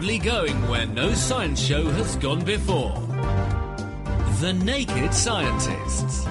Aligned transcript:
boldly 0.00 0.18
going 0.18 0.56
where 0.70 0.86
no 0.86 1.12
science 1.12 1.60
show 1.60 1.84
has 1.90 2.16
gone 2.16 2.42
before. 2.42 2.94
The 4.40 4.54
Naked 4.54 5.12
Scientists. 5.12 6.26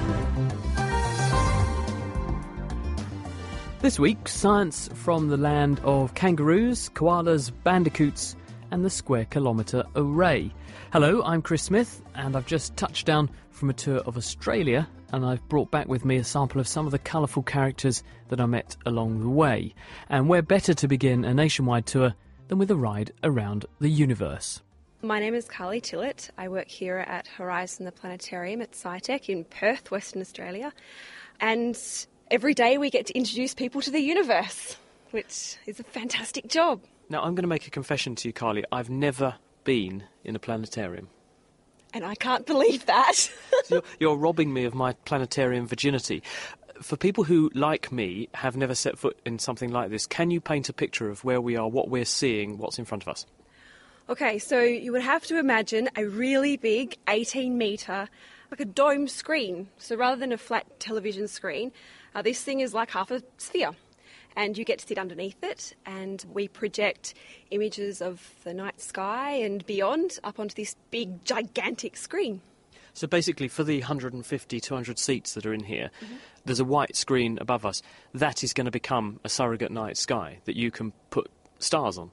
This 3.79 3.99
week, 3.99 4.27
science 4.27 4.89
from 4.95 5.27
the 5.27 5.37
land 5.37 5.79
of 5.83 6.15
kangaroos, 6.15 6.89
koalas, 6.95 7.51
bandicoots, 7.63 8.35
and 8.71 8.83
the 8.83 8.89
Square 8.89 9.25
Kilometre 9.25 9.83
Array. 9.95 10.51
Hello, 10.91 11.21
I'm 11.21 11.43
Chris 11.43 11.61
Smith, 11.61 12.01
and 12.15 12.35
I've 12.35 12.47
just 12.47 12.75
touched 12.75 13.05
down 13.05 13.29
from 13.51 13.69
a 13.69 13.73
tour 13.73 13.99
of 13.99 14.17
Australia, 14.17 14.89
and 15.13 15.23
I've 15.23 15.47
brought 15.47 15.69
back 15.69 15.87
with 15.87 16.05
me 16.05 16.15
a 16.15 16.23
sample 16.23 16.59
of 16.59 16.67
some 16.67 16.87
of 16.87 16.91
the 16.91 16.97
colourful 16.97 17.43
characters 17.43 18.01
that 18.29 18.41
I 18.41 18.47
met 18.47 18.77
along 18.87 19.19
the 19.19 19.29
way. 19.29 19.75
And 20.09 20.27
where 20.27 20.41
better 20.41 20.73
to 20.73 20.87
begin 20.87 21.23
a 21.23 21.35
nationwide 21.35 21.85
tour 21.85 22.15
than 22.49 22.57
with 22.57 22.69
a 22.69 22.75
ride 22.75 23.13
around 23.23 23.65
the 23.79 23.89
universe? 23.89 24.61
My 25.01 25.19
name 25.19 25.33
is 25.33 25.45
Carly 25.45 25.79
Tillett. 25.79 26.29
I 26.37 26.49
work 26.49 26.67
here 26.67 26.97
at 26.97 27.25
Horizon 27.27 27.85
the 27.85 27.91
Planetarium 27.91 28.61
at 28.61 28.73
SciTech 28.73 29.29
in 29.29 29.45
Perth, 29.45 29.91
Western 29.91 30.21
Australia. 30.21 30.73
And 31.39 31.79
every 32.29 32.53
day 32.53 32.77
we 32.77 32.89
get 32.89 33.05
to 33.05 33.17
introduce 33.17 33.53
people 33.53 33.81
to 33.81 33.91
the 33.91 34.01
universe, 34.01 34.75
which 35.11 35.55
is 35.65 35.79
a 35.79 35.83
fantastic 35.83 36.47
job. 36.47 36.81
Now, 37.07 37.21
I'm 37.21 37.33
going 37.33 37.43
to 37.43 37.47
make 37.47 37.65
a 37.65 37.71
confession 37.71 38.15
to 38.15 38.27
you, 38.27 38.33
Carly. 38.33 38.65
I've 38.71 38.89
never 38.89 39.35
been 39.63 40.03
in 40.25 40.35
a 40.35 40.39
planetarium. 40.39 41.07
And 41.93 42.03
I 42.03 42.13
can't 42.15 42.45
believe 42.45 42.85
that. 42.87 43.15
so 43.15 43.31
you're, 43.69 43.83
you're 43.99 44.17
robbing 44.17 44.53
me 44.53 44.65
of 44.65 44.75
my 44.75 44.93
planetarium 45.05 45.65
virginity. 45.65 46.21
For 46.81 46.95
people 46.95 47.25
who, 47.25 47.51
like 47.53 47.91
me, 47.91 48.29
have 48.33 48.55
never 48.55 48.73
set 48.73 48.97
foot 48.97 49.19
in 49.25 49.39
something 49.39 49.71
like 49.71 49.89
this, 49.89 50.05
can 50.05 50.31
you 50.31 50.39
paint 50.39 50.69
a 50.69 50.73
picture 50.73 51.09
of 51.09 51.23
where 51.23 51.41
we 51.41 51.55
are, 51.55 51.67
what 51.67 51.89
we're 51.89 52.05
seeing, 52.05 52.57
what's 52.57 52.79
in 52.79 52.85
front 52.85 53.03
of 53.03 53.09
us? 53.09 53.25
Okay, 54.09 54.39
so 54.39 54.61
you 54.61 54.91
would 54.91 55.01
have 55.01 55.25
to 55.25 55.37
imagine 55.37 55.89
a 55.95 56.05
really 56.05 56.57
big 56.57 56.97
18 57.07 57.57
metre, 57.57 58.09
like 58.49 58.59
a 58.59 58.65
dome 58.65 59.07
screen. 59.07 59.67
So 59.77 59.95
rather 59.95 60.15
than 60.15 60.31
a 60.31 60.37
flat 60.37 60.79
television 60.79 61.27
screen, 61.27 61.71
uh, 62.15 62.21
this 62.21 62.41
thing 62.41 62.61
is 62.61 62.73
like 62.73 62.89
half 62.89 63.11
a 63.11 63.21
sphere 63.37 63.71
and 64.35 64.57
you 64.57 64.65
get 64.65 64.79
to 64.79 64.87
sit 64.87 64.97
underneath 64.97 65.43
it 65.43 65.75
and 65.85 66.25
we 66.31 66.47
project 66.47 67.13
images 67.51 68.01
of 68.01 68.33
the 68.43 68.53
night 68.53 68.81
sky 68.81 69.31
and 69.31 69.65
beyond 69.65 70.19
up 70.23 70.39
onto 70.39 70.55
this 70.55 70.75
big 70.91 71.23
gigantic 71.25 71.97
screen. 71.97 72.41
So 72.93 73.07
basically, 73.07 73.47
for 73.47 73.63
the 73.63 73.79
150, 73.79 74.59
200 74.59 74.99
seats 74.99 75.33
that 75.33 75.45
are 75.45 75.53
in 75.53 75.63
here, 75.63 75.91
mm-hmm. 76.03 76.15
There's 76.49 76.59
a 76.59 76.65
white 76.65 76.95
screen 76.95 77.37
above 77.39 77.63
us. 77.63 77.83
That 78.11 78.43
is 78.43 78.53
going 78.53 78.65
to 78.65 78.71
become 78.71 79.19
a 79.23 79.29
surrogate 79.29 79.71
night 79.71 79.97
sky 79.97 80.39
that 80.45 80.55
you 80.55 80.71
can 80.71 80.93
put 81.11 81.29
stars 81.59 81.99
on. 81.99 82.09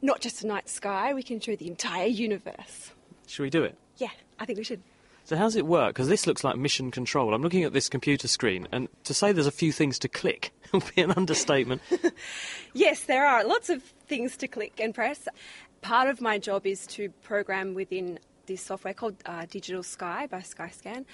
Not 0.00 0.20
just 0.20 0.42
a 0.42 0.46
night 0.46 0.70
sky, 0.70 1.12
we 1.12 1.22
can 1.22 1.40
show 1.40 1.54
the 1.56 1.68
entire 1.68 2.06
universe. 2.06 2.92
Should 3.26 3.42
we 3.42 3.50
do 3.50 3.64
it? 3.64 3.76
Yeah, 3.98 4.08
I 4.38 4.46
think 4.46 4.56
we 4.56 4.64
should. 4.64 4.80
So 5.24 5.36
how 5.36 5.44
does 5.44 5.56
it 5.56 5.66
work? 5.66 5.90
Because 5.90 6.08
this 6.08 6.26
looks 6.26 6.42
like 6.42 6.56
mission 6.56 6.90
control. 6.90 7.34
I'm 7.34 7.42
looking 7.42 7.64
at 7.64 7.74
this 7.74 7.90
computer 7.90 8.28
screen, 8.28 8.66
and 8.72 8.88
to 9.04 9.12
say 9.12 9.32
there's 9.32 9.46
a 9.46 9.50
few 9.50 9.72
things 9.72 9.98
to 9.98 10.08
click 10.08 10.52
would 10.72 10.84
be 10.94 11.02
an 11.02 11.12
understatement. 11.12 11.82
yes, 12.72 13.04
there 13.04 13.26
are 13.26 13.44
lots 13.44 13.68
of 13.68 13.82
things 13.82 14.38
to 14.38 14.48
click 14.48 14.80
and 14.80 14.94
press. 14.94 15.28
Part 15.82 16.08
of 16.08 16.22
my 16.22 16.38
job 16.38 16.66
is 16.66 16.86
to 16.88 17.10
program 17.22 17.74
within 17.74 18.20
this 18.46 18.62
software 18.62 18.94
called 18.94 19.16
uh, 19.26 19.46
Digital 19.50 19.82
Sky 19.82 20.26
by 20.26 20.40
Sky-Skan, 20.40 21.04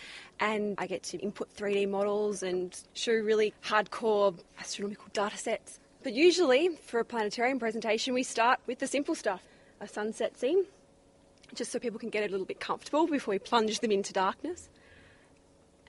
and 0.40 0.74
I 0.78 0.86
get 0.86 1.02
to 1.04 1.18
input 1.18 1.54
3D 1.56 1.88
models 1.88 2.42
and 2.42 2.78
show 2.94 3.12
really 3.12 3.54
hardcore 3.64 4.38
astronomical 4.58 5.06
data 5.12 5.36
sets. 5.36 5.80
But 6.02 6.12
usually, 6.12 6.76
for 6.82 7.00
a 7.00 7.04
planetarium 7.04 7.58
presentation, 7.58 8.14
we 8.14 8.22
start 8.22 8.60
with 8.66 8.78
the 8.78 8.86
simple 8.86 9.14
stuff 9.14 9.42
a 9.80 9.88
sunset 9.88 10.38
scene, 10.38 10.64
just 11.54 11.72
so 11.72 11.78
people 11.78 11.98
can 11.98 12.08
get 12.08 12.22
a 12.22 12.30
little 12.30 12.46
bit 12.46 12.60
comfortable 12.60 13.06
before 13.06 13.32
we 13.32 13.38
plunge 13.38 13.80
them 13.80 13.90
into 13.90 14.12
darkness. 14.12 14.68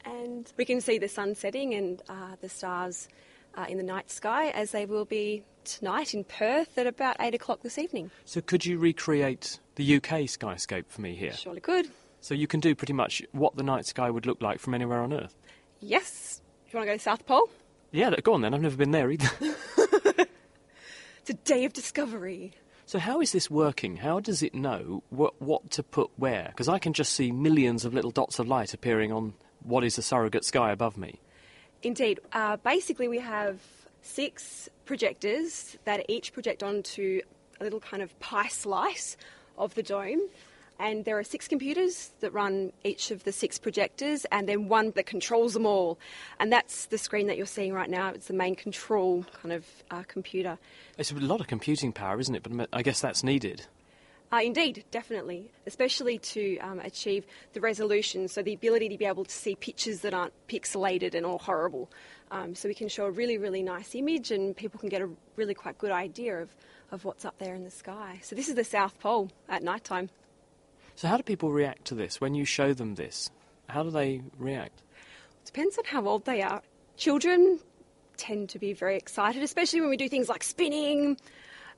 And 0.04 0.52
we 0.58 0.66
can 0.66 0.82
see 0.82 0.98
the 0.98 1.08
sun 1.08 1.36
setting 1.36 1.74
and 1.76 2.02
uh, 2.10 2.36
the 2.42 2.50
stars 2.50 3.08
uh, 3.56 3.66
in 3.70 3.78
the 3.78 3.84
night 3.84 4.10
sky 4.10 4.50
as 4.50 4.72
they 4.72 4.86
will 4.86 5.06
be 5.06 5.44
tonight 5.66 6.14
in 6.14 6.24
Perth 6.24 6.78
at 6.78 6.88
about 6.88 7.18
8 7.20 7.34
o'clock 7.34 7.62
this 7.62 7.78
evening. 7.78 8.12
So, 8.26 8.42
could 8.42 8.66
you 8.66 8.78
recreate 8.78 9.60
the 9.76 9.96
UK 9.98 10.22
skyscape 10.30 10.86
for 10.88 11.02
me 11.02 11.16
here? 11.16 11.34
Surely 11.34 11.62
could. 11.62 11.90
So, 12.22 12.34
you 12.34 12.48
can 12.48 12.60
do 12.60 12.76
pretty 12.76 12.94
much 12.94 13.22
what 13.32 13.56
the 13.56 13.64
night 13.64 13.86
sky 13.86 14.10
would 14.10 14.26
look 14.26 14.42
like 14.42 14.60
from 14.60 14.74
anywhere 14.74 15.02
on 15.02 15.14
Earth? 15.14 15.36
Yes. 15.80 16.42
Do 16.66 16.72
you 16.72 16.80
want 16.80 16.88
to 16.88 16.94
go 16.94 16.98
to 16.98 17.04
South 17.04 17.26
Pole? 17.26 17.50
Yeah, 17.92 18.12
go 18.24 18.34
on 18.34 18.42
then. 18.42 18.54
I've 18.54 18.62
never 18.62 18.78
been 18.78 18.92
there 18.92 19.12
either. 19.12 19.30
it's 19.78 21.30
a 21.30 21.34
day 21.34 21.66
of 21.66 21.74
discovery. 21.74 22.54
So 22.86 23.00
how 23.00 23.22
is 23.22 23.32
this 23.32 23.50
working? 23.50 23.98
How 23.98 24.20
does 24.20 24.44
it 24.44 24.54
know 24.54 25.04
what, 25.10 25.42
what 25.42 25.72
to 25.72 25.84
put 25.84 26.10
where? 26.16 26.48
Because 26.50 26.68
I 26.68 26.80
can 26.80 26.94
just 26.94 27.14
see 27.14 27.32
millions 27.32 27.86
of 27.86 27.94
little 27.94 28.12
dots 28.12 28.40
of 28.40 28.48
light 28.48 28.74
appearing 28.74 29.12
on 29.12 29.34
what 29.62 29.84
is 29.84 29.98
a 29.98 30.02
surrogate 30.02 30.44
sky 30.44 30.72
above 30.72 30.98
me. 30.98 31.20
Indeed. 31.82 32.20
Uh, 32.32 32.58
basically, 32.58 33.08
we 33.08 33.20
have 33.20 33.60
six 34.04 34.70
projectors 34.86 35.78
that 35.86 36.06
each 36.08 36.32
project 36.34 36.62
onto 36.62 37.22
a 37.60 37.64
little 37.64 37.80
kind 37.80 38.04
of 38.04 38.18
pie 38.20 38.50
slice 38.50 39.18
of 39.58 39.74
the 39.74 39.84
dome 39.84 40.22
and 40.80 41.06
there 41.06 41.18
are 41.18 41.24
six 41.24 41.48
computers 41.48 42.12
that 42.20 42.34
run 42.34 42.74
each 42.84 43.12
of 43.12 43.24
the 43.24 43.32
six 43.32 43.58
projectors, 43.58 44.26
and 44.32 44.50
then 44.50 44.68
one 44.68 44.92
that 44.96 45.06
controls 45.06 45.54
them 45.54 45.66
all. 45.66 46.00
And 46.40 46.52
that's 46.52 46.88
the 46.88 46.98
screen 46.98 47.28
that 47.28 47.38
you're 47.38 47.46
seeing 47.46 47.74
right 47.74 47.90
now. 47.90 48.10
It's 48.10 48.28
the 48.28 48.34
main 48.34 48.56
control 48.56 49.26
kind 49.42 49.54
of 49.54 49.66
uh, 49.92 50.04
computer. 50.08 50.58
It's 50.98 51.12
a 51.12 51.16
lot 51.16 51.42
of 51.42 51.48
computing 51.48 51.94
power, 51.94 52.20
isn't 52.20 52.36
it? 52.36 52.44
But 52.44 52.70
I 52.74 52.82
guess 52.82 53.00
that's 53.00 53.24
needed. 53.24 53.66
Uh, 54.34 54.42
indeed, 54.42 54.84
definitely, 54.90 55.52
especially 55.68 56.18
to 56.18 56.58
um, 56.58 56.80
achieve 56.80 57.24
the 57.54 57.62
resolution, 57.62 58.28
so 58.28 58.42
the 58.42 58.56
ability 58.56 58.90
to 58.90 58.98
be 58.98 59.06
able 59.06 59.24
to 59.24 59.32
see 59.32 59.54
pictures 59.54 60.00
that 60.00 60.12
aren't 60.12 60.34
pixelated 60.48 61.14
and 61.14 61.24
all 61.24 61.38
horrible. 61.38 61.88
Um, 62.32 62.56
so 62.56 62.68
we 62.68 62.74
can 62.74 62.88
show 62.88 63.06
a 63.06 63.12
really, 63.12 63.38
really 63.38 63.62
nice 63.62 63.94
image, 63.94 64.32
and 64.32 64.58
people 64.58 64.80
can 64.80 64.90
get 64.90 65.04
a 65.04 65.10
really 65.36 65.54
quite 65.54 65.78
good 65.78 65.92
idea 65.92 66.42
of, 66.42 66.50
of 66.90 67.06
what's 67.06 67.26
up 67.26 67.38
there 67.38 67.54
in 67.54 67.64
the 67.64 67.70
sky. 67.70 68.22
So 68.24 68.36
this 68.36 68.50
is 68.50 68.56
the 68.56 68.64
South 68.64 68.98
Pole 69.00 69.30
at 69.50 69.62
night 69.62 69.84
time. 69.84 70.10
So, 70.96 71.08
how 71.08 71.18
do 71.18 71.22
people 71.22 71.52
react 71.52 71.86
to 71.86 71.96
this 71.96 72.20
when 72.20 72.34
you 72.34 72.44
show 72.44 72.74
them 72.74 72.96
this? 72.96 73.30
How 73.70 73.84
do 73.84 73.92
they 73.92 74.24
react? 74.40 74.82
It 75.44 75.46
depends 75.46 75.78
on 75.78 75.86
how 75.86 76.08
old 76.08 76.26
they 76.26 76.42
are. 76.42 76.64
Children 76.98 77.60
tend 78.18 78.50
to 78.50 78.58
be 78.58 78.74
very 78.74 78.98
excited, 78.98 79.44
especially 79.44 79.82
when 79.82 79.92
we 79.92 79.98
do 79.98 80.10
things 80.10 80.28
like 80.28 80.42
spinning. 80.42 81.18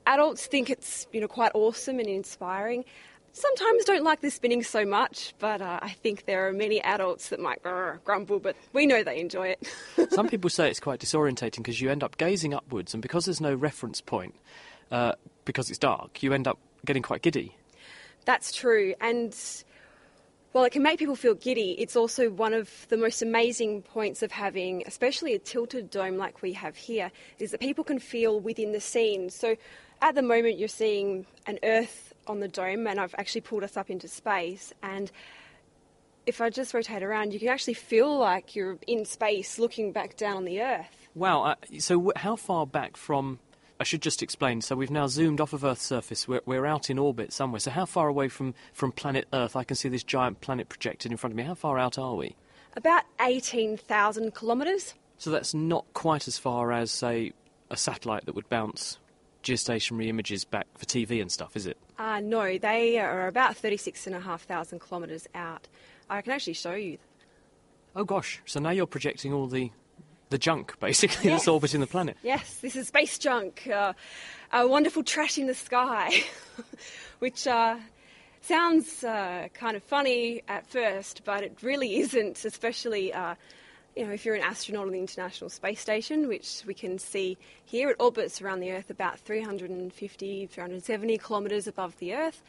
Adults 0.06 0.46
think 0.46 0.70
it's 0.70 1.06
you 1.12 1.20
know 1.20 1.28
quite 1.28 1.52
awesome 1.54 1.98
and 1.98 2.08
inspiring. 2.08 2.84
Sometimes 3.32 3.84
don't 3.84 4.02
like 4.02 4.22
the 4.22 4.30
spinning 4.30 4.62
so 4.62 4.86
much, 4.86 5.34
but 5.38 5.60
uh, 5.60 5.78
I 5.82 5.90
think 5.90 6.24
there 6.24 6.48
are 6.48 6.54
many 6.54 6.80
adults 6.80 7.28
that 7.28 7.38
might 7.38 7.62
grumble, 7.62 8.38
but 8.38 8.56
we 8.72 8.86
know 8.86 9.02
they 9.02 9.20
enjoy 9.20 9.48
it. 9.48 9.68
Some 10.12 10.30
people 10.30 10.48
say 10.48 10.70
it's 10.70 10.80
quite 10.80 11.00
disorientating 11.00 11.58
because 11.58 11.78
you 11.78 11.90
end 11.90 12.02
up 12.02 12.16
gazing 12.16 12.54
upwards, 12.54 12.94
and 12.94 13.02
because 13.02 13.26
there's 13.26 13.42
no 13.42 13.54
reference 13.54 14.00
point, 14.00 14.34
uh, 14.90 15.12
because 15.44 15.68
it's 15.68 15.78
dark, 15.78 16.22
you 16.22 16.32
end 16.32 16.48
up 16.48 16.58
getting 16.86 17.02
quite 17.02 17.20
giddy. 17.20 17.54
That's 18.24 18.52
true. 18.52 18.94
And 19.02 19.36
while 20.52 20.64
it 20.64 20.70
can 20.72 20.82
make 20.82 20.98
people 20.98 21.16
feel 21.16 21.34
giddy, 21.34 21.72
it's 21.72 21.96
also 21.96 22.30
one 22.30 22.54
of 22.54 22.86
the 22.88 22.96
most 22.96 23.20
amazing 23.20 23.82
points 23.82 24.22
of 24.22 24.32
having, 24.32 24.82
especially 24.86 25.34
a 25.34 25.38
tilted 25.38 25.90
dome 25.90 26.16
like 26.16 26.40
we 26.40 26.54
have 26.54 26.76
here, 26.76 27.12
is 27.38 27.50
that 27.50 27.60
people 27.60 27.84
can 27.84 27.98
feel 27.98 28.40
within 28.40 28.72
the 28.72 28.80
scene. 28.80 29.28
So 29.28 29.56
at 30.02 30.14
the 30.14 30.22
moment, 30.22 30.58
you're 30.58 30.68
seeing 30.68 31.26
an 31.46 31.58
Earth 31.62 32.14
on 32.26 32.40
the 32.40 32.48
dome, 32.48 32.86
and 32.86 33.00
I've 33.00 33.14
actually 33.18 33.42
pulled 33.42 33.64
us 33.64 33.76
up 33.76 33.90
into 33.90 34.08
space. 34.08 34.72
And 34.82 35.10
if 36.26 36.40
I 36.40 36.50
just 36.50 36.74
rotate 36.74 37.02
around, 37.02 37.32
you 37.32 37.38
can 37.38 37.48
actually 37.48 37.74
feel 37.74 38.18
like 38.18 38.54
you're 38.56 38.78
in 38.86 39.04
space 39.04 39.58
looking 39.58 39.92
back 39.92 40.16
down 40.16 40.36
on 40.36 40.44
the 40.44 40.60
Earth. 40.62 41.08
Wow. 41.14 41.44
Uh, 41.44 41.54
so, 41.78 42.12
how 42.16 42.36
far 42.36 42.66
back 42.66 42.96
from 42.96 43.38
I 43.78 43.84
should 43.84 44.02
just 44.02 44.22
explain. 44.22 44.62
So 44.62 44.74
we've 44.74 44.90
now 44.90 45.06
zoomed 45.06 45.40
off 45.40 45.52
of 45.52 45.64
Earth's 45.64 45.84
surface. 45.84 46.26
We're, 46.26 46.40
we're 46.46 46.66
out 46.66 46.88
in 46.88 46.98
orbit 46.98 47.32
somewhere. 47.32 47.60
So 47.60 47.70
how 47.70 47.84
far 47.84 48.08
away 48.08 48.28
from, 48.28 48.54
from 48.72 48.92
planet 48.92 49.26
Earth? 49.32 49.54
I 49.54 49.64
can 49.64 49.76
see 49.76 49.88
this 49.88 50.02
giant 50.02 50.40
planet 50.40 50.68
projected 50.68 51.10
in 51.10 51.18
front 51.18 51.32
of 51.32 51.36
me. 51.36 51.42
How 51.42 51.54
far 51.54 51.78
out 51.78 51.98
are 51.98 52.14
we? 52.14 52.36
About 52.74 53.04
18,000 53.20 54.34
kilometres. 54.34 54.94
So 55.18 55.30
that's 55.30 55.54
not 55.54 55.84
quite 55.92 56.26
as 56.26 56.38
far 56.38 56.72
as, 56.72 56.90
say, 56.90 57.32
a 57.70 57.76
satellite 57.76 58.26
that 58.26 58.34
would 58.34 58.48
bounce 58.48 58.98
geostationary 59.46 60.08
images 60.08 60.44
back 60.44 60.66
for 60.76 60.84
TV 60.84 61.20
and 61.22 61.30
stuff, 61.30 61.56
is 61.56 61.66
it? 61.66 61.76
Uh, 61.98 62.20
no, 62.20 62.58
they 62.58 62.98
are 62.98 63.28
about 63.28 63.56
36,500 63.56 64.80
kilometres 64.80 65.28
out. 65.34 65.68
I 66.10 66.20
can 66.20 66.32
actually 66.32 66.54
show 66.54 66.74
you. 66.74 66.98
Oh 67.94 68.04
gosh, 68.04 68.42
so 68.44 68.60
now 68.60 68.70
you're 68.70 68.86
projecting 68.86 69.32
all 69.32 69.46
the 69.46 69.70
the 70.28 70.38
junk, 70.38 70.78
basically, 70.80 71.30
yes. 71.30 71.40
that's 71.40 71.48
orbiting 71.48 71.80
the 71.80 71.86
planet. 71.86 72.16
Yes, 72.24 72.56
this 72.56 72.74
is 72.74 72.88
space 72.88 73.16
junk, 73.16 73.68
uh, 73.72 73.92
a 74.52 74.66
wonderful 74.66 75.04
trash 75.04 75.38
in 75.38 75.46
the 75.46 75.54
sky, 75.54 76.24
which 77.20 77.46
uh, 77.46 77.76
sounds 78.40 79.04
uh, 79.04 79.46
kind 79.54 79.76
of 79.76 79.84
funny 79.84 80.42
at 80.48 80.66
first, 80.66 81.22
but 81.24 81.44
it 81.44 81.56
really 81.62 81.98
isn't, 81.98 82.44
especially 82.44 83.14
uh, 83.14 83.36
you 83.96 84.06
know, 84.06 84.12
if 84.12 84.26
you're 84.26 84.34
an 84.34 84.42
astronaut 84.42 84.86
on 84.86 84.92
the 84.92 84.98
International 84.98 85.48
Space 85.48 85.80
Station, 85.80 86.28
which 86.28 86.62
we 86.66 86.74
can 86.74 86.98
see 86.98 87.38
here, 87.64 87.90
it 87.90 87.96
orbits 87.98 88.42
around 88.42 88.60
the 88.60 88.70
Earth 88.70 88.90
about 88.90 89.18
350, 89.20 90.46
370 90.46 91.18
kilometres 91.18 91.66
above 91.66 91.96
the 91.98 92.14
Earth. 92.14 92.42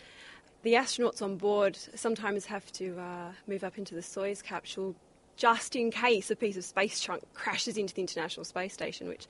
The 0.64 0.74
astronauts 0.74 1.22
on 1.22 1.38
board 1.38 1.78
sometimes 1.96 2.46
have 2.48 2.70
to 2.74 3.00
uh, 3.00 3.32
move 3.48 3.64
up 3.64 3.78
into 3.78 3.96
the 3.96 4.02
Soyuz 4.02 4.44
capsule 4.44 4.96
just 5.38 5.76
in 5.76 5.90
case 5.90 6.30
a 6.30 6.36
piece 6.36 6.58
of 6.58 6.66
space 6.66 7.00
junk 7.00 7.24
crashes 7.34 7.78
into 7.78 7.94
the 7.94 8.02
International 8.02 8.44
Space 8.44 8.74
Station, 8.74 9.08
which 9.08 9.26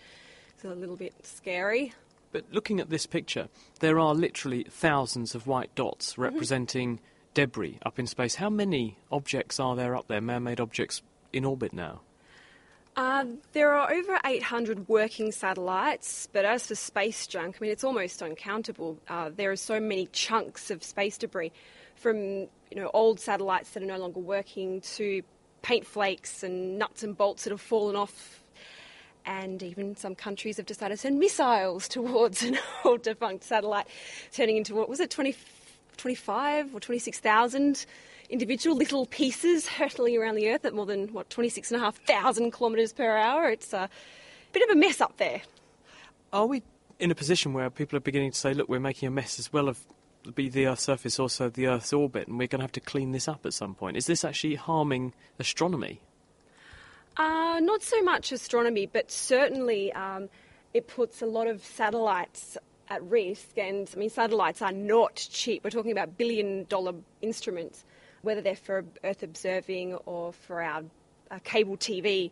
is 0.58 0.66
a 0.66 0.74
little 0.74 0.96
bit 0.96 1.14
scary. 1.24 1.94
But 2.32 2.46
looking 2.52 2.80
at 2.80 2.90
this 2.90 3.06
picture, 3.06 3.48
there 3.80 4.00
are 4.00 4.16
literally 4.16 4.64
thousands 4.64 5.36
of 5.36 5.46
white 5.46 5.74
dots 5.76 6.18
representing 6.18 7.00
debris 7.36 7.78
up 7.86 8.00
in 8.00 8.08
space. 8.08 8.36
How 8.36 8.50
many 8.50 8.98
objects 9.12 9.60
are 9.60 9.76
there 9.76 9.96
up 9.96 10.08
there, 10.08 10.20
man 10.20 10.44
made 10.44 10.60
objects 10.60 11.04
in 11.32 11.46
orbit 11.46 11.74
now? 11.74 12.02
Uh, 12.98 13.26
there 13.54 13.74
are 13.74 13.94
over 13.94 14.20
800 14.26 14.90
working 14.90 15.32
satellites, 15.32 16.28
but 16.34 16.46
as 16.46 16.66
for 16.66 16.74
space 16.74 17.28
junk, 17.28 17.58
I 17.58 17.62
mean, 17.62 17.72
it's 17.72 17.84
almost 17.84 18.24
uncountable. 18.24 18.98
Uh, 19.08 19.30
there 19.30 19.52
are 19.52 19.56
so 19.56 19.80
many 19.80 20.08
chunks 20.08 20.72
of 20.72 20.84
space 20.84 21.16
debris, 21.16 21.52
from 21.96 22.18
you 22.18 22.50
know 22.76 22.90
old 22.96 23.20
satellites 23.20 23.70
that 23.72 23.84
are 23.84 23.86
no 23.86 24.00
longer 24.00 24.20
working 24.20 24.82
to 24.82 25.22
paint 25.62 25.86
flakes 25.86 26.42
and 26.42 26.80
nuts 26.80 27.04
and 27.04 27.16
bolts 27.16 27.44
that 27.44 27.52
have 27.52 27.62
fallen 27.62 27.96
off. 27.96 28.42
And 29.28 29.62
even 29.62 29.96
some 29.96 30.16
countries 30.16 30.58
have 30.58 30.66
decided 30.66 30.96
to 30.96 31.02
send 31.02 31.20
missiles 31.20 31.88
towards 31.98 32.42
an 32.42 32.58
old 32.84 33.04
defunct 33.04 33.44
satellite, 33.44 33.86
turning 34.32 34.58
into 34.58 34.74
what 34.74 34.90
was 34.90 35.00
it, 35.00 35.12
20, 35.12 35.36
25 35.98 36.74
or 36.74 36.80
26,000 36.80 37.86
individual 38.30 38.76
little 38.76 39.06
pieces 39.06 39.68
hurtling 39.68 40.18
around 40.18 40.36
the 40.36 40.50
Earth 40.50 40.66
at 40.66 40.74
more 40.74 40.86
than, 40.86 41.08
what, 41.14 41.30
26,500 41.30 42.54
kilometres 42.54 42.94
per 42.94 43.18
hour. 43.18 43.50
It's 43.50 43.74
a 43.74 43.90
bit 44.54 44.64
of 44.64 44.76
a 44.76 44.80
mess 44.80 45.02
up 45.02 45.18
there. 45.18 45.42
Are 46.34 46.46
we 46.46 46.64
in 47.00 47.12
a 47.12 47.16
position 47.16 47.54
where 47.54 47.70
people 47.70 47.98
are 47.98 48.02
beginning 48.02 48.32
to 48.32 48.38
say, 48.38 48.54
look, 48.54 48.68
we're 48.68 48.80
making 48.80 49.08
a 49.08 49.12
mess 49.12 49.40
as 49.40 49.54
well 49.54 49.70
of 49.70 49.80
be 50.36 50.50
the 50.50 50.68
Earth's 50.68 50.84
surface, 50.84 51.20
also 51.20 51.50
the 51.50 51.68
Earth's 51.68 51.94
orbit, 51.94 52.28
and 52.28 52.38
we're 52.38 52.48
going 52.48 52.60
to 52.60 52.64
have 52.64 52.72
to 52.74 52.80
clean 52.80 53.12
this 53.12 53.28
up 53.28 53.46
at 53.46 53.54
some 53.54 53.76
point? 53.76 53.98
Is 53.98 54.08
this 54.08 54.26
actually 54.26 54.56
harming 54.56 55.14
astronomy? 55.40 56.02
Uh, 57.16 57.60
not 57.62 57.82
so 57.82 58.02
much 58.04 58.32
astronomy, 58.32 58.86
but 58.86 59.10
certainly 59.10 59.92
um, 59.94 60.30
it 60.74 60.88
puts 60.88 61.22
a 61.22 61.26
lot 61.26 61.48
of 61.48 61.64
satellites 61.64 62.58
at 62.90 63.02
risk. 63.04 63.58
And 63.58 63.90
I 63.94 63.98
mean, 63.98 64.10
satellites 64.10 64.62
are 64.62 64.72
not 64.72 65.16
cheap. 65.16 65.64
We're 65.64 65.72
talking 65.72 65.92
about 65.92 66.18
billion 66.18 66.66
dollar 66.66 66.94
instruments, 67.22 67.86
whether 68.28 68.42
they're 68.42 68.58
for 68.58 68.84
Earth 69.06 69.24
observing 69.24 69.96
or 70.06 70.34
for 70.34 70.62
our 70.62 70.84
uh, 71.32 71.40
cable 71.46 71.78
TV. 71.78 72.32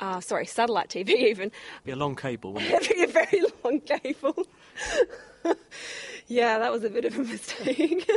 Uh, 0.00 0.20
sorry, 0.20 0.46
satellite 0.46 0.88
TV 0.88 1.10
even. 1.30 1.52
Be 1.84 1.92
a 1.92 1.96
long 1.96 2.16
cable, 2.16 2.52
wouldn't 2.52 2.72
it? 2.74 2.82
It'd 2.82 2.96
be 2.96 3.02
a 3.04 3.06
very 3.06 3.42
long 3.64 3.80
cable. 3.80 4.46
yeah, 6.26 6.58
that 6.58 6.72
was 6.72 6.82
a 6.82 6.90
bit 6.90 7.04
of 7.04 7.16
a 7.16 7.22
mistake. 7.22 8.10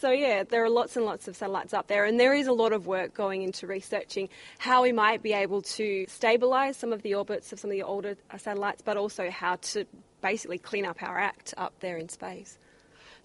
so, 0.00 0.10
yeah, 0.10 0.44
there 0.44 0.64
are 0.64 0.70
lots 0.70 0.96
and 0.96 1.04
lots 1.04 1.28
of 1.28 1.36
satellites 1.36 1.74
up 1.74 1.88
there, 1.88 2.06
and 2.06 2.18
there 2.18 2.32
is 2.32 2.46
a 2.46 2.54
lot 2.54 2.72
of 2.72 2.86
work 2.86 3.12
going 3.12 3.42
into 3.42 3.66
researching 3.66 4.30
how 4.56 4.82
we 4.82 4.92
might 4.92 5.22
be 5.22 5.34
able 5.34 5.60
to 5.60 6.06
stabilise 6.06 6.76
some 6.76 6.90
of 6.90 7.02
the 7.02 7.14
orbits 7.14 7.52
of 7.52 7.60
some 7.60 7.70
of 7.70 7.72
the 7.72 7.82
older 7.82 8.16
uh, 8.30 8.38
satellites, 8.38 8.80
but 8.82 8.96
also 8.96 9.28
how 9.28 9.56
to 9.56 9.84
basically 10.22 10.58
clean 10.58 10.86
up 10.86 11.02
our 11.02 11.18
act 11.18 11.52
up 11.58 11.74
there 11.80 11.98
in 11.98 12.08
space. 12.08 12.58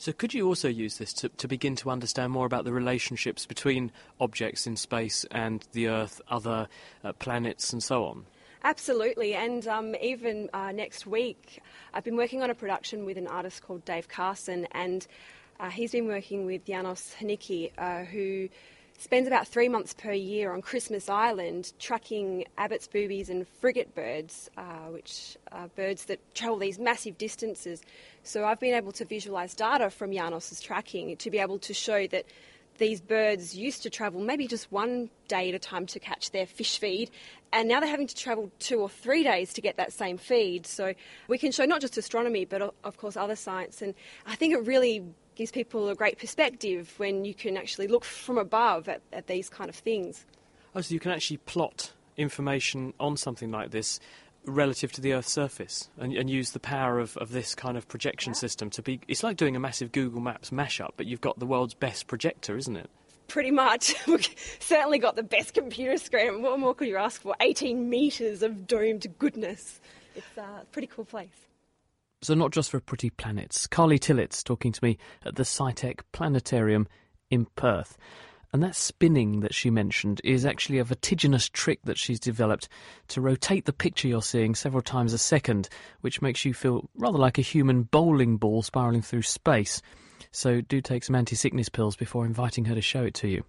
So, 0.02 0.12
could 0.12 0.34
you 0.34 0.48
also 0.48 0.68
use 0.68 0.98
this 0.98 1.14
to, 1.14 1.30
to 1.30 1.48
begin 1.48 1.76
to 1.76 1.92
understand 1.92 2.32
more 2.32 2.48
about 2.48 2.66
the 2.66 2.74
relationships 2.74 3.46
between 3.46 3.92
objects 4.20 4.66
in 4.66 4.76
space 4.76 5.28
and 5.30 5.64
the 5.74 5.90
Earth, 5.90 6.20
other 6.28 6.68
uh, 7.04 7.14
planets, 7.14 7.72
and 7.72 7.84
so 7.84 8.06
on? 8.06 8.26
Absolutely, 8.64 9.36
and 9.36 9.68
um, 9.68 9.96
even 10.02 10.50
uh, 10.54 10.72
next 10.72 11.06
week, 11.06 11.62
I've 11.94 12.04
been 12.04 12.18
working 12.18 12.42
on 12.42 12.50
a 12.50 12.56
production 12.56 13.06
with 13.06 13.16
an 13.20 13.28
artist 13.28 13.62
called 13.62 13.86
Dave 13.86 14.08
Carson, 14.08 14.66
and 14.72 15.06
uh, 15.60 15.70
he's 15.70 15.92
been 15.92 16.08
working 16.08 16.48
with 16.48 16.66
Janos 16.66 17.14
Hennicke, 17.20 17.72
uh, 17.78 18.04
who 18.04 18.50
spends 19.02 19.26
about 19.26 19.48
three 19.48 19.68
months 19.68 19.96
per 19.96 20.12
year 20.12 20.54
on 20.54 20.62
Christmas 20.62 21.10
Island 21.10 21.74
tracking 21.80 22.46
Abbott's 22.60 22.88
boobies 22.88 23.30
and 23.30 23.48
frigate 23.48 23.96
birds, 23.96 24.48
uh, 24.58 24.90
which 24.90 25.38
are 25.52 25.68
birds 25.70 26.06
that 26.06 26.20
travel 26.36 26.58
these 26.58 26.78
massive 26.78 27.18
distances. 27.18 27.82
So 28.24 28.46
I've 28.46 28.60
been 28.60 28.76
able 28.76 28.92
to 28.94 29.06
visualise 29.06 29.56
data 29.56 29.90
from 29.90 30.12
Janos's 30.12 30.62
tracking 30.62 31.18
to 31.18 31.32
be 31.32 31.40
able 31.40 31.58
to 31.60 31.74
show 31.74 32.06
that 32.08 32.26
these 32.78 33.02
birds 33.02 33.56
used 33.56 33.82
to 33.84 33.90
travel 33.90 34.22
maybe 34.22 34.48
just 34.48 34.72
one 34.72 35.10
day 35.28 35.50
at 35.50 35.56
a 35.56 35.60
time 35.60 35.88
to 35.88 36.00
catch 36.00 36.30
their 36.30 36.46
fish 36.46 36.78
feed, 36.78 37.10
and 37.52 37.68
now 37.68 37.80
they're 37.80 37.90
having 37.90 38.08
to 38.08 38.16
travel 38.16 38.52
two 38.60 38.80
or 38.80 38.90
three 38.90 39.24
days 39.24 39.52
to 39.54 39.62
get 39.62 39.78
that 39.78 39.92
same 39.92 40.18
feed. 40.18 40.68
So 40.68 40.94
we 41.28 41.40
can 41.40 41.52
show 41.52 41.66
not 41.66 41.82
just 41.82 41.98
astronomy, 41.98 42.46
but 42.46 42.62
of 42.84 42.98
course 42.98 43.18
other 43.18 43.36
science. 43.36 43.82
And 43.82 43.96
I 44.28 44.36
think 44.36 44.54
it 44.54 44.66
really 44.66 45.04
gives 45.42 45.52
people 45.52 45.90
a 45.90 45.96
great 45.96 46.20
perspective 46.20 46.94
when 46.98 47.26
you 47.26 47.34
can 47.34 47.58
actually 47.58 47.88
look 47.88 48.06
from 48.06 48.38
above 48.38 48.88
at, 48.88 49.02
at 49.12 49.26
these 49.26 49.50
kind 49.50 49.70
of 49.70 49.76
things. 49.76 50.24
Oh, 50.76 50.82
so 50.82 50.94
you 50.94 51.00
can 51.00 51.10
actually 51.10 51.38
plot 51.38 51.94
information 52.16 52.94
on 53.00 53.18
something 53.18 53.50
like 53.50 53.72
this 53.72 54.00
relative 54.46 54.92
to 54.92 55.02
the 55.02 55.14
Earth's 55.14 55.32
surface 55.32 55.90
and, 55.98 56.14
and 56.14 56.30
use 56.30 56.52
the 56.52 56.60
power 56.60 57.00
of, 57.00 57.18
of 57.18 57.32
this 57.32 57.56
kind 57.56 57.76
of 57.76 57.88
projection 57.88 58.34
yeah. 58.34 58.38
system 58.38 58.70
to 58.70 58.84
be. 58.84 59.00
It's 59.08 59.24
like 59.24 59.36
doing 59.36 59.56
a 59.56 59.60
massive 59.60 59.92
Google 59.92 60.22
Maps 60.22 60.52
mashup, 60.52 60.92
but 60.96 61.08
you've 61.08 61.22
got 61.22 61.40
the 61.40 61.48
world's 61.48 61.74
best 61.74 62.06
projector, 62.06 62.56
isn't 62.56 62.78
it? 62.78 62.92
Pretty 63.28 63.52
much. 63.52 63.96
We've 64.08 64.28
certainly 64.60 65.00
got 65.00 65.16
the 65.16 65.24
best 65.24 65.56
computer 65.56 65.98
screen. 65.98 66.44
What 66.44 66.60
more 66.60 66.76
could 66.76 66.88
you 66.88 66.98
ask 66.98 67.20
for? 67.20 67.36
18 67.42 67.90
metres 67.90 68.44
of 68.44 68.68
domed 68.68 69.08
goodness. 69.18 69.82
It's 70.16 70.38
uh, 70.38 70.42
a 70.62 70.66
pretty 70.72 70.88
cool 70.88 71.06
place. 71.06 71.48
So, 72.22 72.34
not 72.36 72.52
just 72.52 72.70
for 72.70 72.80
pretty 72.80 73.10
planets. 73.10 73.66
Carly 73.68 73.98
Tillett's 73.98 74.44
talking 74.44 74.72
to 74.72 74.84
me 74.84 74.98
at 75.26 75.36
the 75.36 75.44
SciTech 75.44 76.02
Planetarium 76.12 76.88
in 77.30 77.48
Perth. 77.56 77.98
And 78.54 78.62
that 78.62 78.76
spinning 78.76 79.40
that 79.40 79.54
she 79.54 79.70
mentioned 79.70 80.20
is 80.24 80.46
actually 80.46 80.80
a 80.80 80.84
vertiginous 80.84 81.48
trick 81.48 81.80
that 81.86 81.98
she's 81.98 82.20
developed 82.20 82.68
to 83.08 83.22
rotate 83.22 83.66
the 83.66 83.74
picture 83.74 84.10
you're 84.10 84.22
seeing 84.22 84.56
several 84.56 84.82
times 84.82 85.14
a 85.14 85.18
second, 85.18 85.70
which 86.02 86.22
makes 86.22 86.44
you 86.44 86.54
feel 86.54 86.90
rather 86.96 87.18
like 87.18 87.38
a 87.38 87.44
human 87.44 87.84
bowling 87.84 88.38
ball 88.38 88.62
spiralling 88.62 89.02
through 89.02 89.22
space. 89.22 89.82
So 90.32 90.60
do 90.60 90.82
take 90.82 91.04
some 91.04 91.16
anti 91.16 91.36
sickness 91.36 91.70
pills 91.70 91.96
before 91.96 92.26
inviting 92.26 92.66
her 92.66 92.76
to 92.76 92.82
show 92.82 93.04
it 93.04 93.14
to 93.16 93.30
you. 93.30 93.44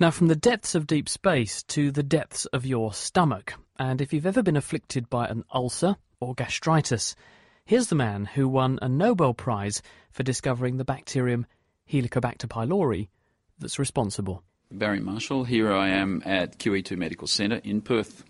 Now, 0.00 0.10
from 0.10 0.28
the 0.28 0.36
depths 0.36 0.74
of 0.74 0.86
deep 0.86 1.08
space 1.08 1.62
to 1.64 1.90
the 1.90 2.02
depths 2.02 2.44
of 2.46 2.66
your 2.66 2.92
stomach. 2.92 3.54
And 3.78 4.00
if 4.00 4.12
you've 4.12 4.26
ever 4.26 4.42
been 4.42 4.56
afflicted 4.56 5.08
by 5.08 5.26
an 5.26 5.44
ulcer 5.52 5.96
or 6.20 6.34
gastritis, 6.34 7.14
here's 7.68 7.88
the 7.88 7.94
man 7.94 8.24
who 8.24 8.48
won 8.48 8.78
a 8.80 8.88
Nobel 8.88 9.34
Prize 9.34 9.82
for 10.10 10.22
discovering 10.22 10.78
the 10.78 10.86
bacterium 10.86 11.44
Helicobacter 11.92 12.46
pylori 12.46 13.08
that's 13.58 13.78
responsible? 13.78 14.42
Barry 14.72 15.00
Marshall. 15.00 15.44
Here 15.44 15.70
I 15.70 15.88
am 15.88 16.22
at 16.24 16.58
QE2 16.58 16.96
Medical 16.96 17.26
Centre 17.26 17.60
in 17.62 17.82
Perth. 17.82 18.24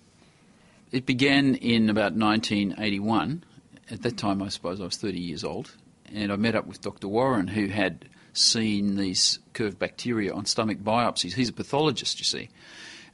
It 0.91 1.07
began 1.07 1.55
in 1.55 1.89
about 1.89 2.15
1981. 2.15 3.45
At 3.91 4.03
that 4.03 4.19
time, 4.19 4.43
I 4.43 4.49
suppose 4.49 4.81
I 4.81 4.85
was 4.85 4.97
30 4.97 5.21
years 5.21 5.45
old, 5.45 5.71
and 6.13 6.33
I 6.33 6.37
met 6.37 6.57
up 6.57 6.67
with 6.67 6.81
Dr. 6.81 7.07
Warren, 7.07 7.47
who 7.47 7.69
had 7.69 8.09
seen 8.33 8.97
these 8.97 9.39
curved 9.53 9.79
bacteria 9.79 10.35
on 10.35 10.47
stomach 10.47 10.79
biopsies. 10.79 11.35
He's 11.35 11.49
a 11.49 11.53
pathologist, 11.53 12.19
you 12.19 12.25
see. 12.25 12.49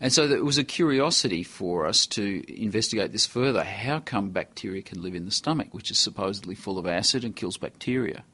And 0.01 0.13
so 0.13 0.25
it 0.25 0.45
was 0.45 0.59
a 0.59 0.65
curiosity 0.65 1.43
for 1.43 1.87
us 1.87 2.07
to 2.09 2.43
investigate 2.49 3.13
this 3.13 3.27
further. 3.27 3.63
How 3.63 4.01
come 4.01 4.31
bacteria 4.31 4.83
can 4.83 5.03
live 5.03 5.15
in 5.15 5.25
the 5.25 5.31
stomach, 5.31 5.73
which 5.73 5.91
is 5.91 5.99
supposedly 5.99 6.55
full 6.55 6.79
of 6.79 6.87
acid 6.87 7.25
and 7.25 7.35
kills 7.35 7.57
bacteria? 7.57 8.25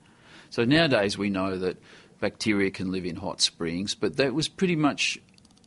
So 0.49 0.65
nowadays 0.65 1.17
we 1.17 1.31
know 1.31 1.59
that 1.59 1.81
bacteria 2.19 2.71
can 2.71 2.91
live 2.91 3.05
in 3.05 3.17
hot 3.17 3.41
springs, 3.41 3.95
but 3.95 4.17
that 4.17 4.35
was 4.35 4.49
pretty 4.49 4.77
much 4.77 5.19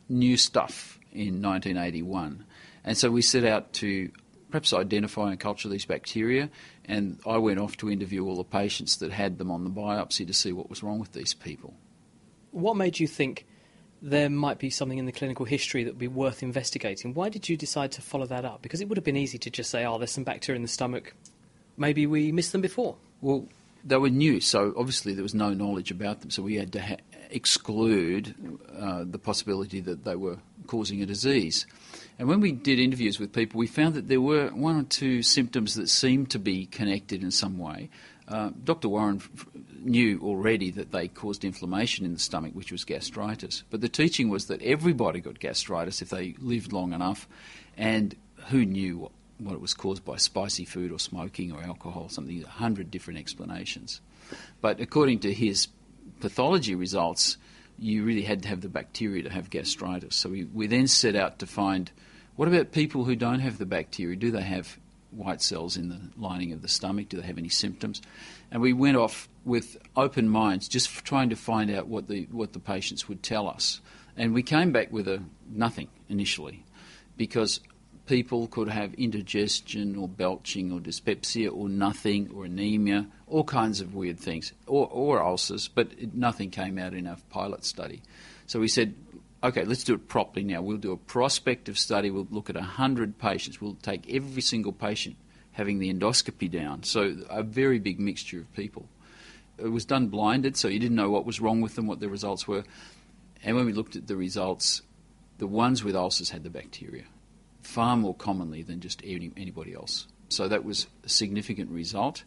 new 0.08 0.36
stuff 0.36 0.98
in 1.12 1.40
1981. 1.40 2.44
And 2.84 2.96
so 2.96 3.10
we 3.10 3.22
set 3.22 3.44
out 3.44 3.72
to 3.74 4.10
perhaps 4.50 4.72
identify 4.72 5.30
and 5.30 5.40
culture 5.40 5.68
these 5.68 5.84
bacteria, 5.84 6.48
and 6.84 7.18
I 7.26 7.38
went 7.38 7.58
off 7.58 7.76
to 7.78 7.90
interview 7.90 8.24
all 8.24 8.36
the 8.36 8.44
patients 8.44 8.96
that 8.98 9.10
had 9.10 9.38
them 9.38 9.50
on 9.50 9.64
the 9.64 9.70
biopsy 9.70 10.26
to 10.26 10.32
see 10.32 10.52
what 10.52 10.70
was 10.70 10.82
wrong 10.82 10.98
with 10.98 11.12
these 11.12 11.34
people. 11.34 11.74
What 12.52 12.76
made 12.76 13.00
you 13.00 13.08
think 13.08 13.46
there 14.04 14.28
might 14.28 14.58
be 14.58 14.68
something 14.68 14.98
in 14.98 15.06
the 15.06 15.12
clinical 15.12 15.46
history 15.46 15.82
that 15.82 15.92
would 15.92 15.98
be 15.98 16.08
worth 16.08 16.42
investigating? 16.42 17.14
Why 17.14 17.30
did 17.30 17.48
you 17.48 17.56
decide 17.56 17.90
to 17.92 18.02
follow 18.02 18.26
that 18.26 18.44
up? 18.44 18.60
Because 18.60 18.82
it 18.82 18.88
would 18.88 18.98
have 18.98 19.04
been 19.04 19.16
easy 19.16 19.38
to 19.38 19.50
just 19.50 19.70
say, 19.70 19.86
oh, 19.86 19.96
there's 19.96 20.10
some 20.10 20.24
bacteria 20.24 20.56
in 20.56 20.62
the 20.62 20.68
stomach. 20.68 21.14
Maybe 21.78 22.06
we 22.06 22.30
missed 22.30 22.52
them 22.52 22.60
before. 22.60 22.96
Well, 23.22 23.48
they 23.82 23.96
were 23.96 24.10
new, 24.10 24.40
so 24.40 24.74
obviously 24.76 25.14
there 25.14 25.22
was 25.22 25.34
no 25.34 25.54
knowledge 25.54 25.90
about 25.90 26.20
them, 26.20 26.30
so 26.30 26.42
we 26.42 26.56
had 26.56 26.70
to 26.74 26.82
ha- 26.82 26.96
exclude 27.30 28.34
uh, 28.78 29.04
the 29.06 29.18
possibility 29.18 29.80
that 29.80 30.04
they 30.04 30.16
were 30.16 30.36
causing 30.66 31.02
a 31.02 31.06
disease. 31.06 31.66
And 32.18 32.28
when 32.28 32.40
we 32.40 32.52
did 32.52 32.78
interviews 32.78 33.18
with 33.18 33.32
people, 33.32 33.58
we 33.58 33.66
found 33.66 33.94
that 33.94 34.08
there 34.08 34.20
were 34.20 34.48
one 34.50 34.78
or 34.78 34.82
two 34.84 35.22
symptoms 35.22 35.76
that 35.76 35.88
seemed 35.88 36.30
to 36.30 36.38
be 36.38 36.66
connected 36.66 37.22
in 37.22 37.30
some 37.30 37.58
way. 37.58 37.88
Uh, 38.28 38.50
Dr. 38.62 38.88
Warren 38.88 39.22
knew 39.84 40.20
already 40.22 40.70
that 40.72 40.92
they 40.92 41.08
caused 41.08 41.44
inflammation 41.44 42.04
in 42.04 42.14
the 42.14 42.18
stomach, 42.18 42.52
which 42.54 42.72
was 42.72 42.84
gastritis. 42.84 43.62
But 43.70 43.80
the 43.80 43.88
teaching 43.88 44.28
was 44.28 44.46
that 44.46 44.62
everybody 44.62 45.20
got 45.20 45.38
gastritis 45.38 46.02
if 46.02 46.10
they 46.10 46.34
lived 46.38 46.72
long 46.72 46.92
enough, 46.92 47.28
and 47.76 48.14
who 48.48 48.64
knew 48.64 48.98
what 48.98 49.12
what 49.38 49.54
it 49.54 49.60
was 49.60 49.74
caused 49.74 50.04
by 50.04 50.16
spicy 50.16 50.64
food 50.64 50.92
or 50.92 50.98
smoking 50.98 51.52
or 51.52 51.62
alcohol, 51.62 52.08
something, 52.08 52.42
a 52.42 52.48
hundred 52.48 52.90
different 52.90 53.18
explanations. 53.18 54.00
But 54.60 54.80
according 54.80 55.20
to 55.20 55.32
his 55.32 55.68
pathology 56.20 56.74
results, 56.74 57.36
you 57.78 58.04
really 58.04 58.22
had 58.22 58.42
to 58.42 58.48
have 58.48 58.60
the 58.60 58.68
bacteria 58.68 59.22
to 59.24 59.30
have 59.30 59.50
gastritis. 59.50 60.14
So 60.14 60.30
we, 60.30 60.44
we 60.44 60.66
then 60.66 60.86
set 60.86 61.16
out 61.16 61.40
to 61.40 61.46
find 61.46 61.90
what 62.36 62.48
about 62.48 62.72
people 62.72 63.04
who 63.04 63.16
don't 63.16 63.40
have 63.40 63.58
the 63.58 63.66
bacteria? 63.66 64.16
Do 64.16 64.30
they 64.30 64.42
have 64.42 64.78
white 65.10 65.40
cells 65.40 65.76
in 65.76 65.88
the 65.88 66.00
lining 66.16 66.52
of 66.52 66.62
the 66.62 66.68
stomach? 66.68 67.08
Do 67.08 67.20
they 67.20 67.26
have 67.26 67.38
any 67.38 67.48
symptoms? 67.48 68.02
And 68.50 68.60
we 68.60 68.72
went 68.72 68.96
off 68.96 69.28
with 69.44 69.76
open 69.96 70.28
minds, 70.28 70.68
just 70.68 71.04
trying 71.04 71.30
to 71.30 71.36
find 71.36 71.70
out 71.70 71.86
what 71.86 72.08
the 72.08 72.26
what 72.30 72.52
the 72.52 72.60
patients 72.60 73.08
would 73.08 73.22
tell 73.22 73.48
us. 73.48 73.80
And 74.16 74.32
we 74.32 74.42
came 74.42 74.72
back 74.72 74.92
with 74.92 75.08
a 75.08 75.22
nothing 75.50 75.88
initially, 76.08 76.64
because 77.16 77.60
people 78.06 78.46
could 78.46 78.68
have 78.68 78.94
indigestion 78.94 79.96
or 79.96 80.08
belching 80.08 80.70
or 80.72 80.80
dyspepsia 80.80 81.48
or 81.48 81.68
nothing 81.68 82.30
or 82.34 82.44
anemia, 82.44 83.06
all 83.26 83.44
kinds 83.44 83.80
of 83.80 83.94
weird 83.94 84.18
things, 84.18 84.52
or, 84.66 84.88
or 84.88 85.22
ulcers, 85.22 85.68
but 85.68 85.88
it, 85.98 86.14
nothing 86.14 86.50
came 86.50 86.78
out 86.78 86.94
in 86.94 87.06
our 87.06 87.16
pilot 87.30 87.64
study. 87.64 88.02
So 88.46 88.60
we 88.60 88.68
said, 88.68 88.94
okay, 89.42 89.64
let's 89.64 89.84
do 89.84 89.94
it 89.94 90.06
properly 90.06 90.44
now. 90.44 90.60
We'll 90.60 90.76
do 90.76 90.92
a 90.92 90.96
prospective 90.96 91.78
study. 91.78 92.10
We'll 92.10 92.28
look 92.30 92.50
at 92.50 92.56
100 92.56 93.18
patients. 93.18 93.60
We'll 93.60 93.76
take 93.76 94.12
every 94.12 94.42
single 94.42 94.72
patient 94.72 95.16
having 95.52 95.78
the 95.78 95.92
endoscopy 95.92 96.50
down. 96.50 96.82
So 96.82 97.16
a 97.30 97.42
very 97.42 97.78
big 97.78 98.00
mixture 98.00 98.40
of 98.40 98.52
people. 98.54 98.88
It 99.58 99.68
was 99.68 99.84
done 99.84 100.08
blinded, 100.08 100.56
so 100.56 100.68
you 100.68 100.78
didn't 100.78 100.96
know 100.96 101.10
what 101.10 101.26
was 101.26 101.40
wrong 101.40 101.60
with 101.60 101.74
them, 101.74 101.86
what 101.86 102.00
the 102.00 102.08
results 102.08 102.48
were. 102.48 102.64
And 103.42 103.56
when 103.56 103.66
we 103.66 103.72
looked 103.72 103.96
at 103.96 104.06
the 104.06 104.16
results, 104.16 104.82
the 105.38 105.46
ones 105.46 105.84
with 105.84 105.94
ulcers 105.94 106.30
had 106.30 106.42
the 106.42 106.50
bacteria 106.50 107.04
far 107.64 107.96
more 107.96 108.14
commonly 108.14 108.62
than 108.62 108.80
just 108.80 109.00
any, 109.04 109.32
anybody 109.36 109.74
else. 109.74 110.06
So 110.28 110.48
that 110.48 110.64
was 110.64 110.86
a 111.04 111.08
significant 111.08 111.70
result. 111.70 112.24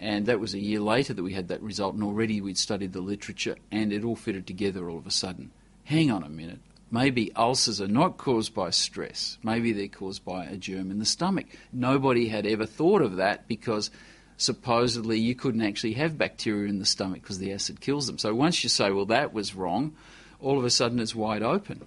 And 0.00 0.26
that 0.26 0.40
was 0.40 0.54
a 0.54 0.58
year 0.58 0.80
later 0.80 1.14
that 1.14 1.22
we 1.22 1.32
had 1.32 1.48
that 1.48 1.62
result, 1.62 1.94
and 1.94 2.02
already 2.02 2.40
we'd 2.40 2.58
studied 2.58 2.92
the 2.92 3.00
literature, 3.00 3.56
and 3.70 3.92
it 3.92 4.02
all 4.02 4.16
fitted 4.16 4.46
together 4.46 4.90
all 4.90 4.98
of 4.98 5.06
a 5.06 5.12
sudden. 5.12 5.52
Hang 5.84 6.10
on 6.10 6.24
a 6.24 6.28
minute. 6.28 6.58
Maybe 6.90 7.32
ulcers 7.36 7.80
are 7.80 7.88
not 7.88 8.18
caused 8.18 8.52
by 8.52 8.70
stress. 8.70 9.38
Maybe 9.42 9.72
they're 9.72 9.88
caused 9.88 10.24
by 10.24 10.44
a 10.44 10.56
germ 10.56 10.90
in 10.90 10.98
the 10.98 11.04
stomach. 11.04 11.46
Nobody 11.72 12.28
had 12.28 12.46
ever 12.46 12.66
thought 12.66 13.00
of 13.00 13.16
that 13.16 13.46
because 13.46 13.90
supposedly 14.36 15.18
you 15.18 15.34
couldn't 15.34 15.62
actually 15.62 15.94
have 15.94 16.18
bacteria 16.18 16.68
in 16.68 16.78
the 16.78 16.86
stomach 16.86 17.22
because 17.22 17.38
the 17.38 17.52
acid 17.52 17.80
kills 17.80 18.06
them. 18.06 18.18
So 18.18 18.34
once 18.34 18.62
you 18.62 18.68
say, 18.68 18.90
well, 18.90 19.06
that 19.06 19.32
was 19.32 19.54
wrong, 19.54 19.94
all 20.40 20.58
of 20.58 20.64
a 20.64 20.70
sudden 20.70 20.98
it's 20.98 21.14
wide 21.14 21.42
open. 21.42 21.82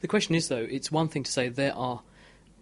The 0.00 0.08
question 0.08 0.34
is, 0.34 0.48
though, 0.48 0.66
it's 0.68 0.92
one 0.92 1.08
thing 1.08 1.22
to 1.22 1.32
say 1.32 1.48
there 1.48 1.74
are 1.74 2.02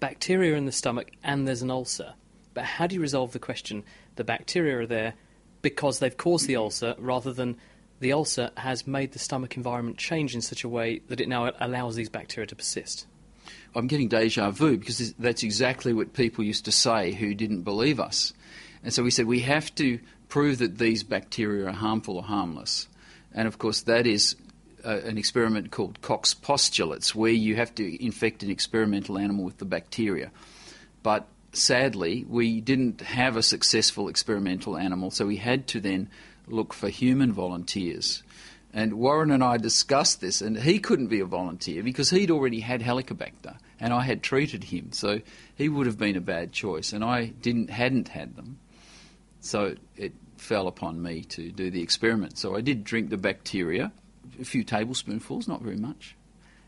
bacteria 0.00 0.56
in 0.56 0.66
the 0.66 0.72
stomach 0.72 1.10
and 1.22 1.48
there's 1.48 1.62
an 1.62 1.70
ulcer, 1.70 2.14
but 2.52 2.64
how 2.64 2.86
do 2.86 2.94
you 2.94 3.00
resolve 3.00 3.32
the 3.32 3.38
question 3.38 3.82
the 4.16 4.24
bacteria 4.24 4.78
are 4.78 4.86
there 4.86 5.14
because 5.62 5.98
they've 5.98 6.16
caused 6.16 6.46
the 6.46 6.56
ulcer 6.56 6.94
rather 6.98 7.32
than 7.32 7.56
the 8.00 8.12
ulcer 8.12 8.50
has 8.56 8.86
made 8.86 9.12
the 9.12 9.18
stomach 9.18 9.56
environment 9.56 9.96
change 9.96 10.34
in 10.34 10.40
such 10.40 10.62
a 10.62 10.68
way 10.68 11.00
that 11.08 11.20
it 11.20 11.28
now 11.28 11.50
allows 11.58 11.96
these 11.96 12.08
bacteria 12.08 12.46
to 12.46 12.54
persist? 12.54 13.06
I'm 13.74 13.86
getting 13.86 14.08
deja 14.08 14.50
vu 14.50 14.76
because 14.76 15.12
that's 15.14 15.42
exactly 15.42 15.92
what 15.92 16.12
people 16.12 16.44
used 16.44 16.66
to 16.66 16.72
say 16.72 17.12
who 17.12 17.34
didn't 17.34 17.62
believe 17.62 17.98
us. 17.98 18.32
And 18.84 18.92
so 18.92 19.02
we 19.02 19.10
said 19.10 19.26
we 19.26 19.40
have 19.40 19.74
to 19.76 19.98
prove 20.28 20.58
that 20.58 20.78
these 20.78 21.02
bacteria 21.02 21.66
are 21.66 21.72
harmful 21.72 22.18
or 22.18 22.22
harmless. 22.22 22.86
And 23.32 23.48
of 23.48 23.58
course, 23.58 23.82
that 23.82 24.06
is 24.06 24.36
uh, 24.84 25.00
an 25.04 25.18
experiment 25.18 25.70
called 25.70 26.02
Koch's 26.02 26.34
postulates, 26.34 27.14
where 27.14 27.32
you 27.32 27.56
have 27.56 27.74
to 27.76 28.04
infect 28.04 28.42
an 28.42 28.50
experimental 28.50 29.18
animal 29.18 29.44
with 29.44 29.58
the 29.58 29.64
bacteria. 29.64 30.30
But 31.02 31.26
sadly, 31.52 32.24
we 32.28 32.60
didn't 32.60 33.00
have 33.00 33.36
a 33.36 33.42
successful 33.42 34.08
experimental 34.08 34.76
animal, 34.76 35.10
so 35.10 35.26
we 35.26 35.36
had 35.36 35.66
to 35.68 35.80
then 35.80 36.10
look 36.46 36.74
for 36.74 36.88
human 36.88 37.32
volunteers. 37.32 38.22
And 38.72 38.94
Warren 38.94 39.30
and 39.30 39.42
I 39.42 39.56
discussed 39.56 40.20
this, 40.20 40.42
and 40.42 40.58
he 40.58 40.78
couldn't 40.78 41.06
be 41.06 41.20
a 41.20 41.24
volunteer 41.24 41.82
because 41.82 42.10
he'd 42.10 42.30
already 42.30 42.60
had 42.60 42.82
Helicobacter, 42.82 43.56
and 43.78 43.92
I 43.92 44.02
had 44.02 44.22
treated 44.22 44.64
him, 44.64 44.92
so 44.92 45.20
he 45.54 45.68
would 45.68 45.86
have 45.86 45.98
been 45.98 46.16
a 46.16 46.20
bad 46.20 46.52
choice, 46.52 46.92
and 46.92 47.04
I 47.04 47.26
didn't 47.26 47.70
hadn't 47.70 48.08
had 48.08 48.34
them, 48.34 48.58
so 49.44 49.74
it 49.96 50.12
fell 50.38 50.68
upon 50.68 51.02
me 51.02 51.22
to 51.22 51.50
do 51.50 51.70
the 51.70 51.82
experiment. 51.82 52.38
So 52.38 52.56
I 52.56 52.60
did 52.60 52.84
drink 52.84 53.10
the 53.10 53.16
bacteria, 53.16 53.92
a 54.40 54.44
few 54.44 54.64
tablespoonfuls, 54.64 55.46
not 55.46 55.62
very 55.62 55.76
much. 55.76 56.16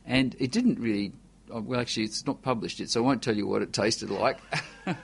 And 0.04 0.36
it 0.38 0.52
didn't 0.52 0.78
really, 0.78 1.12
oh, 1.50 1.60
well, 1.60 1.80
actually, 1.80 2.04
it's 2.04 2.26
not 2.26 2.42
published 2.42 2.78
yet, 2.80 2.90
so 2.90 3.02
I 3.02 3.04
won't 3.04 3.22
tell 3.22 3.34
you 3.34 3.46
what 3.46 3.62
it 3.62 3.72
tasted 3.72 4.10
like. 4.10 4.38
it 4.86 4.96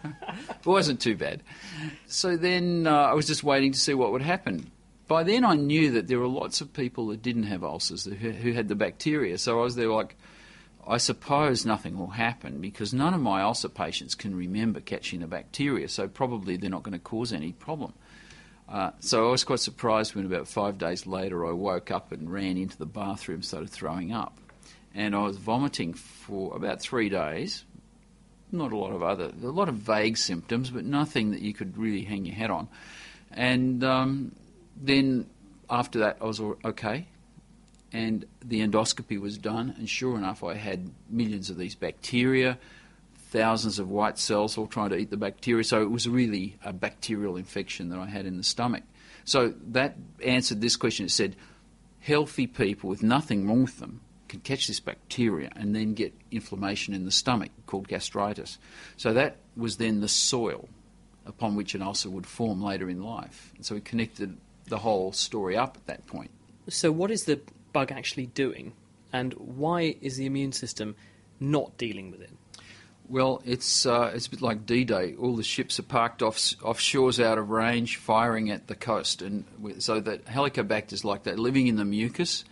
wasn't 0.64 1.00
too 1.00 1.16
bad. 1.16 1.42
So 2.06 2.36
then 2.36 2.86
uh, 2.86 2.94
I 2.94 3.14
was 3.14 3.26
just 3.26 3.42
waiting 3.42 3.72
to 3.72 3.78
see 3.78 3.94
what 3.94 4.12
would 4.12 4.22
happen. 4.22 4.70
By 5.08 5.24
then, 5.24 5.44
I 5.44 5.54
knew 5.54 5.92
that 5.92 6.08
there 6.08 6.18
were 6.18 6.28
lots 6.28 6.60
of 6.60 6.72
people 6.72 7.08
that 7.08 7.22
didn't 7.22 7.44
have 7.44 7.64
ulcers 7.64 8.04
who, 8.04 8.14
who 8.14 8.52
had 8.52 8.68
the 8.68 8.74
bacteria. 8.74 9.38
So 9.38 9.58
I 9.60 9.62
was 9.62 9.74
there 9.74 9.88
like, 9.88 10.16
I 10.86 10.96
suppose 10.96 11.64
nothing 11.64 11.96
will 11.96 12.08
happen 12.08 12.60
because 12.60 12.92
none 12.92 13.14
of 13.14 13.20
my 13.20 13.42
ulcer 13.42 13.68
patients 13.68 14.14
can 14.14 14.34
remember 14.34 14.80
catching 14.80 15.20
the 15.20 15.26
bacteria, 15.26 15.88
so 15.88 16.08
probably 16.08 16.56
they're 16.56 16.70
not 16.70 16.82
going 16.82 16.92
to 16.92 16.98
cause 16.98 17.32
any 17.32 17.52
problem. 17.52 17.92
Uh, 18.68 18.90
so 19.00 19.28
I 19.28 19.30
was 19.30 19.44
quite 19.44 19.60
surprised 19.60 20.14
when 20.14 20.26
about 20.26 20.48
five 20.48 20.78
days 20.78 21.06
later 21.06 21.46
I 21.46 21.52
woke 21.52 21.90
up 21.90 22.10
and 22.10 22.32
ran 22.32 22.56
into 22.56 22.76
the 22.76 22.86
bathroom, 22.86 23.42
started 23.42 23.70
throwing 23.70 24.12
up. 24.12 24.38
And 24.94 25.14
I 25.14 25.22
was 25.22 25.36
vomiting 25.36 25.94
for 25.94 26.56
about 26.56 26.80
three 26.80 27.08
days. 27.08 27.64
Not 28.50 28.72
a 28.72 28.76
lot 28.76 28.92
of 28.92 29.02
other, 29.02 29.30
a 29.42 29.46
lot 29.48 29.68
of 29.68 29.76
vague 29.76 30.16
symptoms, 30.16 30.70
but 30.70 30.84
nothing 30.84 31.30
that 31.30 31.40
you 31.40 31.54
could 31.54 31.78
really 31.78 32.02
hang 32.02 32.24
your 32.24 32.34
head 32.34 32.50
on. 32.50 32.68
And 33.30 33.82
um, 33.84 34.32
then 34.76 35.26
after 35.70 36.00
that, 36.00 36.18
I 36.20 36.24
was 36.24 36.40
okay. 36.40 37.06
And 37.92 38.24
the 38.42 38.66
endoscopy 38.66 39.20
was 39.20 39.36
done, 39.36 39.74
and 39.76 39.88
sure 39.88 40.16
enough, 40.16 40.42
I 40.42 40.54
had 40.54 40.90
millions 41.10 41.50
of 41.50 41.58
these 41.58 41.74
bacteria 41.74 42.58
thousands 43.32 43.78
of 43.78 43.88
white 43.88 44.18
cells 44.18 44.58
all 44.58 44.66
trying 44.66 44.90
to 44.90 44.96
eat 44.96 45.10
the 45.10 45.16
bacteria. 45.16 45.64
So 45.64 45.80
it 45.80 45.90
was 45.90 46.06
really 46.06 46.58
a 46.62 46.72
bacterial 46.72 47.36
infection 47.36 47.88
that 47.88 47.98
I 47.98 48.06
had 48.06 48.26
in 48.26 48.36
the 48.36 48.42
stomach. 48.42 48.84
So 49.24 49.54
that 49.68 49.96
answered 50.22 50.60
this 50.60 50.76
question. 50.76 51.06
It 51.06 51.12
said, 51.12 51.34
healthy 52.00 52.46
people 52.46 52.90
with 52.90 53.02
nothing 53.02 53.48
wrong 53.48 53.62
with 53.62 53.78
them 53.78 54.02
can 54.28 54.40
catch 54.40 54.66
this 54.66 54.80
bacteria 54.80 55.50
and 55.56 55.74
then 55.74 55.94
get 55.94 56.12
inflammation 56.30 56.92
in 56.92 57.06
the 57.06 57.10
stomach 57.10 57.50
called 57.66 57.88
gastritis. 57.88 58.58
So 58.98 59.14
that 59.14 59.36
was 59.56 59.78
then 59.78 60.00
the 60.00 60.08
soil 60.08 60.68
upon 61.24 61.54
which 61.54 61.74
an 61.74 61.80
ulcer 61.80 62.10
would 62.10 62.26
form 62.26 62.62
later 62.62 62.90
in 62.90 63.02
life. 63.02 63.52
And 63.56 63.64
so 63.64 63.74
we 63.74 63.80
connected 63.80 64.36
the 64.66 64.78
whole 64.78 65.12
story 65.12 65.56
up 65.56 65.76
at 65.76 65.86
that 65.86 66.06
point. 66.06 66.30
So, 66.68 66.92
what 66.92 67.10
is 67.10 67.24
the 67.24 67.40
bug 67.72 67.92
actually 67.92 68.26
doing, 68.26 68.72
and 69.12 69.32
why 69.34 69.96
is 70.00 70.16
the 70.16 70.26
immune 70.26 70.52
system 70.52 70.96
not 71.40 71.76
dealing 71.78 72.10
with 72.10 72.20
it? 72.20 72.30
Well, 73.08 73.42
it's 73.44 73.84
uh, 73.84 74.12
it's 74.14 74.26
a 74.28 74.30
bit 74.30 74.40
like 74.40 74.64
D-Day. 74.64 75.16
All 75.16 75.36
the 75.36 75.42
ships 75.42 75.78
are 75.78 75.82
parked 75.82 76.22
off 76.22 76.40
off 76.64 76.80
shores, 76.80 77.20
out 77.20 77.36
of 77.36 77.50
range, 77.50 77.96
firing 77.96 78.50
at 78.50 78.68
the 78.68 78.74
coast, 78.74 79.20
and 79.20 79.44
so 79.78 80.00
that 80.00 80.24
Helicobacter 80.26 80.92
is 80.92 81.04
like 81.04 81.24
that, 81.24 81.38
living 81.38 81.66
in 81.66 81.76
the 81.76 81.84
mucus, 81.84 82.44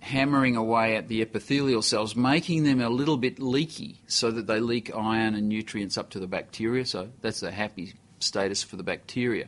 hammering 0.00 0.56
away 0.56 0.96
at 0.96 1.08
the 1.08 1.22
epithelial 1.22 1.82
cells, 1.82 2.16
making 2.16 2.64
them 2.64 2.80
a 2.80 2.88
little 2.88 3.18
bit 3.18 3.38
leaky, 3.38 4.00
so 4.06 4.30
that 4.30 4.46
they 4.46 4.58
leak 4.58 4.90
iron 4.96 5.34
and 5.34 5.48
nutrients 5.48 5.96
up 5.98 6.10
to 6.10 6.18
the 6.18 6.26
bacteria. 6.26 6.84
So 6.84 7.10
that's 7.20 7.40
the 7.40 7.52
happy 7.52 7.94
status 8.18 8.62
for 8.62 8.76
the 8.76 8.82
bacteria. 8.82 9.46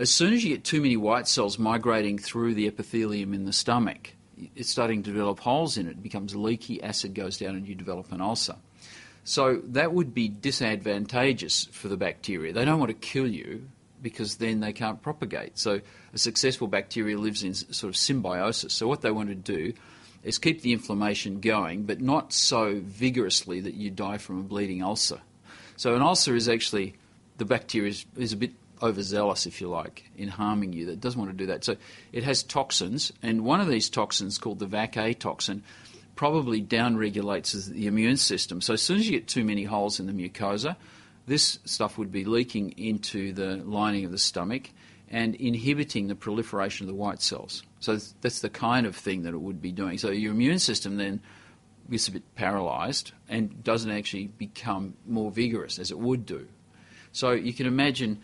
As 0.00 0.10
soon 0.10 0.32
as 0.32 0.42
you 0.42 0.54
get 0.54 0.64
too 0.64 0.80
many 0.80 0.96
white 0.96 1.28
cells 1.28 1.58
migrating 1.58 2.16
through 2.16 2.54
the 2.54 2.66
epithelium 2.66 3.34
in 3.34 3.44
the 3.44 3.52
stomach, 3.52 4.14
it's 4.56 4.70
starting 4.70 5.02
to 5.02 5.12
develop 5.12 5.40
holes 5.40 5.76
in 5.76 5.86
it. 5.86 5.90
It 5.90 6.02
becomes 6.02 6.34
leaky, 6.34 6.82
acid 6.82 7.12
goes 7.12 7.36
down, 7.36 7.54
and 7.54 7.68
you 7.68 7.74
develop 7.74 8.10
an 8.10 8.22
ulcer. 8.22 8.56
So 9.24 9.60
that 9.62 9.92
would 9.92 10.14
be 10.14 10.28
disadvantageous 10.28 11.66
for 11.66 11.88
the 11.88 11.98
bacteria. 11.98 12.54
They 12.54 12.64
don't 12.64 12.78
want 12.78 12.88
to 12.88 12.94
kill 12.94 13.26
you 13.26 13.68
because 14.00 14.36
then 14.36 14.60
they 14.60 14.72
can't 14.72 15.02
propagate. 15.02 15.58
So 15.58 15.82
a 16.14 16.18
successful 16.18 16.66
bacteria 16.66 17.18
lives 17.18 17.44
in 17.44 17.52
sort 17.52 17.90
of 17.90 17.96
symbiosis. 17.96 18.72
So 18.72 18.88
what 18.88 19.02
they 19.02 19.10
want 19.10 19.28
to 19.28 19.34
do 19.34 19.74
is 20.22 20.38
keep 20.38 20.62
the 20.62 20.72
inflammation 20.72 21.40
going, 21.40 21.82
but 21.82 22.00
not 22.00 22.32
so 22.32 22.80
vigorously 22.82 23.60
that 23.60 23.74
you 23.74 23.90
die 23.90 24.16
from 24.16 24.40
a 24.40 24.44
bleeding 24.44 24.82
ulcer. 24.82 25.20
So 25.76 25.94
an 25.94 26.00
ulcer 26.00 26.34
is 26.34 26.48
actually 26.48 26.94
the 27.36 27.44
bacteria 27.44 27.90
is, 27.90 28.06
is 28.16 28.32
a 28.32 28.38
bit 28.38 28.52
overzealous, 28.82 29.46
if 29.46 29.60
you 29.60 29.68
like, 29.68 30.10
in 30.16 30.28
harming 30.28 30.72
you, 30.72 30.86
that 30.86 31.00
doesn't 31.00 31.20
want 31.20 31.30
to 31.30 31.36
do 31.36 31.46
that. 31.46 31.64
So 31.64 31.76
it 32.12 32.22
has 32.24 32.42
toxins, 32.42 33.12
and 33.22 33.44
one 33.44 33.60
of 33.60 33.68
these 33.68 33.88
toxins, 33.88 34.38
called 34.38 34.58
the 34.58 34.66
VacA 34.66 35.18
toxin, 35.18 35.62
probably 36.16 36.62
downregulates 36.62 37.68
the 37.68 37.86
immune 37.86 38.16
system. 38.16 38.60
So 38.60 38.74
as 38.74 38.82
soon 38.82 38.98
as 38.98 39.06
you 39.08 39.18
get 39.18 39.26
too 39.28 39.44
many 39.44 39.64
holes 39.64 40.00
in 40.00 40.06
the 40.06 40.12
mucosa, 40.12 40.76
this 41.26 41.58
stuff 41.64 41.96
would 41.96 42.12
be 42.12 42.24
leaking 42.24 42.72
into 42.72 43.32
the 43.32 43.56
lining 43.56 44.04
of 44.04 44.10
the 44.10 44.18
stomach 44.18 44.70
and 45.08 45.34
inhibiting 45.36 46.08
the 46.08 46.14
proliferation 46.14 46.84
of 46.84 46.88
the 46.88 46.94
white 46.94 47.22
cells. 47.22 47.62
So 47.80 47.98
that's 48.20 48.40
the 48.40 48.50
kind 48.50 48.86
of 48.86 48.94
thing 48.94 49.22
that 49.22 49.34
it 49.34 49.40
would 49.40 49.60
be 49.60 49.72
doing. 49.72 49.98
So 49.98 50.10
your 50.10 50.32
immune 50.32 50.58
system 50.58 50.96
then 50.96 51.20
gets 51.90 52.08
a 52.08 52.12
bit 52.12 52.34
paralysed 52.36 53.12
and 53.28 53.64
doesn't 53.64 53.90
actually 53.90 54.26
become 54.26 54.94
more 55.06 55.30
vigorous 55.30 55.78
as 55.78 55.90
it 55.90 55.98
would 55.98 56.26
do. 56.26 56.46
So 57.12 57.32
you 57.32 57.52
can 57.52 57.66
imagine 57.66 58.20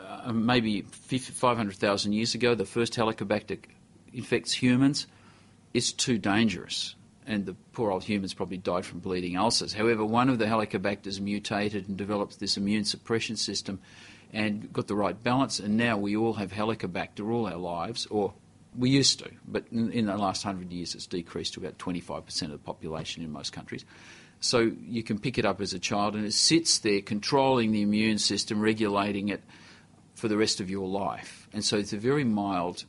uh, 0.00 0.32
maybe 0.32 0.82
500,000 0.82 2.12
years 2.12 2.34
ago, 2.34 2.54
the 2.54 2.64
first 2.64 2.94
Helicobacter 2.94 3.58
infects 4.12 4.52
humans. 4.52 5.06
It's 5.74 5.92
too 5.92 6.18
dangerous. 6.18 6.94
And 7.26 7.46
the 7.46 7.54
poor 7.72 7.90
old 7.92 8.02
humans 8.02 8.34
probably 8.34 8.56
died 8.56 8.84
from 8.84 8.98
bleeding 8.98 9.36
ulcers. 9.36 9.72
However, 9.72 10.04
one 10.04 10.28
of 10.28 10.38
the 10.38 10.46
Helicobacters 10.46 11.20
mutated 11.20 11.88
and 11.88 11.96
developed 11.96 12.40
this 12.40 12.56
immune 12.56 12.84
suppression 12.84 13.36
system 13.36 13.80
and 14.32 14.72
got 14.72 14.86
the 14.86 14.94
right 14.94 15.20
balance, 15.22 15.58
and 15.58 15.76
now 15.76 15.96
we 15.96 16.16
all 16.16 16.34
have 16.34 16.52
Helicobacter 16.52 17.28
all 17.32 17.46
our 17.46 17.56
lives, 17.56 18.06
or 18.06 18.32
we 18.76 18.90
used 18.90 19.18
to, 19.18 19.30
but 19.46 19.64
in, 19.72 19.90
in 19.90 20.06
the 20.06 20.16
last 20.16 20.42
hundred 20.42 20.72
years 20.72 20.94
it's 20.94 21.06
decreased 21.06 21.54
to 21.54 21.60
about 21.60 21.78
25% 21.78 22.42
of 22.42 22.50
the 22.50 22.58
population 22.58 23.24
in 23.24 23.32
most 23.32 23.52
countries. 23.52 23.84
So 24.40 24.72
you 24.86 25.02
can 25.02 25.18
pick 25.18 25.36
it 25.36 25.44
up 25.44 25.60
as 25.60 25.74
a 25.74 25.78
child, 25.78 26.14
and 26.14 26.24
it 26.24 26.32
sits 26.32 26.78
there 26.78 27.00
controlling 27.00 27.72
the 27.72 27.82
immune 27.82 28.18
system, 28.18 28.60
regulating 28.60 29.28
it 29.28 29.42
for 30.20 30.28
the 30.28 30.36
rest 30.36 30.60
of 30.60 30.70
your 30.70 30.86
life. 30.86 31.48
And 31.52 31.64
so 31.64 31.78
it's 31.78 31.92
a 31.92 31.98
very 31.98 32.24
mild 32.24 32.84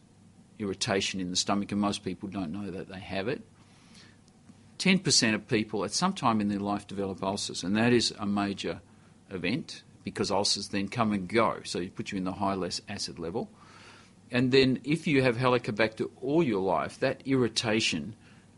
irritation 0.59 1.19
in 1.19 1.29
the 1.29 1.35
stomach, 1.35 1.71
and 1.71 1.79
most 1.79 2.03
people 2.03 2.29
don't 2.29 2.51
know 2.51 2.69
that 2.69 2.89
they 2.89 2.99
have 2.99 3.27
it. 3.27 3.41
10% 4.79 5.33
of 5.33 5.47
people 5.47 5.85
at 5.85 5.91
some 5.91 6.13
time 6.13 6.41
in 6.41 6.49
their 6.49 6.59
life 6.59 6.87
develop 6.87 7.23
ulcers, 7.23 7.63
and 7.63 7.75
that 7.77 7.93
is 7.93 8.13
a 8.19 8.25
major 8.25 8.81
event 9.29 9.83
because 10.03 10.29
ulcers 10.29 10.69
then 10.69 10.87
come 10.87 11.13
and 11.13 11.29
go. 11.29 11.59
So 11.63 11.79
you 11.79 11.89
put 11.89 12.11
you 12.11 12.17
in 12.17 12.25
the 12.25 12.33
high 12.33 12.55
less 12.55 12.81
acid 12.89 13.17
level. 13.17 13.49
And 14.31 14.51
then 14.51 14.79
if 14.83 15.07
you 15.07 15.21
have 15.23 15.37
Helicobacter 15.37 16.09
all 16.21 16.43
your 16.43 16.61
life, 16.61 16.99
that 16.99 17.21
irritation 17.25 18.15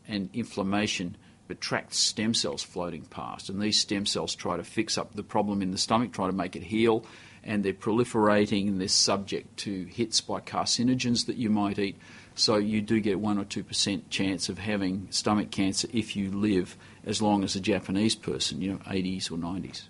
and 0.08 0.30
inflammation 0.34 1.18
attracts 1.50 2.00
stem 2.00 2.34
cells 2.34 2.64
floating 2.64 3.04
past. 3.04 3.50
And 3.50 3.62
these 3.62 3.80
stem 3.80 4.06
cells 4.06 4.34
try 4.34 4.58
to 4.58 4.64
fix 4.64 4.98
up 4.98 5.14
the 5.14 5.24
problem 5.24 5.62
in 5.62 5.72
the 5.72 5.78
stomach, 5.78 6.12
try 6.12 6.28
to 6.28 6.34
make 6.34 6.56
it 6.56 6.64
heal. 6.64 7.06
And 7.44 7.64
they're 7.64 7.74
proliferating 7.74 8.68
and 8.68 8.80
they're 8.80 8.88
subject 8.88 9.58
to 9.60 9.84
hits 9.86 10.22
by 10.22 10.40
carcinogens 10.40 11.26
that 11.26 11.36
you 11.36 11.50
might 11.50 11.78
eat. 11.78 11.98
So 12.36 12.56
you 12.58 12.82
do 12.82 13.00
get 13.00 13.20
1 13.20 13.38
or 13.38 13.44
2% 13.44 14.10
chance 14.10 14.50
of 14.50 14.58
having 14.58 15.08
stomach 15.12 15.52
cancer 15.52 15.88
if 15.94 16.16
you 16.16 16.32
live 16.32 16.78
as 17.06 17.22
long 17.22 17.44
as 17.44 17.56
a 17.56 17.60
Japanese 17.60 18.16
person, 18.16 18.62
you 18.62 18.72
know, 18.72 18.80
80s 18.80 19.32
or 19.32 19.38
90s. 19.38 19.84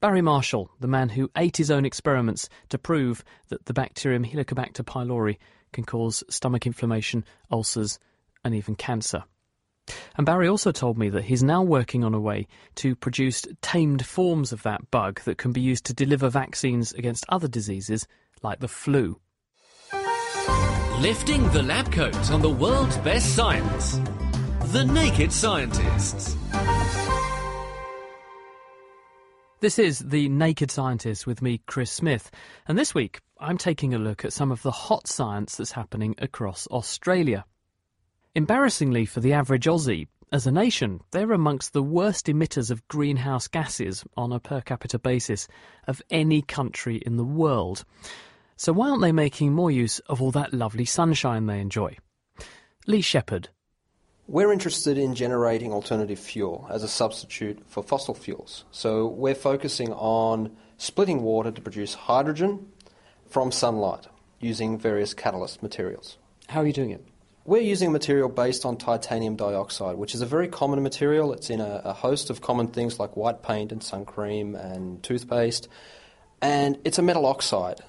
Barry 0.00 0.22
Marshall, 0.22 0.70
the 0.80 0.86
man 0.86 1.08
who 1.08 1.30
ate 1.36 1.56
his 1.56 1.70
own 1.70 1.84
experiments 1.84 2.48
to 2.68 2.78
prove 2.78 3.24
that 3.48 3.66
the 3.66 3.72
bacterium 3.72 4.24
Helicobacter 4.24 4.82
pylori 4.84 5.38
can 5.72 5.84
cause 5.84 6.22
stomach 6.28 6.66
inflammation, 6.66 7.24
ulcers, 7.50 7.98
and 8.44 8.54
even 8.54 8.76
cancer. 8.76 9.24
And 10.16 10.24
Barry 10.24 10.48
also 10.48 10.72
told 10.72 10.96
me 10.96 11.08
that 11.10 11.24
he's 11.24 11.42
now 11.42 11.62
working 11.62 12.04
on 12.04 12.14
a 12.14 12.20
way 12.20 12.46
to 12.76 12.94
produce 12.96 13.44
tamed 13.62 14.06
forms 14.06 14.52
of 14.52 14.62
that 14.62 14.90
bug 14.90 15.20
that 15.24 15.38
can 15.38 15.52
be 15.52 15.60
used 15.60 15.84
to 15.86 15.94
deliver 15.94 16.28
vaccines 16.28 16.92
against 16.92 17.26
other 17.28 17.48
diseases 17.48 18.06
like 18.42 18.60
the 18.60 18.68
flu. 18.68 19.20
Lifting 21.00 21.50
the 21.50 21.62
lab 21.62 21.92
coat 21.92 22.30
on 22.30 22.40
the 22.40 22.50
world's 22.50 22.96
best 22.98 23.34
science. 23.34 23.98
The 24.66 24.84
Naked 24.84 25.32
Scientists. 25.32 26.36
This 29.60 29.78
is 29.78 29.98
The 30.00 30.28
Naked 30.28 30.70
Scientist 30.70 31.26
with 31.26 31.42
me, 31.42 31.60
Chris 31.66 31.90
Smith. 31.90 32.30
And 32.68 32.78
this 32.78 32.94
week, 32.94 33.20
I'm 33.38 33.58
taking 33.58 33.94
a 33.94 33.98
look 33.98 34.24
at 34.24 34.32
some 34.32 34.52
of 34.52 34.62
the 34.62 34.70
hot 34.70 35.06
science 35.06 35.56
that's 35.56 35.72
happening 35.72 36.14
across 36.18 36.66
Australia. 36.68 37.44
Embarrassingly 38.36 39.04
for 39.06 39.20
the 39.20 39.32
average 39.32 39.66
Aussie, 39.66 40.08
as 40.32 40.44
a 40.44 40.50
nation, 40.50 41.00
they're 41.12 41.32
amongst 41.32 41.72
the 41.72 41.82
worst 41.82 42.26
emitters 42.26 42.70
of 42.72 42.86
greenhouse 42.88 43.46
gases 43.46 44.04
on 44.16 44.32
a 44.32 44.40
per 44.40 44.60
capita 44.60 44.98
basis 44.98 45.46
of 45.86 46.02
any 46.10 46.42
country 46.42 46.96
in 46.96 47.16
the 47.16 47.24
world. 47.24 47.84
So 48.56 48.72
why 48.72 48.88
aren't 48.88 49.02
they 49.02 49.12
making 49.12 49.52
more 49.52 49.70
use 49.70 50.00
of 50.00 50.20
all 50.20 50.32
that 50.32 50.52
lovely 50.52 50.84
sunshine 50.84 51.46
they 51.46 51.60
enjoy? 51.60 51.96
Leigh 52.86 53.02
Sheppard 53.02 53.50
we're 54.26 54.52
interested 54.52 54.96
in 54.96 55.14
generating 55.14 55.72
alternative 55.72 56.18
fuel 56.18 56.66
as 56.70 56.82
a 56.82 56.88
substitute 56.88 57.62
for 57.66 57.82
fossil 57.82 58.14
fuels. 58.14 58.64
So 58.70 59.06
we're 59.06 59.34
focusing 59.34 59.92
on 59.92 60.56
splitting 60.78 61.22
water 61.22 61.50
to 61.50 61.60
produce 61.60 61.92
hydrogen 61.92 62.66
from 63.28 63.52
sunlight 63.52 64.06
using 64.40 64.78
various 64.78 65.12
catalyst 65.12 65.62
materials. 65.62 66.16
How 66.48 66.60
are 66.60 66.66
you 66.66 66.72
doing 66.72 66.90
it? 66.90 67.04
We're 67.46 67.60
using 67.60 67.88
a 67.88 67.90
material 67.90 68.30
based 68.30 68.64
on 68.64 68.78
titanium 68.78 69.36
dioxide, 69.36 69.96
which 69.96 70.14
is 70.14 70.22
a 70.22 70.26
very 70.26 70.48
common 70.48 70.82
material. 70.82 71.34
It's 71.34 71.50
in 71.50 71.60
a, 71.60 71.82
a 71.84 71.92
host 71.92 72.30
of 72.30 72.40
common 72.40 72.68
things 72.68 72.98
like 72.98 73.18
white 73.18 73.42
paint 73.42 73.70
and 73.70 73.82
sun 73.82 74.06
cream 74.06 74.54
and 74.54 75.02
toothpaste. 75.02 75.68
And 76.40 76.78
it's 76.84 76.98
a 76.98 77.02
metal 77.02 77.26
oxide. 77.26 77.82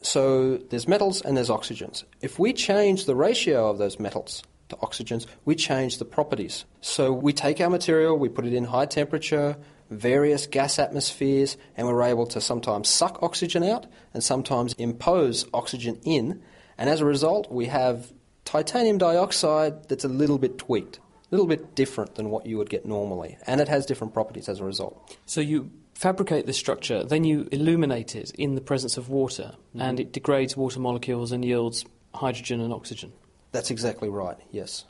So 0.00 0.56
there's 0.56 0.88
metals 0.88 1.20
and 1.20 1.36
there's 1.36 1.50
oxygens. 1.50 2.04
If 2.22 2.38
we 2.38 2.54
change 2.54 3.04
the 3.04 3.14
ratio 3.14 3.68
of 3.68 3.76
those 3.76 4.00
metals 4.00 4.42
to 4.70 4.76
oxygens, 4.76 5.26
we 5.44 5.56
change 5.56 5.98
the 5.98 6.06
properties. 6.06 6.64
So 6.80 7.12
we 7.12 7.34
take 7.34 7.60
our 7.60 7.68
material, 7.68 8.18
we 8.18 8.30
put 8.30 8.46
it 8.46 8.54
in 8.54 8.64
high 8.64 8.86
temperature, 8.86 9.58
various 9.90 10.46
gas 10.46 10.78
atmospheres, 10.78 11.58
and 11.76 11.86
we're 11.86 12.02
able 12.02 12.26
to 12.28 12.40
sometimes 12.40 12.88
suck 12.88 13.22
oxygen 13.22 13.62
out 13.62 13.84
and 14.14 14.24
sometimes 14.24 14.72
impose 14.74 15.44
oxygen 15.52 16.00
in. 16.02 16.40
And 16.78 16.88
as 16.88 17.02
a 17.02 17.04
result, 17.04 17.52
we 17.52 17.66
have 17.66 18.10
titanium 18.52 18.98
dioxide 18.98 19.88
that's 19.88 20.04
a 20.04 20.08
little 20.08 20.36
bit 20.36 20.58
tweaked, 20.58 20.98
a 20.98 21.00
little 21.30 21.46
bit 21.46 21.74
different 21.74 22.16
than 22.16 22.28
what 22.28 22.44
you 22.44 22.58
would 22.58 22.68
get 22.68 22.84
normally. 22.84 23.38
And 23.46 23.62
it 23.62 23.68
has 23.68 23.86
different 23.86 24.12
properties 24.12 24.46
as 24.46 24.60
a 24.60 24.64
result. 24.64 25.16
So 25.24 25.40
you 25.40 25.70
fabricate 25.94 26.44
the 26.44 26.52
structure, 26.52 27.02
then 27.02 27.24
you 27.24 27.48
illuminate 27.50 28.14
it 28.14 28.30
in 28.32 28.54
the 28.54 28.60
presence 28.60 28.98
of 28.98 29.08
water, 29.08 29.54
mm-hmm. 29.54 29.80
and 29.80 29.98
it 29.98 30.12
degrades 30.12 30.54
water 30.54 30.80
molecules 30.80 31.32
and 31.32 31.42
yields 31.42 31.86
hydrogen 32.14 32.60
and 32.60 32.74
oxygen. 32.74 33.14
That's 33.52 33.70
exactly 33.70 34.10
right, 34.10 34.36
yes. 34.50 34.84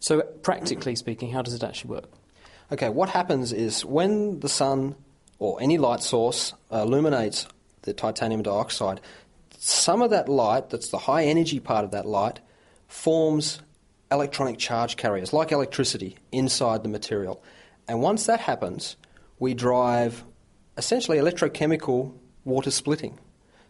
So, 0.00 0.22
practically 0.22 0.96
speaking, 0.96 1.30
how 1.30 1.42
does 1.42 1.52
it 1.52 1.62
actually 1.62 1.90
work? 1.90 2.08
Okay, 2.72 2.88
what 2.88 3.10
happens 3.10 3.52
is 3.52 3.84
when 3.84 4.40
the 4.40 4.48
sun 4.48 4.94
or 5.38 5.60
any 5.60 5.76
light 5.76 6.02
source 6.02 6.54
illuminates 6.72 7.46
the 7.82 7.92
titanium 7.92 8.42
dioxide, 8.42 9.02
some 9.58 10.00
of 10.00 10.08
that 10.08 10.26
light, 10.26 10.70
that's 10.70 10.88
the 10.88 10.98
high 10.98 11.24
energy 11.24 11.60
part 11.60 11.84
of 11.84 11.90
that 11.90 12.06
light, 12.06 12.40
forms 12.94 13.60
electronic 14.10 14.56
charge 14.56 14.96
carriers, 14.96 15.32
like 15.32 15.50
electricity, 15.50 16.16
inside 16.30 16.82
the 16.84 16.88
material. 16.88 17.42
And 17.88 18.00
once 18.00 18.26
that 18.26 18.40
happens, 18.40 18.96
we 19.38 19.52
drive 19.52 20.24
essentially 20.78 21.18
electrochemical 21.18 22.14
water 22.44 22.70
splitting. 22.70 23.18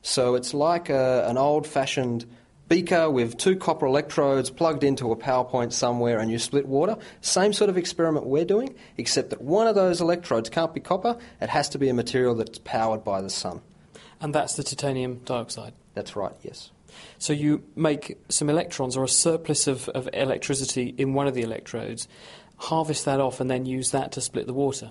So 0.02 0.34
it's 0.34 0.52
like 0.52 0.90
a, 0.90 1.26
an 1.26 1.38
old 1.38 1.66
fashioned 1.66 2.26
beaker 2.68 3.10
with 3.10 3.38
two 3.38 3.56
copper 3.56 3.86
electrodes 3.86 4.50
plugged 4.50 4.84
into 4.84 5.10
a 5.10 5.16
power 5.16 5.44
point 5.44 5.72
somewhere 5.72 6.18
and 6.18 6.30
you 6.30 6.38
split 6.38 6.66
water. 6.66 6.96
Same 7.22 7.54
sort 7.54 7.70
of 7.70 7.78
experiment 7.78 8.26
we're 8.26 8.44
doing, 8.44 8.74
except 8.98 9.30
that 9.30 9.40
one 9.40 9.66
of 9.66 9.74
those 9.74 10.02
electrodes 10.02 10.50
can't 10.50 10.74
be 10.74 10.80
copper, 10.80 11.16
it 11.40 11.48
has 11.48 11.70
to 11.70 11.78
be 11.78 11.88
a 11.88 11.94
material 11.94 12.34
that's 12.34 12.58
powered 12.58 13.02
by 13.02 13.22
the 13.22 13.30
sun. 13.30 13.62
And 14.20 14.34
that's 14.34 14.54
the 14.54 14.62
titanium 14.62 15.22
dioxide? 15.24 15.72
That's 15.94 16.14
right, 16.14 16.34
yes. 16.42 16.70
So 17.18 17.32
you 17.32 17.62
make 17.76 18.18
some 18.28 18.50
electrons 18.50 18.96
or 18.96 19.04
a 19.04 19.08
surplus 19.08 19.66
of, 19.66 19.88
of 19.90 20.08
electricity 20.12 20.94
in 20.96 21.14
one 21.14 21.26
of 21.26 21.34
the 21.34 21.42
electrodes, 21.42 22.08
harvest 22.56 23.04
that 23.04 23.20
off, 23.20 23.40
and 23.40 23.50
then 23.50 23.66
use 23.66 23.90
that 23.92 24.12
to 24.12 24.20
split 24.20 24.46
the 24.46 24.54
water? 24.54 24.90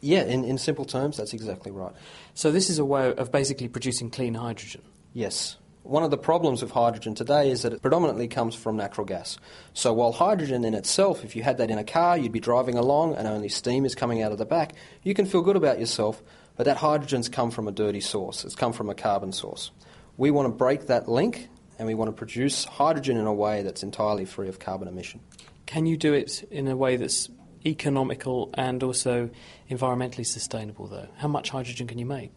Yeah, 0.00 0.22
in, 0.22 0.44
in 0.44 0.58
simple 0.58 0.84
terms, 0.84 1.16
that's 1.16 1.32
exactly 1.32 1.72
right. 1.72 1.92
So 2.34 2.50
this 2.50 2.70
is 2.70 2.78
a 2.78 2.84
way 2.84 3.12
of 3.12 3.32
basically 3.32 3.68
producing 3.68 4.10
clean 4.10 4.34
hydrogen? 4.34 4.82
Yes. 5.12 5.56
One 5.82 6.02
of 6.02 6.10
the 6.10 6.18
problems 6.18 6.60
with 6.60 6.70
hydrogen 6.70 7.14
today 7.14 7.50
is 7.50 7.62
that 7.62 7.72
it 7.72 7.80
predominantly 7.80 8.28
comes 8.28 8.54
from 8.54 8.76
natural 8.76 9.06
gas. 9.06 9.38
So 9.72 9.92
while 9.94 10.12
hydrogen 10.12 10.64
in 10.64 10.74
itself, 10.74 11.24
if 11.24 11.34
you 11.34 11.42
had 11.42 11.58
that 11.58 11.70
in 11.70 11.78
a 11.78 11.84
car, 11.84 12.18
you'd 12.18 12.30
be 12.30 12.40
driving 12.40 12.76
along 12.76 13.14
and 13.14 13.26
only 13.26 13.48
steam 13.48 13.86
is 13.86 13.94
coming 13.94 14.22
out 14.22 14.30
of 14.30 14.38
the 14.38 14.44
back, 14.44 14.74
you 15.02 15.14
can 15.14 15.24
feel 15.24 15.40
good 15.40 15.56
about 15.56 15.80
yourself, 15.80 16.22
but 16.56 16.64
that 16.64 16.76
hydrogen's 16.76 17.28
come 17.28 17.50
from 17.50 17.66
a 17.66 17.72
dirty 17.72 18.00
source. 18.00 18.44
It's 18.44 18.54
come 18.54 18.74
from 18.74 18.90
a 18.90 18.94
carbon 18.94 19.32
source. 19.32 19.70
We 20.18 20.32
want 20.32 20.46
to 20.46 20.52
break 20.52 20.88
that 20.88 21.08
link 21.08 21.48
and 21.78 21.86
we 21.86 21.94
want 21.94 22.08
to 22.08 22.12
produce 22.12 22.64
hydrogen 22.64 23.16
in 23.16 23.26
a 23.26 23.32
way 23.32 23.62
that's 23.62 23.84
entirely 23.84 24.24
free 24.24 24.48
of 24.48 24.58
carbon 24.58 24.88
emission. 24.88 25.20
Can 25.64 25.86
you 25.86 25.96
do 25.96 26.12
it 26.12 26.42
in 26.50 26.66
a 26.66 26.76
way 26.76 26.96
that's 26.96 27.28
economical 27.64 28.50
and 28.54 28.82
also 28.82 29.30
environmentally 29.70 30.26
sustainable, 30.26 30.88
though? 30.88 31.06
How 31.18 31.28
much 31.28 31.50
hydrogen 31.50 31.86
can 31.86 31.98
you 31.98 32.04
make? 32.06 32.32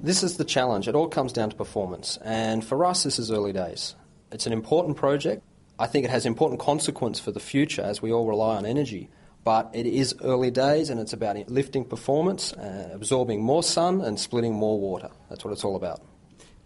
This 0.00 0.22
is 0.22 0.36
the 0.36 0.44
challenge. 0.44 0.86
It 0.86 0.94
all 0.94 1.08
comes 1.08 1.32
down 1.32 1.50
to 1.50 1.56
performance. 1.56 2.20
And 2.24 2.64
for 2.64 2.84
us, 2.84 3.02
this 3.02 3.18
is 3.18 3.32
early 3.32 3.52
days. 3.52 3.96
It's 4.30 4.46
an 4.46 4.52
important 4.52 4.96
project. 4.96 5.42
I 5.80 5.88
think 5.88 6.04
it 6.04 6.10
has 6.12 6.24
important 6.24 6.60
consequence 6.60 7.18
for 7.18 7.32
the 7.32 7.40
future 7.40 7.82
as 7.82 8.00
we 8.00 8.12
all 8.12 8.28
rely 8.28 8.58
on 8.58 8.64
energy. 8.64 9.10
But 9.42 9.70
it 9.74 9.86
is 9.86 10.14
early 10.22 10.52
days 10.52 10.90
and 10.90 11.00
it's 11.00 11.12
about 11.12 11.36
lifting 11.50 11.84
performance, 11.84 12.52
uh, 12.52 12.90
absorbing 12.92 13.42
more 13.42 13.64
sun 13.64 14.02
and 14.02 14.20
splitting 14.20 14.54
more 14.54 14.78
water. 14.78 15.10
That's 15.28 15.44
what 15.44 15.50
it's 15.50 15.64
all 15.64 15.74
about. 15.74 16.00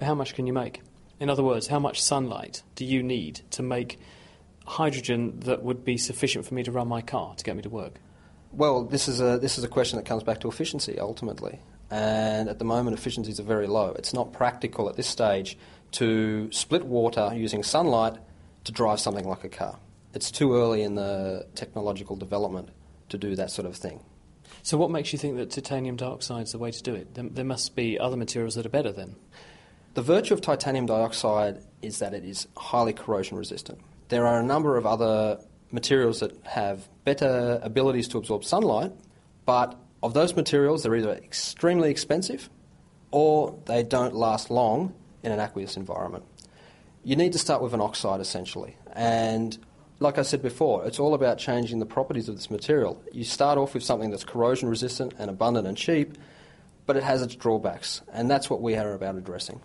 But 0.00 0.06
how 0.06 0.14
much 0.14 0.34
can 0.34 0.46
you 0.46 0.54
make? 0.54 0.80
In 1.20 1.28
other 1.28 1.42
words, 1.44 1.66
how 1.66 1.78
much 1.78 2.02
sunlight 2.02 2.62
do 2.74 2.86
you 2.86 3.02
need 3.02 3.42
to 3.50 3.62
make 3.62 4.00
hydrogen 4.66 5.38
that 5.40 5.62
would 5.62 5.84
be 5.84 5.98
sufficient 5.98 6.46
for 6.46 6.54
me 6.54 6.62
to 6.62 6.72
run 6.72 6.88
my 6.88 7.02
car 7.02 7.34
to 7.34 7.44
get 7.44 7.54
me 7.54 7.62
to 7.62 7.68
work? 7.68 8.00
Well, 8.50 8.84
this 8.84 9.08
is 9.08 9.20
a 9.20 9.38
this 9.38 9.58
is 9.58 9.64
a 9.64 9.68
question 9.68 9.98
that 9.98 10.06
comes 10.06 10.22
back 10.22 10.40
to 10.40 10.48
efficiency 10.48 10.98
ultimately, 10.98 11.60
and 11.90 12.48
at 12.48 12.58
the 12.58 12.64
moment 12.64 12.96
efficiencies 12.96 13.38
are 13.38 13.44
very 13.44 13.66
low. 13.66 13.92
It's 13.98 14.14
not 14.14 14.32
practical 14.32 14.88
at 14.88 14.96
this 14.96 15.06
stage 15.06 15.58
to 15.92 16.50
split 16.50 16.86
water 16.86 17.32
using 17.34 17.62
sunlight 17.62 18.14
to 18.64 18.72
drive 18.72 19.00
something 19.00 19.28
like 19.28 19.44
a 19.44 19.50
car. 19.50 19.78
It's 20.14 20.30
too 20.30 20.54
early 20.56 20.82
in 20.82 20.94
the 20.94 21.46
technological 21.54 22.16
development 22.16 22.70
to 23.10 23.18
do 23.18 23.36
that 23.36 23.50
sort 23.50 23.66
of 23.66 23.76
thing. 23.76 24.00
So, 24.62 24.78
what 24.78 24.90
makes 24.90 25.12
you 25.12 25.18
think 25.18 25.36
that 25.36 25.50
titanium 25.50 25.96
dioxide 25.96 26.44
is 26.44 26.52
the 26.52 26.58
way 26.58 26.70
to 26.70 26.82
do 26.82 26.94
it? 26.94 27.14
There, 27.14 27.24
there 27.24 27.44
must 27.44 27.76
be 27.76 27.98
other 27.98 28.16
materials 28.16 28.54
that 28.54 28.64
are 28.64 28.70
better 28.70 28.92
then. 28.92 29.16
The 29.94 30.02
virtue 30.02 30.34
of 30.34 30.40
titanium 30.40 30.86
dioxide 30.86 31.62
is 31.82 31.98
that 31.98 32.14
it 32.14 32.24
is 32.24 32.46
highly 32.56 32.92
corrosion 32.92 33.36
resistant. 33.36 33.80
There 34.08 34.26
are 34.26 34.38
a 34.38 34.42
number 34.42 34.76
of 34.76 34.86
other 34.86 35.40
materials 35.72 36.20
that 36.20 36.36
have 36.44 36.88
better 37.04 37.58
abilities 37.62 38.06
to 38.08 38.18
absorb 38.18 38.44
sunlight, 38.44 38.92
but 39.46 39.76
of 40.02 40.14
those 40.14 40.36
materials, 40.36 40.82
they're 40.82 40.94
either 40.94 41.12
extremely 41.12 41.90
expensive 41.90 42.48
or 43.10 43.58
they 43.66 43.82
don't 43.82 44.14
last 44.14 44.50
long 44.50 44.94
in 45.22 45.32
an 45.32 45.40
aqueous 45.40 45.76
environment. 45.76 46.24
You 47.02 47.16
need 47.16 47.32
to 47.32 47.38
start 47.38 47.60
with 47.60 47.74
an 47.74 47.80
oxide 47.80 48.20
essentially. 48.20 48.76
And 48.92 49.58
like 49.98 50.18
I 50.18 50.22
said 50.22 50.40
before, 50.40 50.86
it's 50.86 51.00
all 51.00 51.14
about 51.14 51.38
changing 51.38 51.80
the 51.80 51.86
properties 51.86 52.28
of 52.28 52.36
this 52.36 52.50
material. 52.50 53.02
You 53.12 53.24
start 53.24 53.58
off 53.58 53.74
with 53.74 53.82
something 53.82 54.10
that's 54.10 54.24
corrosion 54.24 54.68
resistant 54.68 55.14
and 55.18 55.28
abundant 55.28 55.66
and 55.66 55.76
cheap, 55.76 56.16
but 56.86 56.96
it 56.96 57.02
has 57.02 57.22
its 57.22 57.34
drawbacks, 57.34 58.02
and 58.12 58.30
that's 58.30 58.48
what 58.48 58.62
we 58.62 58.76
are 58.76 58.94
about 58.94 59.16
addressing. 59.16 59.60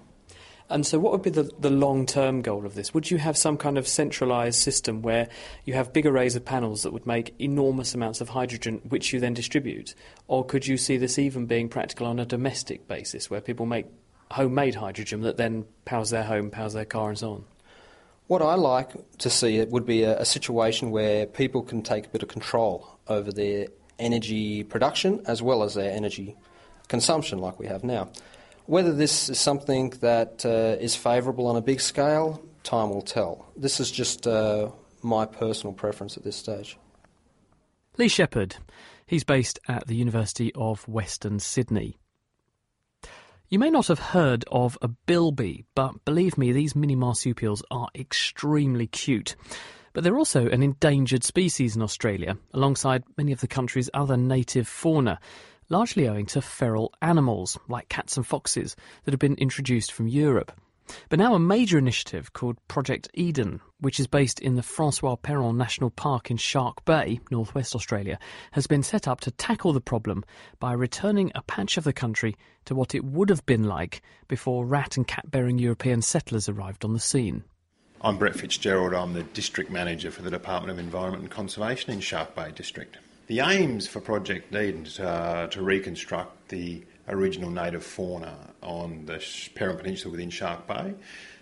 And 0.69 0.85
so, 0.85 0.97
what 0.97 1.11
would 1.11 1.21
be 1.21 1.29
the, 1.29 1.51
the 1.59 1.69
long 1.69 2.07
term 2.07 2.41
goal 2.41 2.65
of 2.65 2.73
this? 2.73 2.93
Would 2.93 3.11
you 3.11 3.19
have 3.19 3.37
some 3.37 3.55
kind 3.55 3.77
of 3.77 3.87
centralised 3.87 4.59
system 4.59 5.03
where 5.03 5.29
you 5.63 5.75
have 5.75 5.93
big 5.93 6.07
arrays 6.07 6.35
of 6.35 6.43
panels 6.43 6.81
that 6.83 6.91
would 6.91 7.05
make 7.05 7.35
enormous 7.39 7.93
amounts 7.93 8.19
of 8.19 8.29
hydrogen, 8.29 8.81
which 8.89 9.13
you 9.13 9.19
then 9.19 9.35
distribute? 9.35 9.93
Or 10.27 10.43
could 10.43 10.65
you 10.65 10.77
see 10.77 10.97
this 10.97 11.19
even 11.19 11.45
being 11.45 11.69
practical 11.69 12.07
on 12.07 12.19
a 12.19 12.25
domestic 12.25 12.87
basis, 12.87 13.29
where 13.29 13.41
people 13.41 13.67
make 13.67 13.85
homemade 14.31 14.75
hydrogen 14.75 15.21
that 15.21 15.37
then 15.37 15.65
powers 15.85 16.09
their 16.09 16.23
home, 16.23 16.49
powers 16.49 16.73
their 16.73 16.85
car, 16.85 17.09
and 17.09 17.17
so 17.19 17.31
on? 17.31 17.45
What 18.27 18.41
I 18.41 18.55
like 18.55 18.89
to 19.19 19.29
see 19.29 19.57
it 19.57 19.69
would 19.69 19.85
be 19.85 20.01
a, 20.01 20.19
a 20.21 20.25
situation 20.25 20.89
where 20.89 21.27
people 21.27 21.61
can 21.61 21.83
take 21.83 22.07
a 22.07 22.09
bit 22.09 22.23
of 22.23 22.29
control 22.29 22.97
over 23.07 23.31
their 23.31 23.67
energy 23.99 24.63
production 24.63 25.21
as 25.27 25.43
well 25.43 25.61
as 25.61 25.75
their 25.75 25.91
energy 25.91 26.35
consumption, 26.87 27.37
like 27.37 27.59
we 27.59 27.67
have 27.67 27.83
now. 27.83 28.09
Whether 28.67 28.93
this 28.93 29.29
is 29.29 29.39
something 29.39 29.91
that 30.01 30.43
uh, 30.45 30.81
is 30.81 30.95
favourable 30.95 31.47
on 31.47 31.55
a 31.55 31.61
big 31.61 31.79
scale, 31.79 32.43
time 32.63 32.89
will 32.89 33.03
tell. 33.03 33.45
This 33.55 33.79
is 33.79 33.91
just 33.91 34.25
uh, 34.25 34.71
my 35.03 35.25
personal 35.25 35.73
preference 35.73 36.17
at 36.17 36.23
this 36.23 36.35
stage. 36.35 36.77
Leigh 37.97 38.07
Sheppard. 38.07 38.57
He's 39.05 39.23
based 39.23 39.59
at 39.67 39.85
the 39.85 39.95
University 39.95 40.51
of 40.55 40.87
Western 40.87 41.39
Sydney. 41.39 41.99
You 43.49 43.59
may 43.59 43.69
not 43.69 43.87
have 43.87 43.99
heard 43.99 44.43
of 44.51 44.79
a 44.81 44.87
bilby, 44.87 45.65
but 45.75 46.03
believe 46.03 46.35
me, 46.35 46.51
these 46.51 46.75
mini 46.75 46.95
marsupials 46.95 47.61
are 47.69 47.89
extremely 47.93 48.87
cute. 48.87 49.35
But 49.93 50.03
they're 50.03 50.17
also 50.17 50.49
an 50.49 50.63
endangered 50.63 51.23
species 51.23 51.75
in 51.75 51.83
Australia, 51.83 52.37
alongside 52.51 53.03
many 53.15 53.31
of 53.31 53.41
the 53.41 53.47
country's 53.47 53.91
other 53.93 54.17
native 54.17 54.67
fauna 54.67 55.19
largely 55.69 56.07
owing 56.07 56.25
to 56.27 56.41
feral 56.41 56.93
animals 57.01 57.57
like 57.67 57.89
cats 57.89 58.17
and 58.17 58.25
foxes 58.25 58.75
that 59.03 59.11
have 59.11 59.19
been 59.19 59.35
introduced 59.35 59.91
from 59.91 60.07
Europe. 60.07 60.51
But 61.09 61.19
now 61.19 61.33
a 61.33 61.39
major 61.39 61.77
initiative 61.77 62.33
called 62.33 62.57
Project 62.67 63.09
Eden, 63.15 63.59
which 63.79 63.99
is 63.99 64.07
based 64.07 64.39
in 64.39 64.55
the 64.55 64.63
Francois 64.63 65.15
Peron 65.15 65.57
National 65.57 65.89
Park 65.89 66.29
in 66.29 66.37
Shark 66.37 66.85
Bay, 66.85 67.19
northwest 67.31 67.75
Australia, 67.75 68.19
has 68.51 68.67
been 68.67 68.83
set 68.83 69.07
up 69.07 69.21
to 69.21 69.31
tackle 69.31 69.73
the 69.73 69.81
problem 69.81 70.23
by 70.59 70.73
returning 70.73 71.31
a 71.33 71.41
patch 71.41 71.77
of 71.77 71.83
the 71.83 71.93
country 71.93 72.35
to 72.65 72.75
what 72.75 72.93
it 72.93 73.03
would 73.03 73.29
have 73.29 73.45
been 73.45 73.63
like 73.63 74.01
before 74.27 74.65
rat 74.65 74.95
and 74.95 75.07
cat 75.07 75.29
bearing 75.31 75.57
European 75.57 76.01
settlers 76.01 76.47
arrived 76.47 76.85
on 76.85 76.93
the 76.93 76.99
scene. 76.99 77.43
I'm 78.01 78.17
Brett 78.17 78.35
Fitzgerald. 78.35 78.93
I'm 78.93 79.13
the 79.13 79.23
District 79.23 79.71
Manager 79.71 80.11
for 80.11 80.21
the 80.21 80.29
Department 80.29 80.71
of 80.71 80.77
Environment 80.77 81.23
and 81.23 81.31
Conservation 81.31 81.91
in 81.91 82.01
Shark 82.01 82.35
Bay 82.35 82.51
District. 82.51 82.97
The 83.27 83.39
aims 83.39 83.87
for 83.87 84.01
Project 84.01 84.53
Eden 84.53 84.87
uh, 84.99 85.47
to 85.47 85.63
reconstruct 85.63 86.49
the 86.49 86.83
original 87.07 87.49
native 87.49 87.83
fauna 87.83 88.37
on 88.61 89.05
the 89.07 89.23
Peron 89.55 89.77
Peninsula 89.77 90.11
within 90.11 90.29
Shark 90.29 90.67
Bay. 90.67 90.93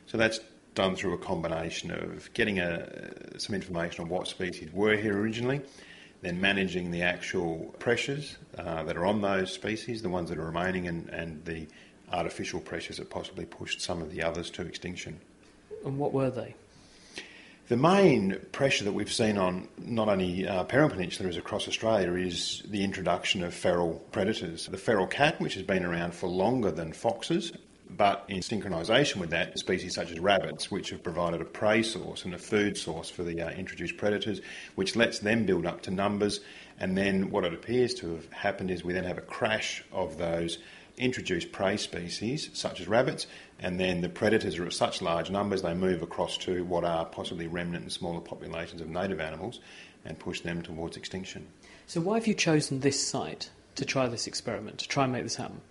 So 0.08 0.18
that's 0.18 0.40
done 0.76 0.96
through 0.96 1.14
a 1.14 1.18
combination 1.18 1.92
of 1.92 2.34
getting 2.34 2.60
a, 2.60 3.38
some 3.38 3.54
information 3.54 4.06
on 4.06 4.10
what 4.10 4.30
species 4.30 4.72
were 4.72 4.96
here 4.96 5.18
originally, 5.18 5.62
then 6.22 6.40
managing 6.40 6.90
the 6.90 7.02
actual 7.02 7.76
pressures 7.80 8.38
uh, 8.58 8.84
that 8.84 8.96
are 8.96 9.06
on 9.06 9.22
those 9.22 9.52
species, 9.52 10.02
the 10.02 10.10
ones 10.10 10.30
that 10.30 10.38
are 10.38 10.46
remaining, 10.46 10.88
and, 10.88 11.10
and 11.10 11.44
the 11.44 11.68
artificial 12.14 12.62
pressures 12.62 12.96
that 12.96 13.10
possibly 13.10 13.46
pushed 13.46 13.82
some 13.82 14.02
of 14.02 14.10
the 14.10 14.24
others 14.24 14.50
to 14.52 14.62
extinction. 14.62 15.20
And 15.86 15.98
what 15.98 16.14
were 16.14 16.30
they? 16.30 16.56
The 17.70 17.78
main 17.78 18.42
pressure 18.52 18.84
that 18.84 18.92
we've 18.92 19.12
seen 19.12 19.38
on 19.38 19.70
not 19.78 20.10
only 20.10 20.46
uh, 20.46 20.66
Peron 20.66 20.90
Peninsula 20.90 21.30
as 21.30 21.38
across 21.38 21.66
Australia 21.66 22.14
is 22.16 22.62
the 22.68 22.84
introduction 22.84 23.42
of 23.42 23.54
feral 23.54 24.04
predators. 24.12 24.68
The 24.68 24.78
feral 24.78 25.08
cat, 25.08 25.40
which 25.40 25.54
has 25.54 25.64
been 25.64 25.86
around 25.86 26.14
for 26.14 26.28
longer 26.28 26.72
than 26.72 26.92
foxes, 26.92 27.54
but 27.90 28.26
in 28.28 28.42
synchronisation 28.42 29.16
with 29.16 29.30
that, 29.30 29.58
species 29.58 29.96
such 29.96 30.12
as 30.12 30.20
rabbits, 30.20 30.70
which 30.70 30.90
have 30.90 31.04
provided 31.04 31.40
a 31.40 31.46
prey 31.46 31.84
source 31.84 32.26
and 32.26 32.34
a 32.34 32.38
food 32.38 32.76
source 32.76 33.10
for 33.10 33.24
the 33.24 33.42
uh, 33.42 33.52
introduced 33.52 33.96
predators, 33.96 34.42
which 34.76 34.98
lets 34.98 35.20
them 35.20 35.46
build 35.46 35.66
up 35.66 35.82
to 35.84 35.92
numbers. 35.92 36.42
And 36.82 36.98
then 36.98 37.30
what 37.30 37.46
it 37.46 37.54
appears 37.54 37.94
to 37.96 38.16
have 38.16 38.30
happened 38.34 38.72
is 38.72 38.84
we 38.84 38.92
then 38.92 39.06
have 39.06 39.18
a 39.18 39.22
crash 39.22 39.86
of 39.94 40.18
those 40.18 40.58
introduced 40.98 41.52
prey 41.52 41.78
species, 41.78 42.50
such 42.54 42.80
as 42.82 42.88
rabbits, 42.88 43.26
and 43.64 43.80
then 43.80 44.02
the 44.02 44.10
predators 44.10 44.60
are 44.60 44.66
of 44.66 44.74
such 44.74 45.02
large 45.02 45.32
numbers 45.32 45.62
they 45.62 45.74
move 45.74 46.04
across 46.04 46.38
to 46.38 46.64
what 46.66 46.84
are 46.84 47.06
possibly 47.06 47.48
remnant 47.48 47.84
and 47.84 47.92
smaller 47.92 48.20
populations 48.20 48.82
of 48.82 48.90
native 48.90 49.22
animals 49.22 49.62
and 50.06 50.20
push 50.20 50.42
them 50.42 50.62
towards 50.62 50.98
extinction. 50.98 51.48
So, 51.88 52.02
why 52.02 52.16
have 52.16 52.28
you 52.28 52.34
chosen 52.34 52.82
this 52.82 53.02
site 53.02 53.50
to 53.76 53.86
try 53.86 54.08
this 54.08 54.28
experiment, 54.28 54.80
to 54.80 54.88
try 54.88 55.06
and 55.06 55.14
make 55.14 55.24
this 55.24 55.38
happen? 55.38 55.62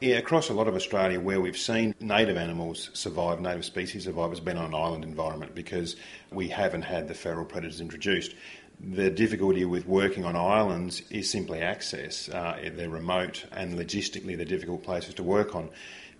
Yeah, 0.00 0.16
across 0.16 0.48
a 0.48 0.54
lot 0.54 0.66
of 0.66 0.74
Australia, 0.74 1.20
where 1.20 1.40
we've 1.40 1.56
seen 1.56 1.94
native 2.00 2.36
animals 2.36 2.90
survive, 2.92 3.40
native 3.40 3.64
species 3.64 4.04
survive, 4.04 4.30
has 4.30 4.40
been 4.40 4.56
on 4.56 4.64
an 4.64 4.74
island 4.74 5.04
environment 5.04 5.54
because 5.54 5.94
we 6.32 6.48
haven't 6.48 6.82
had 6.82 7.06
the 7.06 7.14
feral 7.14 7.44
predators 7.44 7.80
introduced. 7.80 8.34
The 8.80 9.10
difficulty 9.10 9.64
with 9.64 9.86
working 9.86 10.24
on 10.24 10.34
islands 10.34 11.02
is 11.10 11.30
simply 11.30 11.60
access. 11.60 12.28
Uh, 12.28 12.68
they're 12.74 12.88
remote 12.88 13.44
and 13.52 13.78
logistically 13.78 14.36
they're 14.36 14.44
difficult 14.44 14.82
places 14.82 15.14
to 15.14 15.22
work 15.22 15.54
on. 15.54 15.70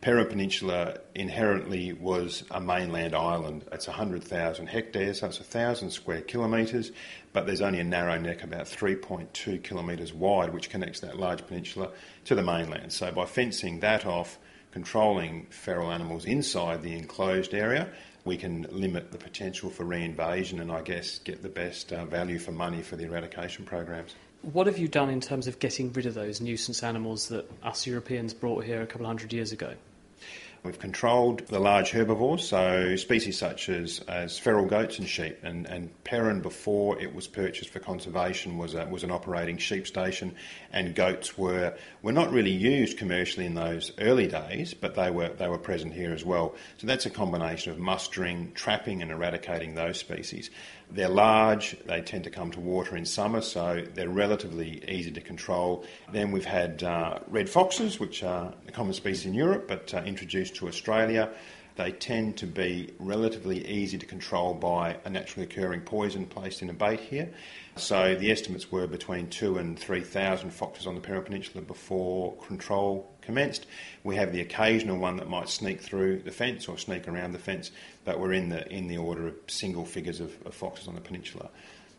Peron 0.02 0.26
Peninsula 0.26 0.98
inherently 1.14 1.92
was 1.92 2.42
a 2.50 2.60
mainland 2.60 3.14
island. 3.14 3.64
It's 3.70 3.86
100,000 3.86 4.66
hectares, 4.66 5.20
so 5.20 5.28
it's 5.28 5.38
1,000 5.38 5.90
square 5.90 6.22
kilometres, 6.22 6.90
but 7.32 7.46
there's 7.46 7.60
only 7.60 7.78
a 7.78 7.84
narrow 7.84 8.18
neck 8.18 8.42
about 8.42 8.64
3.2 8.64 9.62
kilometres 9.62 10.12
wide 10.12 10.52
which 10.52 10.70
connects 10.70 10.98
that 11.00 11.20
large 11.20 11.46
peninsula 11.46 11.92
to 12.24 12.34
the 12.34 12.42
mainland. 12.42 12.92
So 12.92 13.12
by 13.12 13.26
fencing 13.26 13.78
that 13.78 14.04
off, 14.04 14.40
controlling 14.72 15.46
feral 15.50 15.92
animals 15.92 16.24
inside 16.24 16.82
the 16.82 16.94
enclosed 16.94 17.54
area, 17.54 17.88
we 18.24 18.36
can 18.36 18.66
limit 18.72 19.12
the 19.12 19.18
potential 19.18 19.70
for 19.70 19.84
reinvasion 19.84 20.60
and 20.60 20.72
I 20.72 20.82
guess 20.82 21.20
get 21.20 21.44
the 21.44 21.48
best 21.48 21.92
uh, 21.92 22.06
value 22.06 22.40
for 22.40 22.50
money 22.50 22.82
for 22.82 22.96
the 22.96 23.04
eradication 23.04 23.64
programs. 23.64 24.16
What 24.40 24.66
have 24.66 24.78
you 24.78 24.88
done 24.88 25.10
in 25.10 25.20
terms 25.20 25.46
of 25.46 25.60
getting 25.60 25.92
rid 25.92 26.06
of 26.06 26.14
those 26.14 26.40
nuisance 26.40 26.82
animals 26.82 27.28
that 27.28 27.48
us 27.62 27.86
Europeans 27.86 28.34
brought 28.34 28.64
here 28.64 28.82
a 28.82 28.86
couple 28.86 29.06
of 29.06 29.08
hundred 29.08 29.32
years 29.32 29.52
ago? 29.52 29.74
We've 30.64 30.78
controlled 30.78 31.48
the 31.48 31.58
large 31.58 31.90
herbivores, 31.90 32.46
so 32.46 32.94
species 32.94 33.36
such 33.36 33.68
as, 33.68 33.98
as 34.06 34.38
feral 34.38 34.64
goats 34.64 35.00
and 35.00 35.08
sheep. 35.08 35.40
And, 35.42 35.66
and 35.66 35.90
Peron, 36.04 36.40
before 36.40 37.00
it 37.00 37.12
was 37.12 37.26
purchased 37.26 37.70
for 37.70 37.80
conservation, 37.80 38.58
was, 38.58 38.74
a, 38.74 38.86
was 38.86 39.02
an 39.02 39.10
operating 39.10 39.58
sheep 39.58 39.88
station, 39.88 40.36
and 40.72 40.94
goats 40.94 41.36
were, 41.36 41.74
were 42.02 42.12
not 42.12 42.30
really 42.30 42.52
used 42.52 42.96
commercially 42.96 43.44
in 43.44 43.54
those 43.54 43.90
early 43.98 44.28
days, 44.28 44.72
but 44.72 44.94
they 44.94 45.10
were, 45.10 45.30
they 45.30 45.48
were 45.48 45.58
present 45.58 45.94
here 45.94 46.12
as 46.12 46.24
well. 46.24 46.54
So 46.78 46.86
that's 46.86 47.06
a 47.06 47.10
combination 47.10 47.72
of 47.72 47.80
mustering, 47.80 48.52
trapping, 48.54 49.02
and 49.02 49.10
eradicating 49.10 49.74
those 49.74 49.98
species. 49.98 50.48
They're 50.94 51.08
large, 51.08 51.74
they 51.86 52.02
tend 52.02 52.24
to 52.24 52.30
come 52.30 52.50
to 52.50 52.60
water 52.60 52.96
in 52.96 53.06
summer, 53.06 53.40
so 53.40 53.82
they're 53.94 54.10
relatively 54.10 54.84
easy 54.86 55.10
to 55.12 55.22
control. 55.22 55.86
Then 56.12 56.32
we've 56.32 56.44
had 56.44 56.82
uh, 56.82 57.20
red 57.28 57.48
foxes, 57.48 57.98
which 57.98 58.22
are 58.22 58.52
a 58.68 58.72
common 58.72 58.92
species 58.92 59.24
in 59.24 59.32
Europe 59.32 59.66
but 59.68 59.94
uh, 59.94 60.02
introduced 60.04 60.56
to 60.56 60.68
Australia. 60.68 61.30
They 61.76 61.92
tend 61.92 62.36
to 62.36 62.46
be 62.46 62.92
relatively 62.98 63.66
easy 63.66 63.96
to 63.96 64.04
control 64.04 64.52
by 64.52 64.98
a 65.06 65.08
naturally 65.08 65.46
occurring 65.46 65.80
poison 65.80 66.26
placed 66.26 66.60
in 66.60 66.68
a 66.68 66.74
bait 66.74 67.00
here. 67.00 67.32
So 67.76 68.14
the 68.14 68.30
estimates 68.30 68.70
were 68.70 68.86
between 68.86 69.30
two 69.30 69.56
and 69.56 69.78
three 69.78 70.02
thousand 70.02 70.50
foxes 70.50 70.86
on 70.86 70.94
the 70.94 71.00
Peron 71.00 71.22
Peninsula 71.22 71.62
before 71.62 72.36
control 72.46 73.10
commenced. 73.22 73.66
We 74.04 74.16
have 74.16 74.32
the 74.32 74.40
occasional 74.40 74.98
one 74.98 75.16
that 75.16 75.28
might 75.28 75.48
sneak 75.48 75.80
through 75.80 76.20
the 76.20 76.30
fence 76.30 76.68
or 76.68 76.76
sneak 76.76 77.08
around 77.08 77.32
the 77.32 77.38
fence, 77.38 77.70
but 78.04 78.20
we're 78.20 78.32
in 78.32 78.48
the 78.48 78.70
in 78.70 78.88
the 78.88 78.98
order 78.98 79.28
of 79.28 79.34
single 79.46 79.84
figures 79.84 80.20
of, 80.20 80.34
of 80.44 80.54
foxes 80.54 80.88
on 80.88 80.94
the 80.94 81.00
peninsula. 81.00 81.48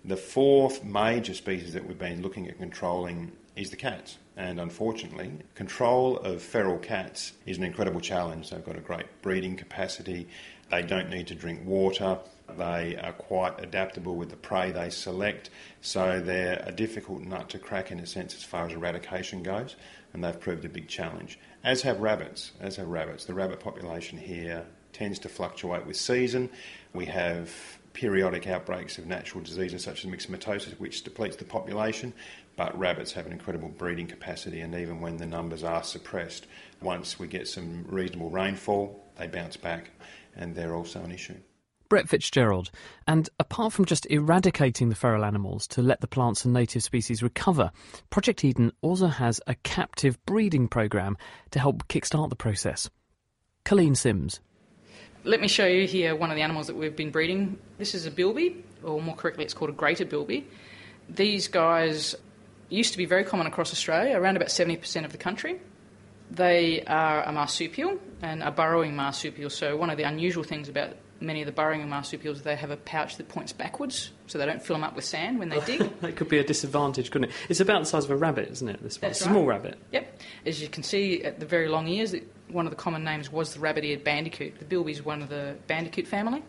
The 0.06 0.18
fourth 0.18 0.84
major 0.84 1.34
species 1.34 1.74
that 1.74 1.88
we've 1.88 1.98
been 1.98 2.22
looking 2.22 2.50
at 2.50 2.58
controlling 2.58 3.32
is 3.56 3.70
the 3.70 3.78
cats. 3.78 4.18
And 4.36 4.60
unfortunately, 4.60 5.32
control 5.54 6.18
of 6.18 6.42
feral 6.42 6.80
cats 6.80 7.34
is 7.46 7.58
an 7.58 7.64
incredible 7.64 8.02
challenge. 8.02 8.50
They've 8.50 8.66
got 8.66 8.78
a 8.78 8.82
great 8.82 9.06
breeding 9.22 9.56
capacity, 9.56 10.28
they 10.72 10.82
don't 10.82 11.10
need 11.10 11.28
to 11.28 11.36
drink 11.36 11.66
water, 11.66 12.18
they 12.58 12.98
are 12.98 13.14
quite 13.14 13.64
adaptable 13.64 14.16
with 14.16 14.30
the 14.30 14.36
prey 14.36 14.72
they 14.72 14.90
select, 14.90 15.50
so 15.82 16.20
they're 16.20 16.64
a 16.66 16.72
difficult 16.72 17.22
nut 17.22 17.50
to 17.50 17.60
crack 17.60 17.92
in 17.92 18.00
a 18.00 18.08
sense 18.08 18.34
as 18.36 18.44
far 18.44 18.66
as 18.66 18.74
eradication 18.74 19.44
goes, 19.44 19.76
and 20.14 20.24
they've 20.24 20.40
proved 20.40 20.66
a 20.66 20.70
big 20.70 20.88
challenge. 20.88 21.40
As 21.64 21.82
have 21.84 22.00
rabbits, 22.00 22.52
as 22.60 22.76
have 22.78 22.88
rabbits. 22.88 23.26
The 23.26 23.34
rabbit 23.34 23.60
population 23.60 24.18
here 24.18 24.66
tends 24.92 25.20
to 25.20 25.30
fluctuate 25.30 25.86
with 25.86 25.96
season. 25.96 26.50
We 26.94 27.06
have 27.06 27.52
periodic 27.94 28.48
outbreaks 28.48 28.98
of 28.98 29.06
natural 29.06 29.44
diseases 29.44 29.84
such 29.84 30.04
as 30.04 30.12
myxomatosis, 30.12 30.80
which 30.80 31.04
depletes 31.04 31.36
the 31.36 31.46
population, 31.46 32.14
but 32.56 32.78
rabbits 32.78 33.14
have 33.14 33.26
an 33.26 33.32
incredible 33.32 33.70
breeding 33.70 34.08
capacity, 34.08 34.62
and 34.62 34.76
even 34.76 35.00
when 35.00 35.18
the 35.18 35.26
numbers 35.26 35.64
are 35.64 35.84
suppressed, 35.84 36.48
once 36.82 37.18
we 37.18 37.28
get 37.28 37.48
some 37.48 37.86
reasonable 37.88 38.30
rainfall, 38.30 39.04
they 39.18 39.28
bounce 39.28 39.58
back, 39.58 39.92
and 40.36 40.56
they're 40.56 40.76
also 40.76 41.02
an 41.04 41.12
issue. 41.12 41.38
Brett 41.90 42.10
Fitzgerald. 42.10 42.72
And 43.06 43.30
apart 43.40 43.72
from 43.72 43.86
just 43.86 44.08
eradicating 44.08 44.90
the 44.90 44.96
feral 44.96 45.24
animals 45.24 45.68
to 45.68 45.84
let 45.84 46.02
the 46.02 46.08
plants 46.08 46.44
and 46.44 46.54
native 46.54 46.82
species 46.82 47.22
recover, 47.22 47.72
Project 48.10 48.44
Eden 48.44 48.72
also 48.82 49.08
has 49.08 49.40
a 49.46 49.54
captive 49.54 50.18
breeding 50.26 50.68
program 50.68 51.18
to 51.52 51.60
help 51.60 51.88
kickstart 51.88 52.30
the 52.30 52.36
process. 52.36 52.90
Colleen 53.64 53.94
Sims. 53.94 54.40
Let 55.26 55.40
me 55.40 55.48
show 55.48 55.66
you 55.66 55.88
here 55.88 56.18
one 56.18 56.32
of 56.32 56.36
the 56.36 56.42
animals 56.42 56.68
that 56.68 56.76
we've 56.76 56.98
been 56.98 57.10
breeding. 57.10 57.58
This 57.78 57.96
is 57.96 58.06
a 58.06 58.12
bilby, 58.12 58.62
or 58.84 59.02
more 59.02 59.16
correctly, 59.16 59.46
it's 59.46 59.54
called 59.54 59.70
a 59.70 59.74
greater 59.74 60.04
bilby. 60.04 60.46
These 61.08 61.48
guys 61.48 62.14
used 62.68 62.92
to 62.92 62.98
be 62.98 63.06
very 63.06 63.24
common 63.24 63.48
across 63.48 63.72
Australia, 63.72 64.20
around 64.20 64.36
about 64.36 64.50
70% 64.50 65.06
of 65.06 65.14
the 65.14 65.18
country. 65.18 65.62
They 66.30 66.84
are 66.84 67.24
a 67.24 67.32
marsupial 67.32 68.00
and 68.22 68.44
a 68.44 68.52
burrowing 68.52 68.98
marsupial. 68.98 69.50
So, 69.50 69.78
one 69.78 69.90
of 69.90 69.96
the 69.96 70.04
unusual 70.04 70.44
things 70.44 70.68
about 70.68 70.98
many 71.24 71.42
of 71.42 71.46
the 71.48 71.52
burrowing 71.52 71.88
marsupials, 71.90 72.42
they 72.44 72.56
have 72.56 72.70
a 72.70 72.78
pouch 72.78 73.18
that 73.18 73.30
points 73.30 73.52
backwards, 73.54 74.12
so 74.28 74.38
they 74.38 74.46
don't 74.46 74.62
fill 74.62 74.76
them 74.76 74.84
up 74.84 74.96
with 74.96 75.06
sand 75.06 75.40
when 75.40 75.50
they 75.50 75.60
dig. 75.66 76.00
that 76.02 76.16
could 76.16 76.30
be 76.30 76.38
a 76.38 76.44
disadvantage, 76.44 77.10
couldn't 77.10 77.30
it? 77.30 77.36
It's 77.50 77.60
about 77.60 77.80
the 77.80 77.86
size 77.86 78.06
of 78.06 78.12
a 78.12 78.16
rabbit, 78.18 78.50
isn't 78.52 78.68
it? 78.70 78.84
This 78.84 79.02
one, 79.02 79.10
That's 79.10 79.20
small 79.22 79.46
right. 79.46 79.62
rabbit. 79.62 79.80
Yep. 79.92 80.20
As 80.46 80.62
you 80.62 80.68
can 80.68 80.84
see 80.84 81.24
at 81.24 81.40
the 81.40 81.46
very 81.46 81.68
long 81.70 81.88
ears, 81.88 82.14
one 82.50 82.66
of 82.68 82.72
the 82.72 82.76
common 82.78 83.04
names 83.04 83.32
was 83.32 83.54
the 83.54 83.60
rabbit-eared 83.60 84.04
bandicoot. 84.04 84.60
The 84.60 84.66
bilby 84.66 84.92
is 84.92 85.04
one 85.04 85.22
of 85.22 85.30
the 85.30 85.56
bandicoot 85.68 86.08
family. 86.08 86.44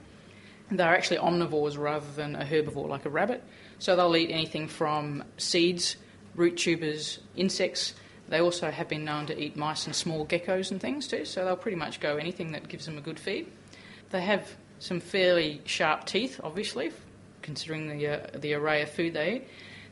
They're 0.71 0.95
actually 0.95 1.19
omnivores 1.19 1.79
rather 1.79 2.07
than 2.17 2.37
a 2.37 2.45
herbivore 2.45 2.89
like 2.89 3.05
a 3.05 3.11
rabbit. 3.11 3.43
So 3.79 3.97
they'll 3.97 4.17
eat 4.17 4.31
anything 4.31 4.67
from 4.69 5.23
seeds, 5.37 5.97
root 6.35 6.57
tubers, 6.57 7.21
insects. 7.37 7.95
They 8.29 8.41
also 8.41 8.71
have 8.71 8.89
been 8.89 9.05
known 9.05 9.27
to 9.27 9.39
eat 9.39 9.57
mice 9.57 9.85
and 9.87 9.95
small 9.95 10.25
geckos 10.27 10.71
and 10.71 10.81
things 10.81 11.07
too, 11.07 11.27
so 11.27 11.45
they'll 11.45 11.57
pretty 11.57 11.77
much 11.77 12.01
go 12.01 12.17
anything 12.17 12.53
that 12.53 12.69
gives 12.69 12.87
them 12.87 12.97
a 12.97 13.03
good 13.03 13.21
feed. 13.21 13.53
They 14.11 14.23
have 14.23 14.57
some 14.79 15.01
fairly 15.01 15.61
sharp 15.65 16.05
teeth, 16.05 16.41
obviously, 16.43 16.93
considering 17.43 17.99
the, 17.99 18.07
uh, 18.07 18.39
the 18.39 18.55
array 18.55 18.83
of 18.83 18.91
food 18.91 19.15
they 19.15 19.37
eat. 19.37 19.49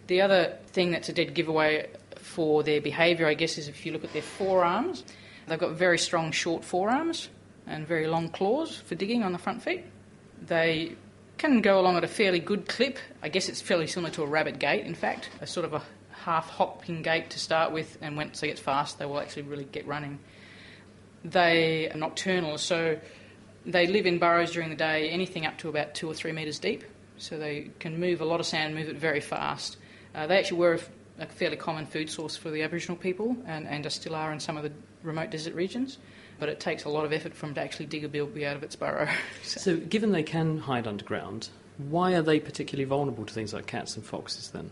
The 0.07 0.21
other 0.21 0.59
thing 0.69 0.91
that's 0.91 1.09
a 1.09 1.13
dead 1.13 1.35
giveaway 1.35 1.89
for 2.17 2.63
their 2.63 2.81
behaviour, 2.81 3.27
I 3.27 3.35
guess, 3.35 3.59
is 3.59 3.69
if 3.69 3.87
you 3.87 3.93
look 3.93 4.05
at 4.05 4.13
their 4.13 4.23
forearms. 4.23 5.05
They've 5.47 5.59
got 5.59 5.73
very 5.73 5.99
strong, 5.99 6.33
short 6.33 6.65
forearms 6.65 7.29
and 7.67 7.87
very 7.87 8.07
long 8.07 8.29
claws 8.29 8.77
for 8.77 8.95
digging 8.95 9.23
on 9.23 9.33
the 9.33 9.39
front 9.39 9.63
feet. 9.63 9.85
They 10.41 10.97
can 11.39 11.61
go 11.61 11.81
along 11.81 11.97
at 11.97 12.05
a 12.05 12.09
fairly 12.09 12.39
good 12.39 12.69
clip. 12.69 12.99
I 13.23 13.29
guess 13.29 13.49
it's 13.49 13.61
fairly 13.61 13.87
similar 13.87 14.13
to 14.15 14.23
a 14.23 14.27
rabbit 14.27 14.59
gait, 14.59 14.85
in 14.85 14.95
fact, 14.95 15.31
a 15.41 15.47
sort 15.47 15.65
of 15.67 15.75
a 15.75 15.83
half 16.25 16.49
hopping 16.51 17.03
gait 17.03 17.31
to 17.31 17.39
start 17.39 17.73
with, 17.73 17.99
and 18.01 18.17
once 18.17 18.41
they 18.41 18.47
get 18.47 18.59
fast, 18.59 18.99
they 18.99 19.07
will 19.07 19.21
actually 19.21 19.43
really 19.43 19.65
get 19.65 19.87
running. 19.87 20.19
They 21.25 21.91
are 21.91 21.97
nocturnal, 21.97 22.59
so 22.59 22.99
they 23.65 23.87
live 23.87 24.07
in 24.07 24.19
burrows 24.19 24.53
during 24.53 24.71
the 24.71 24.77
day, 24.77 25.11
anything 25.11 25.47
up 25.47 25.59
to 25.59 25.69
about 25.69 25.95
two 25.95 26.09
or 26.09 26.15
three 26.15 26.33
metres 26.33 26.59
deep. 26.59 26.85
So 27.19 27.39
they 27.39 27.71
can 27.79 28.01
move 28.01 28.21
a 28.21 28.25
lot 28.25 28.41
of 28.41 28.47
sand, 28.47 28.75
move 28.75 28.89
it 28.89 28.97
very 28.97 29.21
fast. 29.21 29.77
Uh, 30.15 30.27
they 30.27 30.39
actually 30.39 30.59
were 30.59 30.75
a, 30.75 31.23
a 31.23 31.27
fairly 31.27 31.57
common 31.57 31.87
food 31.87 32.11
source 32.11 32.37
for 32.37 32.51
the 32.51 32.63
Aboriginal 32.63 32.97
people, 32.97 33.37
and, 33.47 33.67
and 33.67 33.91
still 33.93 34.15
are 34.15 34.33
in 34.33 34.41
some 34.41 34.57
of 34.57 34.63
the 34.65 34.73
remote 35.03 35.31
desert 35.31 35.55
regions. 35.55 35.99
But 36.41 36.49
it 36.49 36.59
takes 36.59 36.85
a 36.85 36.89
lot 36.89 37.05
of 37.05 37.13
effort 37.13 37.35
for 37.35 37.47
them 37.47 37.55
to 37.55 37.61
actually 37.61 37.87
dig 37.87 38.05
a 38.05 38.09
bilby 38.09 38.45
out 38.45 38.57
of 38.57 38.63
its 38.63 38.75
burrow. 38.75 39.09
so, 39.43 39.61
So, 39.61 39.77
given 39.77 40.13
they 40.13 40.25
can 40.25 40.59
hide 40.59 40.87
underground, 40.87 41.51
why 41.79 42.15
are 42.15 42.23
they 42.23 42.41
particularly 42.41 42.85
vulnerable 42.85 43.25
to 43.25 43.33
things 43.33 43.55
like 43.55 43.67
cats 43.67 43.97
and 43.97 44.05
foxes 44.05 44.51
then? 44.51 44.71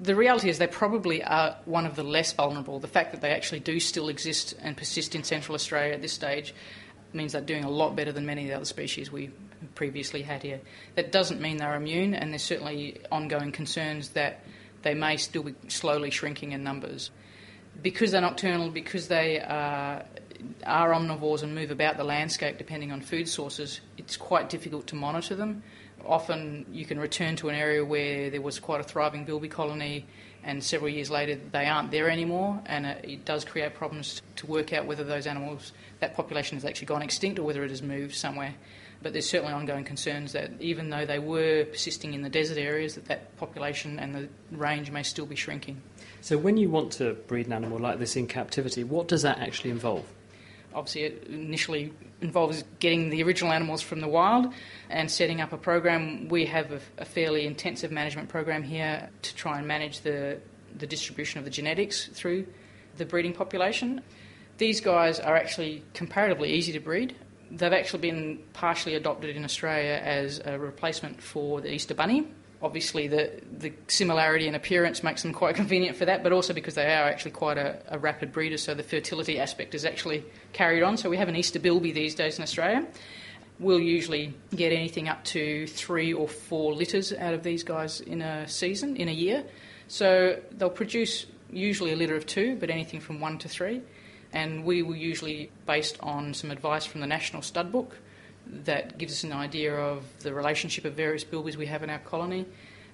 the 0.00 0.14
reality 0.14 0.48
is 0.48 0.58
they 0.58 0.66
probably 0.66 1.22
are 1.22 1.56
one 1.66 1.84
of 1.84 1.94
the 1.94 2.02
less 2.02 2.32
vulnerable. 2.32 2.80
The 2.80 2.88
fact 2.88 3.12
that 3.12 3.20
they 3.20 3.30
actually 3.30 3.60
do 3.60 3.78
still 3.78 4.08
exist 4.08 4.54
and 4.60 4.76
persist 4.76 5.14
in 5.14 5.24
Central 5.24 5.54
Australia 5.54 5.92
at 5.92 6.00
this 6.00 6.14
stage 6.14 6.54
means 7.14 7.32
they're 7.32 7.40
doing 7.40 7.64
a 7.64 7.70
lot 7.70 7.96
better 7.96 8.12
than 8.12 8.26
many 8.26 8.42
of 8.42 8.48
the 8.48 8.54
other 8.56 8.64
species 8.64 9.10
we 9.10 9.30
previously 9.74 10.22
had 10.22 10.42
here. 10.42 10.60
That 10.94 11.12
doesn't 11.12 11.40
mean 11.40 11.58
they're 11.58 11.74
immune, 11.74 12.14
and 12.14 12.32
there's 12.32 12.42
certainly 12.42 13.00
ongoing 13.10 13.52
concerns 13.52 14.10
that 14.10 14.44
they 14.82 14.94
may 14.94 15.16
still 15.16 15.42
be 15.42 15.54
slowly 15.68 16.10
shrinking 16.10 16.52
in 16.52 16.62
numbers. 16.62 17.10
Because 17.82 18.12
they're 18.12 18.20
nocturnal, 18.20 18.70
because 18.70 19.08
they 19.08 19.40
are, 19.40 20.04
are 20.64 20.90
omnivores 20.90 21.42
and 21.42 21.54
move 21.54 21.70
about 21.70 21.96
the 21.96 22.04
landscape 22.04 22.58
depending 22.58 22.92
on 22.92 23.00
food 23.00 23.28
sources, 23.28 23.80
it's 23.96 24.16
quite 24.16 24.48
difficult 24.48 24.86
to 24.88 24.96
monitor 24.96 25.34
them. 25.34 25.62
Often 26.04 26.66
you 26.72 26.86
can 26.86 26.98
return 26.98 27.36
to 27.36 27.48
an 27.50 27.54
area 27.54 27.84
where 27.84 28.30
there 28.30 28.40
was 28.40 28.58
quite 28.58 28.80
a 28.80 28.84
thriving 28.84 29.24
bilby 29.24 29.48
colony, 29.48 30.06
and 30.44 30.62
several 30.62 30.90
years 30.90 31.10
later 31.10 31.38
they 31.52 31.66
aren't 31.66 31.90
there 31.90 32.08
anymore, 32.08 32.60
and 32.66 32.86
it, 32.86 33.24
does 33.24 33.44
create 33.44 33.74
problems 33.74 34.22
to 34.36 34.46
work 34.46 34.72
out 34.72 34.86
whether 34.86 35.04
those 35.04 35.26
animals, 35.26 35.72
that 36.00 36.14
population 36.14 36.56
has 36.56 36.64
actually 36.64 36.86
gone 36.86 37.02
extinct 37.02 37.38
or 37.38 37.42
whether 37.42 37.62
it 37.64 37.70
has 37.70 37.82
moved 37.82 38.14
somewhere. 38.14 38.54
But 39.02 39.12
there's 39.12 39.28
certainly 39.28 39.54
ongoing 39.54 39.84
concerns 39.84 40.32
that 40.32 40.50
even 40.60 40.90
though 40.90 41.06
they 41.06 41.18
were 41.18 41.64
persisting 41.64 42.12
in 42.12 42.22
the 42.22 42.28
desert 42.28 42.58
areas, 42.58 42.96
that 42.96 43.06
that 43.06 43.36
population 43.38 43.98
and 43.98 44.14
the 44.14 44.28
range 44.52 44.90
may 44.90 45.02
still 45.02 45.26
be 45.26 45.36
shrinking. 45.36 45.80
So, 46.20 46.36
when 46.36 46.58
you 46.58 46.68
want 46.68 46.92
to 46.92 47.14
breed 47.14 47.46
an 47.46 47.54
animal 47.54 47.78
like 47.78 47.98
this 47.98 48.14
in 48.16 48.26
captivity, 48.26 48.84
what 48.84 49.08
does 49.08 49.22
that 49.22 49.38
actually 49.38 49.70
involve? 49.70 50.04
Obviously, 50.74 51.04
it 51.04 51.26
initially 51.28 51.92
involves 52.20 52.64
getting 52.78 53.10
the 53.10 53.22
original 53.22 53.52
animals 53.52 53.82
from 53.82 54.00
the 54.00 54.08
wild 54.08 54.52
and 54.88 55.10
setting 55.10 55.40
up 55.40 55.52
a 55.52 55.56
program. 55.56 56.28
We 56.28 56.46
have 56.46 56.72
a, 56.72 56.80
a 56.98 57.04
fairly 57.04 57.46
intensive 57.46 57.90
management 57.90 58.28
program 58.28 58.62
here 58.62 59.10
to 59.22 59.34
try 59.34 59.58
and 59.58 59.66
manage 59.66 60.00
the, 60.00 60.38
the 60.76 60.86
distribution 60.86 61.38
of 61.38 61.44
the 61.44 61.50
genetics 61.50 62.06
through 62.06 62.46
the 62.96 63.04
breeding 63.04 63.32
population. 63.32 64.02
These 64.58 64.80
guys 64.80 65.18
are 65.18 65.36
actually 65.36 65.82
comparatively 65.94 66.52
easy 66.52 66.72
to 66.72 66.80
breed. 66.80 67.16
They've 67.50 67.72
actually 67.72 68.00
been 68.00 68.40
partially 68.52 68.94
adopted 68.94 69.34
in 69.34 69.44
Australia 69.44 70.00
as 70.02 70.40
a 70.44 70.58
replacement 70.58 71.20
for 71.20 71.60
the 71.60 71.72
Easter 71.72 71.94
Bunny. 71.94 72.28
Obviously, 72.62 73.08
the, 73.08 73.40
the 73.58 73.72
similarity 73.88 74.46
in 74.46 74.54
appearance 74.54 75.02
makes 75.02 75.22
them 75.22 75.32
quite 75.32 75.54
convenient 75.62 75.96
for 75.96 76.04
that, 76.04 76.22
but 76.22 76.32
also 76.32 76.52
because 76.52 76.74
they 76.74 76.86
are 76.86 77.08
actually 77.08 77.30
quite 77.30 77.58
a, 77.58 77.80
a 77.88 77.98
rapid 77.98 78.32
breeder, 78.32 78.56
so 78.56 78.74
the 78.74 78.82
fertility 78.82 79.38
aspect 79.38 79.74
is 79.74 79.84
actually 79.84 80.24
carried 80.52 80.82
on. 80.82 80.96
So 80.96 81.08
we 81.08 81.16
have 81.16 81.28
an 81.28 81.36
Easter 81.36 81.58
Bilby 81.58 81.92
these 81.92 82.14
days 82.14 82.38
in 82.38 82.42
Australia. 82.42 82.86
We'll 83.58 83.80
usually 83.80 84.34
get 84.54 84.72
anything 84.72 85.08
up 85.08 85.22
to 85.24 85.66
three 85.66 86.12
or 86.12 86.28
four 86.28 86.74
litters 86.74 87.12
out 87.12 87.34
of 87.34 87.42
these 87.42 87.62
guys 87.62 88.00
in 88.00 88.22
a 88.22 88.48
season, 88.48 88.96
in 88.96 89.08
a 89.08 89.12
year. 89.12 89.44
So 89.88 90.40
they'll 90.52 90.70
produce 90.70 91.26
usually 91.50 91.92
a 91.92 91.96
litter 91.96 92.16
of 92.16 92.26
two, 92.26 92.56
but 92.56 92.70
anything 92.70 93.00
from 93.00 93.20
one 93.20 93.38
to 93.38 93.48
three. 93.48 93.82
and 94.32 94.64
we 94.64 94.82
will 94.82 94.96
usually, 94.96 95.50
based 95.66 95.98
on 96.00 96.34
some 96.34 96.50
advice 96.50 96.86
from 96.86 97.00
the 97.00 97.06
National 97.06 97.42
Stud 97.42 97.72
Book, 97.72 97.98
that 98.64 98.98
gives 98.98 99.12
us 99.12 99.24
an 99.24 99.32
idea 99.32 99.74
of 99.74 100.04
the 100.20 100.34
relationship 100.34 100.84
of 100.84 100.94
various 100.94 101.24
bilbies 101.24 101.56
we 101.56 101.66
have 101.66 101.82
in 101.82 101.90
our 101.90 101.98
colony. 101.98 102.46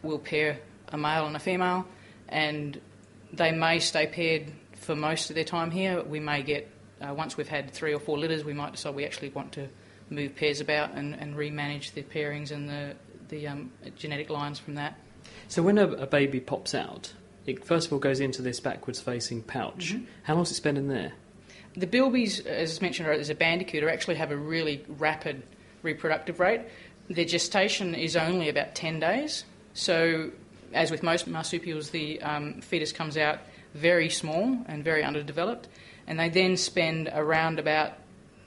We'll 0.02 0.18
pair 0.18 0.58
a 0.88 0.98
male 0.98 1.26
and 1.26 1.36
a 1.36 1.40
female, 1.40 1.86
and 2.28 2.80
they 3.32 3.52
may 3.52 3.78
stay 3.80 4.06
paired 4.06 4.52
for 4.74 4.94
most 4.94 5.30
of 5.30 5.36
their 5.36 5.44
time 5.44 5.70
here. 5.70 6.02
We 6.02 6.20
may 6.20 6.42
get, 6.42 6.70
uh, 7.00 7.14
once 7.14 7.36
we've 7.36 7.48
had 7.48 7.70
three 7.70 7.92
or 7.92 8.00
four 8.00 8.18
litters, 8.18 8.44
we 8.44 8.52
might 8.52 8.72
decide 8.72 8.94
we 8.94 9.04
actually 9.04 9.30
want 9.30 9.52
to 9.52 9.68
move 10.10 10.36
pairs 10.36 10.60
about 10.60 10.92
and, 10.92 11.14
and 11.14 11.34
remanage 11.34 11.92
the 11.92 12.02
pairings 12.02 12.52
and 12.52 12.68
the, 12.68 12.94
the 13.28 13.48
um, 13.48 13.72
genetic 13.96 14.30
lines 14.30 14.58
from 14.58 14.74
that. 14.74 14.98
So 15.48 15.62
when 15.62 15.78
a, 15.78 15.88
a, 15.88 16.06
baby 16.06 16.40
pops 16.40 16.74
out, 16.74 17.12
it 17.46 17.64
first 17.64 17.88
of 17.88 17.92
all 17.92 17.98
goes 17.98 18.20
into 18.20 18.42
this 18.42 18.60
backwards 18.60 19.00
facing 19.00 19.42
pouch. 19.42 19.94
Mm-hmm. 19.94 20.04
How 20.22 20.34
long 20.34 20.44
does 20.44 20.52
it 20.52 20.56
spend 20.56 20.78
in 20.78 20.88
there? 20.88 21.12
The 21.76 21.86
bilbies, 21.86 22.44
as 22.46 22.80
mentioned, 22.80 23.08
as 23.08 23.30
a 23.30 23.34
bandicoot, 23.34 23.84
actually 23.84 24.14
have 24.16 24.30
a 24.30 24.36
really 24.36 24.84
rapid 24.88 25.42
reproductive 25.82 26.40
rate. 26.40 26.62
Their 27.08 27.24
gestation 27.24 27.94
is 27.94 28.16
only 28.16 28.48
about 28.48 28.74
10 28.74 28.98
days. 28.98 29.44
So, 29.74 30.30
as 30.72 30.90
with 30.90 31.02
most 31.02 31.26
marsupials, 31.26 31.90
the 31.90 32.20
um, 32.22 32.60
fetus 32.60 32.92
comes 32.92 33.16
out 33.16 33.40
very 33.74 34.08
small 34.08 34.58
and 34.66 34.82
very 34.82 35.04
underdeveloped, 35.04 35.68
and 36.06 36.18
they 36.18 36.30
then 36.30 36.56
spend 36.56 37.10
around 37.12 37.58
about 37.58 37.92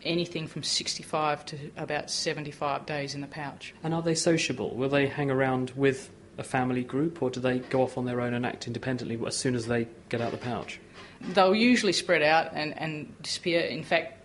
anything 0.04 0.48
from 0.48 0.63
65 0.63 1.46
to 1.46 1.58
about 1.78 2.10
75 2.10 2.86
days 2.86 3.15
in 3.15 3.22
the 3.22 3.28
pouch. 3.28 3.74
And 3.84 3.94
are 3.94 4.02
they 4.02 4.15
sociable? 4.15 4.76
Will 4.76 4.89
they 4.89 5.08
hang 5.08 5.30
around 5.30 5.72
with 5.76 6.10
a 6.38 6.44
family 6.44 6.84
group, 6.84 7.22
or 7.22 7.30
do 7.30 7.39
they 7.39 7.60
go 7.60 7.84
off 7.84 7.98
on 7.98 8.06
their 8.06 8.22
own 8.22 8.34
and 8.34 8.46
act 8.46 8.65
independently 8.65 9.20
as 9.28 9.36
soon 9.36 9.56
as 9.56 9.68
they 9.68 9.88
get 10.08 10.22
out 10.22 10.34
of 10.34 10.39
the 10.39 10.46
pouch? 10.46 10.80
They'll 11.21 11.55
usually 11.55 11.93
spread 11.93 12.23
out 12.23 12.53
and, 12.53 12.77
and 12.77 13.21
disappear. 13.21 13.62
In 13.62 13.84
fact, 13.84 14.23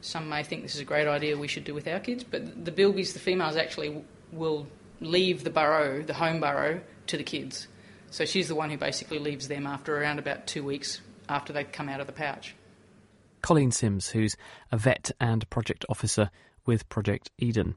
some 0.00 0.28
may 0.28 0.42
think 0.42 0.62
this 0.62 0.74
is 0.74 0.80
a 0.80 0.84
great 0.84 1.06
idea 1.06 1.36
we 1.36 1.48
should 1.48 1.64
do 1.64 1.74
with 1.74 1.86
our 1.86 2.00
kids, 2.00 2.24
but 2.24 2.64
the 2.64 2.72
bilbies, 2.72 3.12
the 3.12 3.20
females, 3.20 3.56
actually 3.56 4.04
will 4.32 4.66
leave 5.00 5.44
the 5.44 5.50
burrow, 5.50 6.02
the 6.02 6.14
home 6.14 6.40
burrow, 6.40 6.80
to 7.06 7.16
the 7.16 7.22
kids. 7.22 7.68
So 8.10 8.24
she's 8.24 8.48
the 8.48 8.54
one 8.54 8.70
who 8.70 8.76
basically 8.76 9.18
leaves 9.18 9.48
them 9.48 9.66
after 9.66 9.96
around 9.96 10.18
about 10.18 10.46
two 10.46 10.64
weeks 10.64 11.00
after 11.28 11.52
they 11.52 11.64
come 11.64 11.88
out 11.88 12.00
of 12.00 12.06
the 12.06 12.12
pouch. 12.12 12.54
Colleen 13.42 13.70
Sims, 13.70 14.10
who's 14.10 14.36
a 14.70 14.76
vet 14.76 15.10
and 15.20 15.48
project 15.50 15.84
officer 15.88 16.30
with 16.66 16.88
Project 16.88 17.30
Eden. 17.38 17.74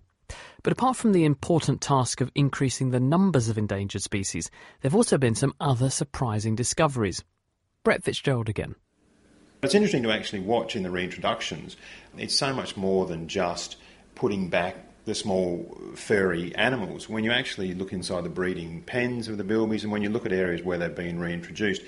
But 0.64 0.74
apart 0.74 0.98
from 0.98 1.14
the 1.14 1.26
important 1.26 1.82
task 1.82 2.22
of 2.22 2.32
increasing 2.36 2.90
the 2.90 3.00
numbers 3.00 3.50
of 3.50 3.58
endangered 3.58 4.02
species, 4.02 4.50
there 4.82 4.90
have 4.90 4.96
also 4.96 5.18
been 5.18 5.36
some 5.36 5.54
other 5.60 5.90
surprising 5.90 6.56
discoveries. 6.56 7.24
Brett 7.86 8.04
Fitzgerald 8.04 8.50
again. 8.50 8.76
It's 9.64 9.76
interesting 9.76 10.04
to 10.04 10.12
actually 10.12 10.42
watch 10.42 10.76
in 10.76 10.84
the 10.84 10.90
reintroductions. 10.90 11.76
It's 12.18 12.36
so 12.36 12.54
much 12.54 12.76
more 12.76 13.06
than 13.06 13.28
just 13.28 13.78
putting 14.16 14.50
back 14.50 14.76
the 15.06 15.14
small 15.14 15.80
furry 15.94 16.54
animals. 16.56 17.08
When 17.08 17.24
you 17.24 17.32
actually 17.32 17.76
look 17.76 17.94
inside 17.94 18.24
the 18.24 18.30
breeding 18.30 18.82
pens 18.82 19.28
of 19.28 19.38
the 19.38 19.44
bilbies 19.44 19.84
and 19.84 19.92
when 19.92 20.02
you 20.02 20.10
look 20.10 20.26
at 20.26 20.34
areas 20.34 20.64
where 20.64 20.80
they've 20.80 20.96
been 20.96 21.20
reintroduced, 21.20 21.84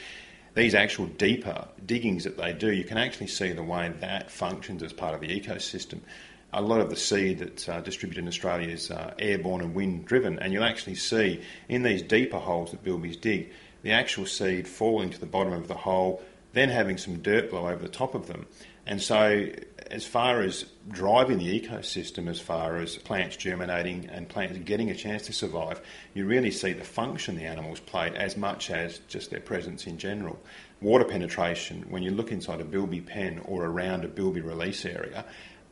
these 0.54 0.76
actual 0.76 1.08
deeper 1.08 1.68
diggings 1.84 2.24
that 2.26 2.38
they 2.38 2.54
do, 2.54 2.72
you 2.72 2.84
can 2.84 3.00
actually 3.00 3.28
see 3.28 3.52
the 3.52 3.64
way 3.64 3.92
that 4.00 4.30
functions 4.30 4.84
as 4.84 4.94
part 4.94 5.16
of 5.16 5.22
the 5.22 5.28
ecosystem. 5.28 6.00
A 6.54 6.62
lot 6.62 6.80
of 6.80 6.92
the 6.92 6.96
seed 6.96 7.40
that's 7.40 7.68
uh, 7.68 7.82
distributed 7.82 8.22
in 8.22 8.28
Australia 8.28 8.70
is 8.70 8.92
uh, 8.92 9.14
airborne 9.18 9.62
and 9.62 9.74
wind 9.74 10.06
driven, 10.06 10.38
and 10.40 10.54
you'll 10.54 10.64
actually 10.64 10.96
see 10.96 11.42
in 11.68 11.82
these 11.82 12.04
deeper 12.04 12.38
holes 12.38 12.72
that 12.72 12.84
bilbies 12.84 13.20
dig, 13.20 13.52
the 13.88 13.94
actual 13.94 14.26
seed 14.26 14.68
falling 14.68 15.10
to 15.10 15.18
the 15.18 15.26
bottom 15.26 15.54
of 15.54 15.70
the 15.70 15.74
hole, 15.74 16.22
then 16.52 16.68
having 16.68 16.98
some 16.98 17.22
dirt 17.22 17.50
blow 17.50 17.70
over 17.70 17.82
the 17.82 17.88
top 17.88 18.16
of 18.16 18.28
them. 18.28 18.46
And 18.86 19.02
so, 19.02 19.48
as 19.90 20.06
far 20.06 20.42
as 20.42 20.66
driving 20.90 21.38
the 21.38 21.62
ecosystem, 21.62 22.28
as 22.28 22.38
far 22.38 22.76
as 22.80 22.98
plants 22.98 23.38
germinating 23.38 24.10
and 24.12 24.28
plants 24.28 24.60
getting 24.66 24.90
a 24.90 24.96
chance 24.96 25.22
to 25.28 25.34
survive, 25.34 25.80
you 26.14 26.26
really 26.26 26.52
see 26.52 26.74
the 26.74 26.84
function 26.84 27.38
the 27.38 27.46
animals 27.46 27.80
played 27.80 28.14
as 28.16 28.36
much 28.36 28.70
as 28.72 29.00
just 29.08 29.32
their 29.32 29.40
presence 29.40 29.88
in 29.88 29.98
general. 29.98 30.38
Water 30.82 31.06
penetration, 31.06 31.86
when 31.88 32.04
you 32.04 32.12
look 32.12 32.34
inside 32.34 32.60
a 32.60 32.66
bilby 32.66 33.00
pen 33.00 33.40
or 33.46 33.68
around 33.68 34.04
a 34.04 34.10
bilby 34.10 34.42
release 34.42 34.84
area, 34.84 35.24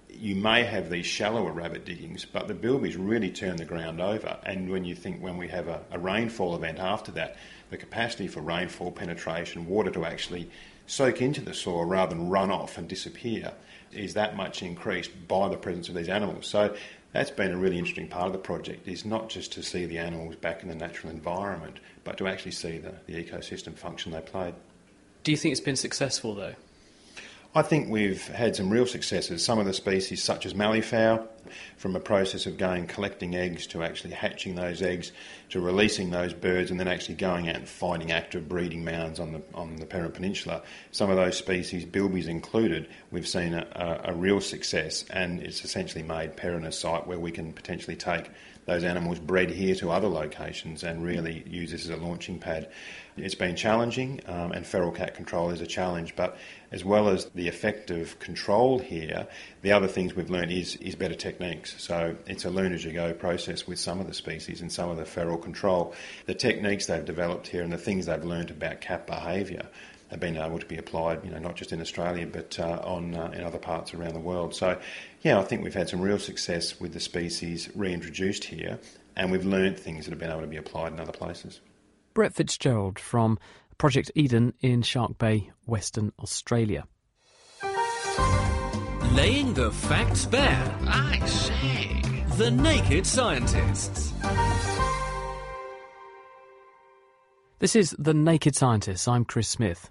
you 0.10 0.36
may 0.36 0.64
have 0.64 0.90
these 0.90 1.06
shallower 1.06 1.52
rabbit 1.52 1.86
diggings, 1.86 2.26
but 2.26 2.48
the 2.48 2.54
bilbies 2.54 2.96
really 2.98 3.30
turn 3.30 3.58
the 3.58 3.66
ground 3.66 4.00
over. 4.00 4.38
And 4.44 4.70
when 4.70 4.86
you 4.86 4.96
think 4.96 5.22
when 5.22 5.38
we 5.38 5.48
have 5.50 5.68
a, 5.68 5.82
a 5.92 6.00
rainfall 6.00 6.56
event 6.56 6.80
after 6.80 7.12
that, 7.14 7.36
the 7.70 7.78
capacity 7.78 8.28
for 8.28 8.42
rainfall 8.42 8.92
penetration, 8.92 9.68
water 9.68 9.92
to 9.92 10.06
actually 10.06 10.50
soak 10.88 11.22
into 11.22 11.42
the 11.42 11.54
soil 11.54 11.86
rather 11.86 12.16
than 12.16 12.30
run 12.30 12.52
off 12.52 12.78
and 12.78 12.88
disappear 12.88 13.54
is 13.92 14.14
that 14.14 14.36
much 14.36 14.62
increased 14.62 15.12
by 15.28 15.50
the 15.50 15.58
presence 15.58 15.90
of 15.90 15.96
these 15.96 16.10
animals. 16.10 16.48
So 16.48 16.76
that's 17.12 17.32
been 17.32 17.52
a 17.52 17.58
really 17.58 17.78
interesting 17.78 18.08
part 18.08 18.28
of 18.28 18.34
the 18.34 18.40
project 18.40 18.88
is 18.88 19.06
not 19.06 19.30
just 19.30 19.54
to 19.54 19.64
see 19.64 19.86
the 19.86 19.98
animals 19.98 20.36
back 20.36 20.64
in 20.64 20.70
the 20.70 20.76
natural 20.76 21.12
environment, 21.12 21.80
but 22.04 22.18
to 22.18 22.28
actually 22.28 22.52
see 22.52 22.78
the, 22.78 22.94
the 23.08 23.24
ecosystem 23.24 23.74
function 23.74 24.12
they 24.12 24.22
played. 24.22 24.54
Do 25.24 25.32
you 25.32 25.38
think 25.38 25.54
it's 25.54 25.62
been 25.62 25.76
successful 25.76 26.36
though? 26.36 26.56
I 27.58 27.62
think 27.62 27.90
we've 27.90 28.28
had 28.28 28.54
some 28.54 28.70
real 28.70 28.86
successes. 28.86 29.42
Some 29.42 29.60
of 29.60 29.66
the 29.66 29.72
species, 29.72 30.22
such 30.22 30.46
as 30.46 30.54
malleefowl, 30.54 31.26
from 31.78 31.96
a 31.96 32.02
process 32.02 32.46
of 32.46 32.58
going 32.58 32.86
collecting 32.86 33.34
eggs 33.34 33.66
to 33.68 33.82
actually 33.82 34.12
hatching 34.12 34.56
those 34.56 34.82
eggs 34.82 35.14
to 35.52 35.62
releasing 35.62 36.10
those 36.10 36.34
birds 36.34 36.70
and 36.70 36.78
then 36.78 36.90
actually 36.90 37.16
going 37.16 37.48
out 37.48 37.56
and 37.56 37.70
finding 37.70 38.12
active 38.12 38.50
breeding 38.50 38.84
mounds 38.84 39.22
on 39.22 39.32
the 39.32 39.42
on 39.54 39.78
the 39.78 39.86
Peron 39.86 40.12
Peninsula. 40.12 40.64
Some 40.92 41.10
of 41.10 41.16
those 41.16 41.38
species, 41.38 41.86
bilbies 41.86 42.28
included, 42.28 42.90
we've 43.10 43.28
seen 43.28 43.54
a, 43.54 43.66
a, 43.72 44.12
a 44.12 44.14
real 44.14 44.42
success, 44.42 45.06
and 45.10 45.42
it's 45.42 45.64
essentially 45.64 46.04
made 46.04 46.36
Peron 46.36 46.66
a 46.66 46.74
site 46.74 47.08
where 47.08 47.20
we 47.20 47.32
can 47.32 47.54
potentially 47.54 47.96
take 47.96 48.32
those 48.66 48.84
animals 48.84 49.20
bred 49.20 49.50
here 49.50 49.76
to 49.76 49.92
other 49.92 50.08
locations 50.10 50.84
and 50.84 51.04
really 51.06 51.44
use 51.48 51.72
this 51.72 51.86
as 51.86 51.92
a 51.92 51.98
launching 51.98 52.40
pad. 52.40 52.68
It's 53.18 53.36
been 53.36 53.56
challenging, 53.56 54.20
um, 54.26 54.52
and 54.52 54.68
feral 54.68 54.92
cat 54.92 55.16
control 55.16 55.50
is 55.50 55.62
a 55.62 55.66
challenge, 55.66 56.18
but 56.18 56.38
as 56.74 56.84
well 56.84 57.08
as 57.08 57.26
the 57.34 57.48
effective 57.48 58.20
control 58.20 58.78
here, 58.78 59.26
the 59.62 59.72
other 59.72 59.88
things 59.88 60.14
we've 60.14 60.30
learned 60.30 60.52
is, 60.52 60.76
is 60.78 60.96
better 60.96 61.16
techniques. 61.16 61.82
So 61.82 62.18
it's 62.28 62.44
a 62.44 62.50
learn 62.50 62.74
as 62.74 62.84
you 62.84 62.92
go 62.92 63.14
process 63.14 63.66
with 63.66 63.80
some 63.80 64.02
of 64.02 64.08
the 64.08 64.14
species 64.14 64.60
and 64.60 64.70
some 64.70 64.90
of 64.90 64.98
the 64.98 65.06
feral 65.06 65.38
control. 65.38 65.94
The 66.26 66.34
techniques 66.34 66.88
they've 66.88 67.06
developed 67.06 67.48
here 67.48 67.64
and 67.64 67.72
the 67.72 67.78
things 67.78 68.06
they've 68.06 68.22
learned 68.22 68.52
about 68.52 68.82
cat 68.82 69.08
behaviour 69.08 69.66
have 70.10 70.20
been 70.20 70.36
able 70.36 70.60
to 70.60 70.66
be 70.66 70.78
applied, 70.78 71.24
you 71.24 71.32
know, 71.32 71.40
not 71.40 71.56
just 71.56 71.72
in 71.72 71.80
Australia 71.80 72.28
but 72.28 72.60
uh, 72.60 72.82
on 72.84 73.16
uh, 73.16 73.32
in 73.34 73.46
other 73.46 73.58
parts 73.58 73.94
around 73.94 74.14
the 74.14 74.20
world. 74.20 74.54
So, 74.54 74.78
yeah, 75.22 75.40
I 75.40 75.44
think 75.44 75.64
we've 75.64 75.74
had 75.74 75.88
some 75.88 76.02
real 76.02 76.20
success 76.20 76.82
with 76.82 76.92
the 76.92 77.00
species 77.00 77.70
reintroduced 77.76 78.44
here, 78.44 78.78
and 79.16 79.32
we've 79.32 79.46
learned 79.46 79.80
things 79.80 80.04
that 80.04 80.12
have 80.12 80.20
been 80.20 80.30
able 80.30 80.42
to 80.42 80.48
be 80.48 80.58
applied 80.58 80.92
in 80.92 81.00
other 81.00 81.14
places. 81.14 81.62
Brett 82.16 82.34
Fitzgerald 82.34 82.98
from 82.98 83.38
Project 83.78 84.10
Eden 84.16 84.54
in 84.62 84.82
Shark 84.82 85.18
Bay, 85.18 85.52
Western 85.66 86.14
Australia. 86.18 86.86
Laying 89.12 89.54
the 89.54 89.70
facts 89.70 90.26
bare. 90.26 90.78
I 90.88 91.20
say. 91.26 92.02
The 92.38 92.52
Naked 92.52 93.06
Scientists. 93.06 94.14
This 97.60 97.76
is 97.76 97.94
The 98.00 98.14
Naked 98.14 98.56
Scientists. 98.56 99.10
I'm 99.10 99.26
Chris 99.26 99.50
Smith. 99.50 99.90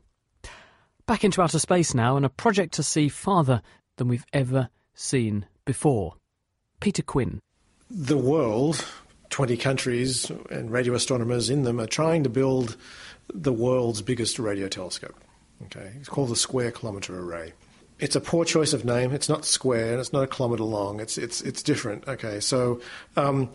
Back 1.06 1.24
into 1.24 1.42
outer 1.42 1.58
space 1.58 1.92
now, 1.92 2.16
and 2.16 2.24
a 2.24 2.30
project 2.30 2.72
to 2.74 2.82
see 2.82 3.10
farther 3.10 3.60
than 3.96 4.08
we've 4.08 4.26
ever 4.32 4.70
seen 4.94 5.44
before. 5.66 6.14
Peter 6.80 7.02
Quinn. 7.02 7.40
The 7.90 8.16
world, 8.16 8.82
20 9.34 9.56
countries 9.56 10.30
and 10.48 10.70
radio 10.70 10.94
astronomers 10.94 11.50
in 11.50 11.64
them, 11.64 11.80
are 11.80 11.88
trying 11.88 12.22
to 12.22 12.28
build 12.28 12.76
the 13.28 13.52
world's 13.52 14.00
biggest 14.00 14.38
radio 14.38 14.68
telescope. 14.68 15.16
Okay, 15.64 15.90
it's 15.98 16.08
called 16.08 16.28
the 16.28 16.36
Square 16.36 16.70
Kilometre 16.70 17.18
Array. 17.18 17.52
It's 17.98 18.14
a 18.14 18.20
poor 18.20 18.44
choice 18.44 18.72
of 18.72 18.84
name. 18.84 19.10
It's 19.10 19.28
not 19.28 19.44
square 19.44 19.90
and 19.90 19.98
it's 19.98 20.12
not 20.12 20.22
a 20.22 20.28
kilometre 20.28 20.62
long. 20.62 21.00
It's 21.00 21.18
it's 21.18 21.40
it's 21.40 21.64
different. 21.64 22.06
Okay, 22.06 22.38
so 22.38 22.80
um, 23.16 23.50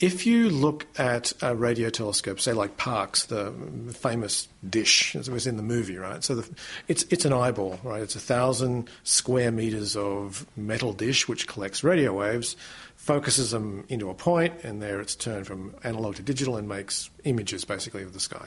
if 0.00 0.24
you 0.24 0.48
look 0.48 0.86
at 0.98 1.34
a 1.42 1.54
radio 1.54 1.90
telescope, 1.90 2.40
say 2.40 2.54
like 2.54 2.78
Parkes, 2.78 3.26
the 3.26 3.52
famous 3.92 4.48
dish 4.66 5.14
as 5.16 5.28
it 5.28 5.32
was 5.32 5.46
in 5.46 5.58
the 5.58 5.62
movie, 5.62 5.98
right? 5.98 6.24
So 6.24 6.36
the, 6.36 6.50
it's 6.88 7.02
it's 7.10 7.26
an 7.26 7.34
eyeball, 7.34 7.78
right? 7.82 8.00
It's 8.00 8.16
a 8.16 8.20
thousand 8.20 8.88
square 9.02 9.52
meters 9.52 9.96
of 9.96 10.46
metal 10.56 10.94
dish 10.94 11.28
which 11.28 11.46
collects 11.46 11.84
radio 11.84 12.14
waves, 12.14 12.56
focuses 13.04 13.50
them 13.50 13.84
into 13.90 14.08
a 14.08 14.14
point, 14.14 14.54
and 14.64 14.80
there 14.80 14.98
it's 14.98 15.14
turned 15.14 15.46
from 15.46 15.74
analog 15.84 16.14
to 16.14 16.22
digital 16.22 16.56
and 16.56 16.66
makes 16.66 17.10
images 17.24 17.62
basically 17.62 18.02
of 18.02 18.14
the 18.14 18.20
sky. 18.20 18.46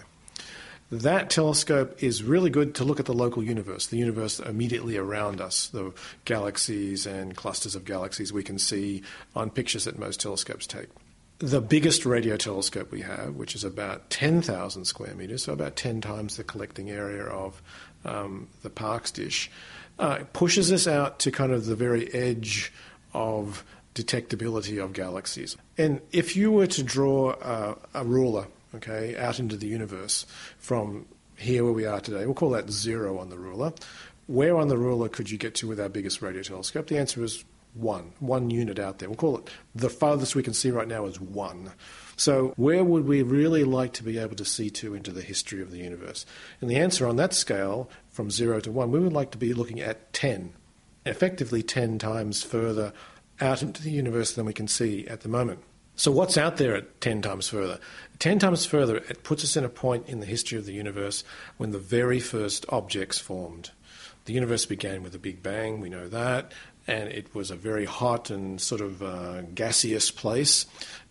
That 0.92 1.30
telescope 1.30 2.02
is 2.02 2.24
really 2.24 2.50
good 2.50 2.74
to 2.76 2.84
look 2.84 3.00
at 3.00 3.06
the 3.06 3.14
local 3.14 3.44
universe, 3.44 3.86
the 3.86 3.98
universe 3.98 4.40
immediately 4.40 4.98
around 4.98 5.42
us, 5.42 5.68
the 5.68 5.94
galaxies 6.26 7.06
and 7.06 7.36
clusters 7.36 7.76
of 7.76 7.86
galaxies 7.86 8.34
we 8.34 8.42
can 8.42 8.58
see 8.58 9.04
on 9.36 9.52
pictures 9.52 9.84
that 9.84 10.00
most 10.00 10.20
telescopes 10.20 10.66
take. 10.66 10.88
The 11.38 11.62
biggest 11.62 12.04
radio 12.04 12.36
telescope 12.36 12.92
we 12.92 13.02
have, 13.02 13.36
which 13.36 13.54
is 13.54 13.64
about 13.64 14.10
10,000 14.10 14.86
square 14.86 15.14
meters, 15.14 15.44
so 15.44 15.54
about 15.54 15.76
10 15.76 16.02
times 16.02 16.36
the 16.36 16.44
collecting 16.44 16.90
area 16.90 17.26
of 17.26 17.62
um, 18.06 18.48
the 18.64 18.72
Parkes 18.72 19.12
dish, 19.12 19.52
uh, 20.00 20.24
pushes 20.34 20.72
us 20.72 20.88
out 20.88 21.20
to 21.20 21.30
kind 21.30 21.52
of 21.52 21.68
the 21.68 21.76
very 21.76 22.12
edge 22.12 22.72
of 23.14 23.64
detectability 23.98 24.84
of 24.84 24.94
galaxies. 24.94 25.58
And 25.78 26.02
if 26.12 26.36
you 26.36 26.52
were 26.52 26.68
to 26.68 26.84
draw 26.84 27.32
uh, 27.32 27.76
a 27.94 28.06
ruler, 28.06 28.48
okay, 28.76 29.18
out 29.18 29.40
into 29.40 29.58
the 29.58 29.68
universe 29.68 30.26
from 30.60 31.08
here 31.36 31.64
where 31.64 31.74
we 31.74 31.86
are 31.86 32.00
today, 32.00 32.26
we'll 32.26 32.36
call 32.36 32.52
that 32.52 32.70
zero 32.70 33.18
on 33.18 33.30
the 33.30 33.38
ruler. 33.38 33.74
Where 34.28 34.58
on 34.58 34.68
the 34.68 34.78
ruler 34.78 35.10
could 35.10 35.32
you 35.32 35.38
get 35.38 35.56
to 35.56 35.68
with 35.68 35.80
our 35.80 35.90
biggest 35.90 36.22
radio 36.22 36.44
telescope? 36.44 36.88
The 36.88 36.98
answer 36.98 37.24
is 37.24 37.44
one, 37.74 38.12
one 38.20 38.50
unit 38.50 38.78
out 38.78 39.00
there. 39.00 39.10
We'll 39.10 39.18
call 39.18 39.38
it 39.38 39.50
the 39.74 39.90
farthest 39.90 40.36
we 40.36 40.44
can 40.44 40.54
see 40.54 40.70
right 40.70 40.88
now 40.88 41.06
is 41.06 41.20
one. 41.20 41.72
So, 42.16 42.54
where 42.58 42.84
would 42.84 43.06
we 43.06 43.22
really 43.22 43.64
like 43.64 43.94
to 43.94 44.04
be 44.04 44.18
able 44.18 44.36
to 44.36 44.46
see 44.46 44.70
to 44.72 44.96
into 44.96 45.12
the 45.12 45.22
history 45.22 45.62
of 45.62 45.72
the 45.72 45.78
universe? 45.78 46.26
And 46.60 46.70
the 46.70 46.78
answer 46.78 47.08
on 47.08 47.16
that 47.18 47.34
scale, 47.34 47.90
from 48.10 48.32
zero 48.32 48.60
to 48.62 48.72
one, 48.72 48.92
we 48.92 49.00
would 49.00 49.14
like 49.14 49.32
to 49.32 49.38
be 49.38 49.54
looking 49.54 49.80
at 49.80 50.12
10, 50.14 50.54
effectively 51.06 51.62
10 51.62 52.00
times 52.00 52.44
further 52.44 52.92
out 53.40 53.62
into 53.62 53.82
the 53.82 53.92
universe 53.92 54.34
than 54.34 54.46
we 54.46 54.54
can 54.54 54.68
see 54.68 55.08
at 55.08 55.22
the 55.22 55.30
moment. 55.30 55.60
So, 55.96 56.12
what's 56.12 56.38
out 56.38 56.58
there 56.58 56.76
at 56.76 57.02
10 57.02 57.24
times 57.24 57.50
further? 57.50 57.80
10 58.20 58.38
times 58.40 58.66
further, 58.66 58.98
it 58.98 59.24
puts 59.24 59.44
us 59.44 59.58
in 59.58 59.66
a 59.66 59.70
point 59.70 60.08
in 60.08 60.20
the 60.20 60.28
history 60.28 60.58
of 60.58 60.66
the 60.66 60.74
universe 60.74 61.24
when 61.58 61.72
the 61.72 61.80
very 61.80 62.20
first 62.20 62.66
objects 62.70 63.18
formed. 63.18 63.72
The 64.26 64.34
universe 64.34 64.66
began 64.66 65.02
with 65.02 65.16
a 65.16 65.20
Big 65.20 65.42
Bang, 65.42 65.80
we 65.80 65.90
know 65.90 66.08
that, 66.08 66.52
and 66.86 67.10
it 67.10 67.34
was 67.34 67.50
a 67.50 67.56
very 67.56 67.86
hot 67.86 68.30
and 68.30 68.62
sort 68.62 68.82
of 68.82 69.02
uh, 69.02 69.42
gaseous 69.42 70.12
place. 70.12 70.66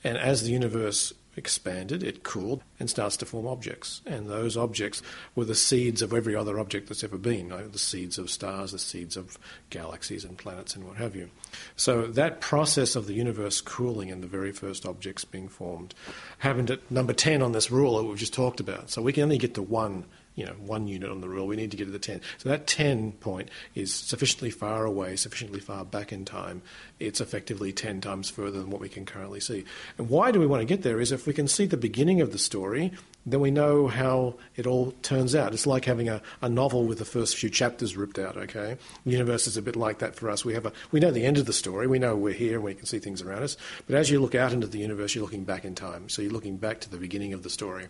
And 0.04 0.16
as 0.16 0.42
the 0.42 0.52
universe 0.52 1.12
expanded, 1.36 2.02
it 2.02 2.22
cooled, 2.22 2.62
and 2.80 2.88
starts 2.88 3.16
to 3.18 3.26
form 3.26 3.46
objects. 3.46 4.00
And 4.06 4.28
those 4.28 4.56
objects 4.56 5.02
were 5.34 5.44
the 5.44 5.54
seeds 5.54 6.02
of 6.02 6.12
every 6.12 6.34
other 6.34 6.58
object 6.58 6.88
that's 6.88 7.04
ever 7.04 7.18
been 7.18 7.36
you 7.36 7.44
know, 7.44 7.68
the 7.68 7.78
seeds 7.78 8.18
of 8.18 8.30
stars, 8.30 8.72
the 8.72 8.78
seeds 8.78 9.16
of 9.16 9.38
galaxies 9.70 10.24
and 10.24 10.36
planets, 10.36 10.74
and 10.74 10.84
what 10.84 10.96
have 10.96 11.14
you. 11.14 11.30
So 11.76 12.06
that 12.06 12.40
process 12.40 12.96
of 12.96 13.06
the 13.06 13.14
universe 13.14 13.60
cooling 13.60 14.10
and 14.10 14.22
the 14.22 14.26
very 14.28 14.52
first 14.52 14.86
objects 14.86 15.24
being 15.24 15.48
formed 15.48 15.94
happened 16.38 16.70
at 16.70 16.90
number 16.90 17.12
10 17.12 17.42
on 17.42 17.52
this 17.52 17.70
rule 17.70 17.98
that 17.98 18.04
we've 18.04 18.18
just 18.18 18.34
talked 18.34 18.60
about. 18.60 18.90
So 18.90 19.02
we 19.02 19.12
can 19.12 19.24
only 19.24 19.38
get 19.38 19.54
to 19.54 19.62
one 19.62 20.04
you 20.36 20.44
know, 20.44 20.52
one 20.52 20.86
unit 20.86 21.10
on 21.10 21.22
the 21.22 21.28
rule. 21.28 21.46
We 21.46 21.56
need 21.56 21.70
to 21.72 21.76
get 21.76 21.86
to 21.86 21.90
the 21.90 21.98
10. 21.98 22.20
So 22.38 22.50
that 22.50 22.66
10 22.66 23.12
point 23.12 23.48
is 23.74 23.92
sufficiently 23.92 24.50
far 24.50 24.84
away, 24.84 25.16
sufficiently 25.16 25.60
far 25.60 25.84
back 25.84 26.12
in 26.12 26.24
time. 26.24 26.62
It's 27.00 27.20
effectively 27.20 27.72
10 27.72 28.02
times 28.02 28.30
further 28.30 28.60
than 28.60 28.70
what 28.70 28.80
we 28.80 28.90
can 28.90 29.06
currently 29.06 29.40
see. 29.40 29.64
And 29.96 30.08
why 30.10 30.30
do 30.30 30.38
we 30.38 30.46
want 30.46 30.60
to 30.60 30.66
get 30.66 30.82
there 30.82 31.00
is 31.00 31.10
if 31.10 31.26
we 31.26 31.32
can 31.32 31.48
see 31.48 31.64
the 31.64 31.78
beginning 31.78 32.20
of 32.20 32.32
the 32.32 32.38
story, 32.38 32.92
then 33.24 33.40
we 33.40 33.50
know 33.50 33.88
how 33.88 34.34
it 34.54 34.66
all 34.66 34.92
turns 35.02 35.34
out. 35.34 35.52
It's 35.52 35.66
like 35.66 35.86
having 35.86 36.08
a, 36.08 36.22
a 36.40 36.48
novel 36.48 36.84
with 36.84 36.98
the 36.98 37.04
first 37.04 37.36
few 37.36 37.50
chapters 37.50 37.96
ripped 37.96 38.18
out, 38.18 38.36
okay? 38.36 38.76
The 39.04 39.10
universe 39.10 39.48
is 39.48 39.56
a 39.56 39.62
bit 39.62 39.74
like 39.74 39.98
that 39.98 40.14
for 40.14 40.30
us. 40.30 40.44
We, 40.44 40.54
have 40.54 40.66
a, 40.66 40.72
we 40.92 41.00
know 41.00 41.10
the 41.10 41.26
end 41.26 41.38
of 41.38 41.46
the 41.46 41.52
story. 41.52 41.88
We 41.88 41.98
know 41.98 42.14
we're 42.14 42.34
here 42.34 42.54
and 42.54 42.62
we 42.62 42.74
can 42.74 42.86
see 42.86 43.00
things 43.00 43.22
around 43.22 43.42
us. 43.42 43.56
But 43.86 43.96
as 43.96 44.10
you 44.10 44.20
look 44.20 44.36
out 44.36 44.52
into 44.52 44.68
the 44.68 44.78
universe, 44.78 45.14
you're 45.14 45.24
looking 45.24 45.44
back 45.44 45.64
in 45.64 45.74
time. 45.74 46.08
So 46.08 46.22
you're 46.22 46.30
looking 46.30 46.56
back 46.56 46.80
to 46.82 46.90
the 46.90 46.98
beginning 46.98 47.32
of 47.32 47.42
the 47.42 47.50
story. 47.50 47.88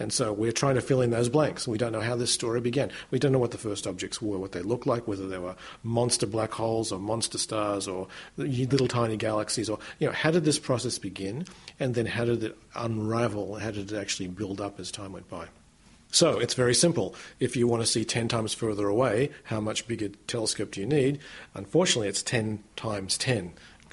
And 0.00 0.12
so 0.12 0.32
we're 0.32 0.50
trying 0.50 0.76
to 0.76 0.80
fill 0.80 1.02
in 1.02 1.10
those 1.10 1.28
blanks. 1.28 1.68
We 1.68 1.78
don't 1.78 1.92
know 1.92 2.00
how 2.00 2.16
this 2.16 2.32
story 2.32 2.60
began. 2.60 2.90
We 3.10 3.18
don't 3.18 3.32
know 3.32 3.38
what 3.38 3.50
the 3.50 3.58
first 3.58 3.86
objects 3.86 4.20
were, 4.20 4.38
what 4.38 4.52
they 4.52 4.62
looked 4.62 4.86
like, 4.86 5.06
whether 5.06 5.28
they 5.28 5.38
were 5.38 5.54
monster 5.84 6.26
black 6.26 6.52
holes 6.52 6.90
or 6.90 6.98
monster 6.98 7.36
stars 7.36 7.86
or 7.86 8.08
little 8.36 8.88
tiny 8.88 9.18
galaxies, 9.18 9.68
or 9.68 9.78
you 9.98 10.06
know, 10.06 10.12
how 10.12 10.30
did 10.30 10.44
this 10.44 10.58
process 10.58 10.98
begin, 10.98 11.44
and 11.78 11.94
then 11.94 12.06
how 12.06 12.24
did 12.24 12.42
it 12.42 12.58
unravel? 12.74 13.56
How 13.56 13.70
did 13.70 13.92
it 13.92 13.96
actually 13.96 14.28
build 14.28 14.60
up 14.60 14.80
as 14.80 14.90
time 14.90 15.12
went 15.12 15.28
by? 15.28 15.48
So 16.12 16.38
it's 16.38 16.54
very 16.54 16.74
simple. 16.74 17.14
If 17.38 17.54
you 17.54 17.68
want 17.68 17.82
to 17.82 17.86
see 17.86 18.04
10 18.04 18.26
times 18.26 18.52
further 18.52 18.88
away, 18.88 19.30
how 19.44 19.60
much 19.60 19.86
bigger 19.86 20.08
telescope 20.26 20.72
do 20.72 20.80
you 20.80 20.86
need? 20.86 21.20
Unfortunately, 21.54 22.08
it's 22.08 22.22
10 22.22 22.64
times 22.74 23.16
10. 23.18 23.52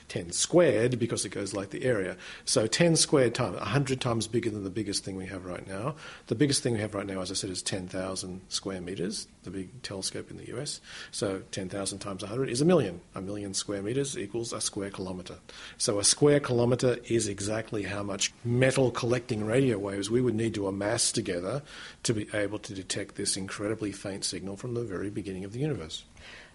10 0.09 0.31
squared 0.31 0.99
because 0.99 1.25
it 1.25 1.29
goes 1.29 1.53
like 1.53 1.69
the 1.69 1.83
area. 1.83 2.15
So 2.45 2.67
10 2.67 2.95
squared 2.95 3.35
times, 3.35 3.57
100 3.57 3.99
times 3.99 4.27
bigger 4.27 4.49
than 4.49 4.63
the 4.63 4.69
biggest 4.69 5.03
thing 5.03 5.15
we 5.15 5.25
have 5.27 5.45
right 5.45 5.67
now. 5.67 5.95
The 6.27 6.35
biggest 6.35 6.63
thing 6.63 6.73
we 6.73 6.79
have 6.79 6.95
right 6.95 7.05
now, 7.05 7.21
as 7.21 7.31
I 7.31 7.33
said, 7.33 7.49
is 7.49 7.61
10,000 7.61 8.41
square 8.49 8.81
meters, 8.81 9.27
the 9.43 9.51
big 9.51 9.81
telescope 9.81 10.31
in 10.31 10.37
the 10.37 10.57
US. 10.57 10.81
So 11.11 11.41
10,000 11.51 11.99
times 11.99 12.21
100 12.21 12.49
is 12.49 12.61
a 12.61 12.65
million. 12.65 13.01
A 13.15 13.21
million 13.21 13.53
square 13.53 13.81
meters 13.81 14.17
equals 14.17 14.53
a 14.53 14.61
square 14.61 14.89
kilometer. 14.89 15.35
So 15.77 15.99
a 15.99 16.03
square 16.03 16.39
kilometer 16.39 16.97
is 17.05 17.27
exactly 17.27 17.83
how 17.83 18.03
much 18.03 18.33
metal 18.43 18.91
collecting 18.91 19.45
radio 19.45 19.77
waves 19.77 20.09
we 20.09 20.21
would 20.21 20.35
need 20.35 20.53
to 20.55 20.67
amass 20.67 21.11
together 21.11 21.61
to 22.03 22.13
be 22.13 22.27
able 22.33 22.59
to 22.59 22.73
detect 22.73 23.15
this 23.15 23.37
incredibly 23.37 23.91
faint 23.91 24.23
signal 24.23 24.55
from 24.55 24.73
the 24.73 24.83
very 24.83 25.09
beginning 25.09 25.43
of 25.43 25.53
the 25.53 25.59
universe. 25.59 26.03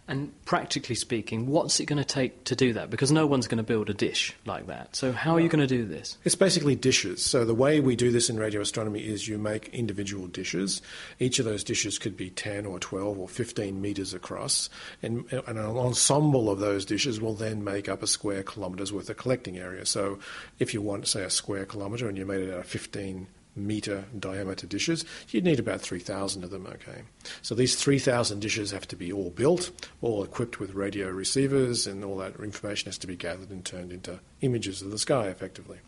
And 0.09 0.33
practically 0.45 0.97
speaking, 0.97 1.47
what's 1.47 1.79
it 1.79 1.87
going 1.87 1.99
to 1.99 2.05
take 2.05 2.45
to 2.45 2.57
do 2.57 2.73
that? 2.73 2.91
Because 2.91 3.13
no 3.13 3.25
one's 3.25 3.47
going 3.47 3.59
to 3.59 3.63
build 3.63 3.89
a 3.89 3.95
dish 3.95 4.35
like 4.45 4.67
that. 4.67 4.97
So, 4.97 5.13
how 5.13 5.37
are 5.37 5.41
you 5.41 5.49
going 5.49 5.67
to 5.67 5.67
do 5.67 5.85
this? 5.85 6.19
It's 6.25 6.35
basically 6.35 6.75
dishes. 6.75 7.25
So, 7.25 7.45
the 7.45 7.55
way 7.55 7.79
we 7.79 7.95
do 7.95 8.11
this 8.11 8.29
in 8.29 8.37
radio 8.37 8.61
astronomy 8.61 9.01
is 9.01 9.29
you 9.29 9.39
make 9.39 9.69
individual 9.69 10.27
dishes. 10.27 10.83
Each 11.21 11.39
of 11.39 11.45
those 11.45 11.63
dishes 11.63 11.99
could 11.99 12.17
be 12.17 12.31
10 12.31 12.67
or 12.67 12.81
12 12.81 13.17
or 13.17 13.29
15 13.29 13.81
metres 13.81 14.13
across. 14.13 14.69
And, 15.05 15.25
and 15.33 15.57
an 15.57 15.59
ensemble 15.59 16.51
of 16.51 16.59
those 16.59 16.85
dishes 16.85 17.21
will 17.21 17.35
then 17.35 17.63
make 17.63 17.89
up 17.89 18.03
a 18.03 18.09
square 18.09 18.43
kilometre's 18.43 18.93
worth 18.93 19.09
of 19.09 19.17
collecting 19.17 19.57
area. 19.57 19.87
So, 19.87 20.19
if 20.59 20.75
you 20.75 20.83
want, 20.83 21.07
say, 21.07 21.23
a 21.23 21.31
square 21.31 21.65
kilometre 21.65 22.09
and 22.09 22.19
you 22.19 22.27
made 22.27 22.41
it 22.41 22.53
out 22.53 22.61
of 22.61 22.67
15 22.67 23.29
metre 23.55 24.05
diameter 24.19 24.67
dishes, 24.67 25.05
you'd 25.29 25.45
need 25.45 25.59
about 25.59 25.81
3,000 25.81 26.45
of 26.45 26.51
them, 26.51 26.67
okay? 26.67 27.03
So 27.43 27.55
these 27.55 27.77
3,000 27.77 28.41
dishes 28.41 28.71
have 28.71 28.89
to 28.89 28.97
be 28.97 29.13
all 29.13 29.31
built, 29.31 29.71
all 30.01 30.23
equipped 30.23 30.61
with 30.61 30.75
radio 30.75 31.09
receivers, 31.09 31.87
and 31.87 32.05
all 32.05 32.17
that 32.19 32.37
information 32.41 32.87
has 32.87 32.99
to 32.99 33.07
be 33.07 33.17
gathered 33.17 33.51
and 33.51 33.65
turned 33.65 33.93
into 33.93 34.21
images 34.41 34.83
of 34.83 34.91
the 34.91 34.99
sky 34.99 35.27
effectively. 35.27 35.79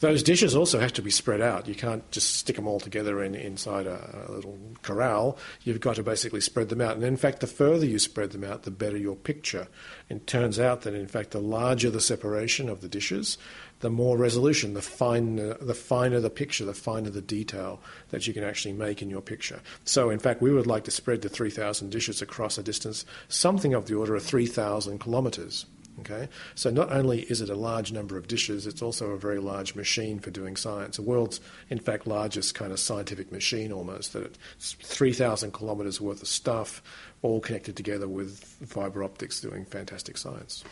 Those 0.00 0.22
dishes 0.22 0.54
also 0.54 0.78
have 0.78 0.92
to 0.94 1.02
be 1.02 1.10
spread 1.10 1.40
out. 1.40 1.66
You 1.66 1.74
can't 1.74 2.08
just 2.10 2.36
stick 2.36 2.56
them 2.56 2.68
all 2.68 2.80
together 2.80 3.22
in, 3.22 3.34
inside 3.34 3.86
a, 3.86 4.26
a, 4.28 4.32
little 4.32 4.58
corral. 4.82 5.38
You've 5.62 5.80
got 5.80 5.96
to 5.96 6.02
basically 6.02 6.42
spread 6.42 6.68
them 6.68 6.82
out. 6.82 6.96
And 6.96 7.04
in 7.04 7.16
fact, 7.16 7.40
the 7.40 7.46
further 7.46 7.86
you 7.86 7.98
spread 7.98 8.32
them 8.32 8.44
out, 8.44 8.64
the 8.64 8.70
better 8.70 8.98
your 8.98 9.16
picture. 9.16 9.68
It 10.10 10.26
turns 10.26 10.60
out 10.60 10.82
that, 10.82 10.92
in 10.92 11.06
fact, 11.06 11.30
the 11.30 11.40
larger 11.40 11.88
the 11.88 12.02
separation 12.02 12.68
of 12.68 12.82
the 12.82 12.88
dishes, 12.88 13.38
the 13.80 13.90
more 13.90 14.16
resolution, 14.16 14.74
the 14.74 14.82
finer, 14.82 15.54
the 15.54 15.74
finer 15.74 16.20
the 16.20 16.30
picture, 16.30 16.64
the 16.64 16.74
finer 16.74 17.10
the 17.10 17.20
detail 17.20 17.80
that 18.10 18.26
you 18.26 18.32
can 18.32 18.44
actually 18.44 18.72
make 18.72 19.02
in 19.02 19.10
your 19.10 19.20
picture. 19.20 19.60
So, 19.84 20.10
in 20.10 20.18
fact, 20.18 20.40
we 20.40 20.52
would 20.52 20.66
like 20.66 20.84
to 20.84 20.90
spread 20.90 21.22
the 21.22 21.28
3,000 21.28 21.90
dishes 21.90 22.22
across 22.22 22.58
a 22.58 22.62
distance 22.62 23.04
something 23.28 23.74
of 23.74 23.86
the 23.86 23.94
order 23.94 24.16
of 24.16 24.22
3,000 24.22 25.00
kilometres. 25.00 25.66
Okay, 26.00 26.28
so 26.54 26.68
not 26.68 26.92
only 26.92 27.22
is 27.22 27.40
it 27.40 27.48
a 27.48 27.54
large 27.54 27.90
number 27.90 28.18
of 28.18 28.28
dishes, 28.28 28.66
it's 28.66 28.82
also 28.82 29.12
a 29.12 29.18
very 29.18 29.38
large 29.38 29.74
machine 29.74 30.18
for 30.18 30.30
doing 30.30 30.54
science. 30.54 30.96
The 30.96 31.02
world's, 31.02 31.40
in 31.70 31.78
fact, 31.78 32.06
largest 32.06 32.54
kind 32.54 32.70
of 32.70 32.78
scientific 32.78 33.32
machine 33.32 33.72
almost. 33.72 34.12
That 34.12 34.36
it's 34.56 34.74
3,000 34.74 35.54
kilometres 35.54 35.98
worth 35.98 36.20
of 36.20 36.28
stuff, 36.28 36.82
all 37.22 37.40
connected 37.40 37.76
together 37.76 38.08
with 38.08 38.44
fibre 38.66 39.02
optics, 39.02 39.40
doing 39.40 39.64
fantastic 39.64 40.18
science. 40.18 40.64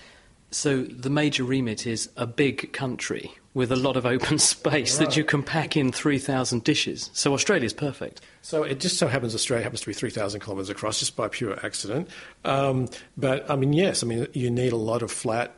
So 0.55 0.83
the 0.83 1.11
major 1.11 1.43
remit 1.43 1.85
is 1.85 2.09
a 2.17 2.29
big 2.29 2.73
country 2.73 3.33
with 3.55 3.73
a 3.73 3.77
lot 3.77 3.97
of 3.97 4.07
open 4.07 4.39
space 4.55 4.99
right. 4.99 5.07
that 5.09 5.17
you 5.17 5.25
can 5.25 5.43
pack 5.43 5.77
in 5.77 5.91
3,000 5.91 6.63
dishes. 6.63 7.11
So 7.13 7.35
Australia's 7.35 7.73
perfect. 7.73 8.21
So 8.41 8.63
it 8.63 8.79
just 8.79 8.97
so 8.97 9.09
happens 9.09 9.35
Australia 9.35 9.65
happens 9.65 9.81
to 9.81 9.89
be 9.89 9.93
3,000 9.93 10.41
kilometres 10.41 10.71
across 10.71 11.01
just 11.01 11.17
by 11.17 11.27
pure 11.27 11.59
accident. 11.67 12.09
Um, 12.45 12.89
but 13.17 13.51
I 13.51 13.57
mean, 13.57 13.73
yes, 13.73 14.05
I 14.05 14.07
mean, 14.07 14.29
you 14.33 14.49
need 14.49 14.73
a 14.73 14.77
lot 14.77 15.03
of 15.03 15.11
flat 15.11 15.57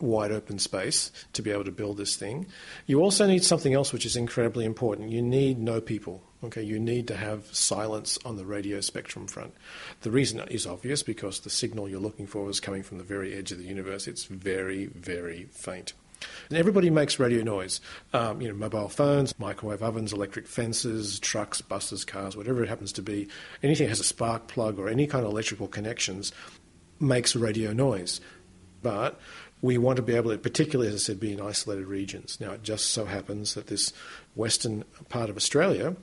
wide 0.00 0.32
open 0.32 0.58
space 0.58 1.10
to 1.32 1.42
be 1.42 1.50
able 1.50 1.64
to 1.64 1.72
build 1.72 1.96
this 1.96 2.16
thing. 2.16 2.46
You 2.86 3.00
also 3.00 3.26
need 3.26 3.44
something 3.44 3.74
else 3.74 3.92
which 3.92 4.06
is 4.06 4.16
incredibly 4.16 4.64
important. 4.64 5.10
You 5.10 5.22
need 5.22 5.58
no 5.58 5.80
people. 5.80 6.22
Okay, 6.44 6.62
you 6.62 6.78
need 6.78 7.08
to 7.08 7.16
have 7.16 7.46
silence 7.46 8.16
on 8.24 8.36
the 8.36 8.44
radio 8.44 8.80
spectrum 8.80 9.26
front. 9.26 9.54
The 10.02 10.10
reason 10.10 10.40
is 10.50 10.66
obvious 10.66 11.02
because 11.02 11.40
the 11.40 11.50
signal 11.50 11.88
you're 11.88 11.98
looking 11.98 12.28
for 12.28 12.48
is 12.48 12.60
coming 12.60 12.84
from 12.84 12.98
the 12.98 13.04
very 13.04 13.34
edge 13.34 13.50
of 13.50 13.58
the 13.58 13.64
universe. 13.64 14.06
It's 14.06 14.24
very, 14.24 14.86
very 14.86 15.48
faint. 15.50 15.94
And 16.48 16.58
everybody 16.58 16.90
makes 16.90 17.18
radio 17.18 17.42
noise. 17.42 17.80
Um, 18.12 18.40
you 18.40 18.48
know, 18.48 18.54
mobile 18.54 18.88
phones, 18.88 19.38
microwave 19.38 19.82
ovens, 19.82 20.12
electric 20.12 20.46
fences, 20.46 21.18
trucks, 21.20 21.60
buses, 21.60 22.04
cars, 22.04 22.36
whatever 22.36 22.62
it 22.62 22.68
happens 22.68 22.92
to 22.94 23.02
be. 23.02 23.28
Anything 23.62 23.86
that 23.86 23.90
has 23.90 24.00
a 24.00 24.04
spark 24.04 24.46
plug 24.46 24.78
or 24.78 24.88
any 24.88 25.06
kind 25.06 25.24
of 25.24 25.32
electrical 25.32 25.68
connections 25.68 26.32
makes 27.00 27.36
radio 27.36 27.72
noise. 27.72 28.20
But 28.82 29.20
we 29.60 29.78
want 29.78 29.96
to 29.96 30.02
be 30.02 30.14
able 30.14 30.30
to, 30.30 30.38
particularly 30.38 30.88
as 30.88 30.94
I 30.94 30.98
said, 30.98 31.20
be 31.20 31.32
in 31.32 31.40
isolated 31.40 31.86
regions. 31.86 32.38
Now, 32.40 32.52
it 32.52 32.62
just 32.62 32.86
so 32.86 33.06
happens 33.06 33.54
that 33.54 33.66
this 33.66 33.92
western 34.34 34.84
part 35.08 35.30
of 35.30 35.36
Australia 35.36 35.96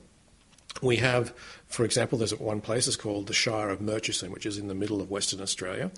we 0.82 0.96
have, 0.96 1.32
for 1.66 1.84
example, 1.84 2.18
there's 2.18 2.38
one 2.38 2.60
place 2.60 2.86
it's 2.86 2.96
called 2.96 3.26
the 3.26 3.34
Shire 3.34 3.70
of 3.70 3.80
Murchison, 3.80 4.30
which 4.30 4.46
is 4.46 4.58
in 4.58 4.68
the 4.68 4.74
middle 4.74 5.00
of 5.00 5.10
Western 5.10 5.40
Australia. 5.40 5.90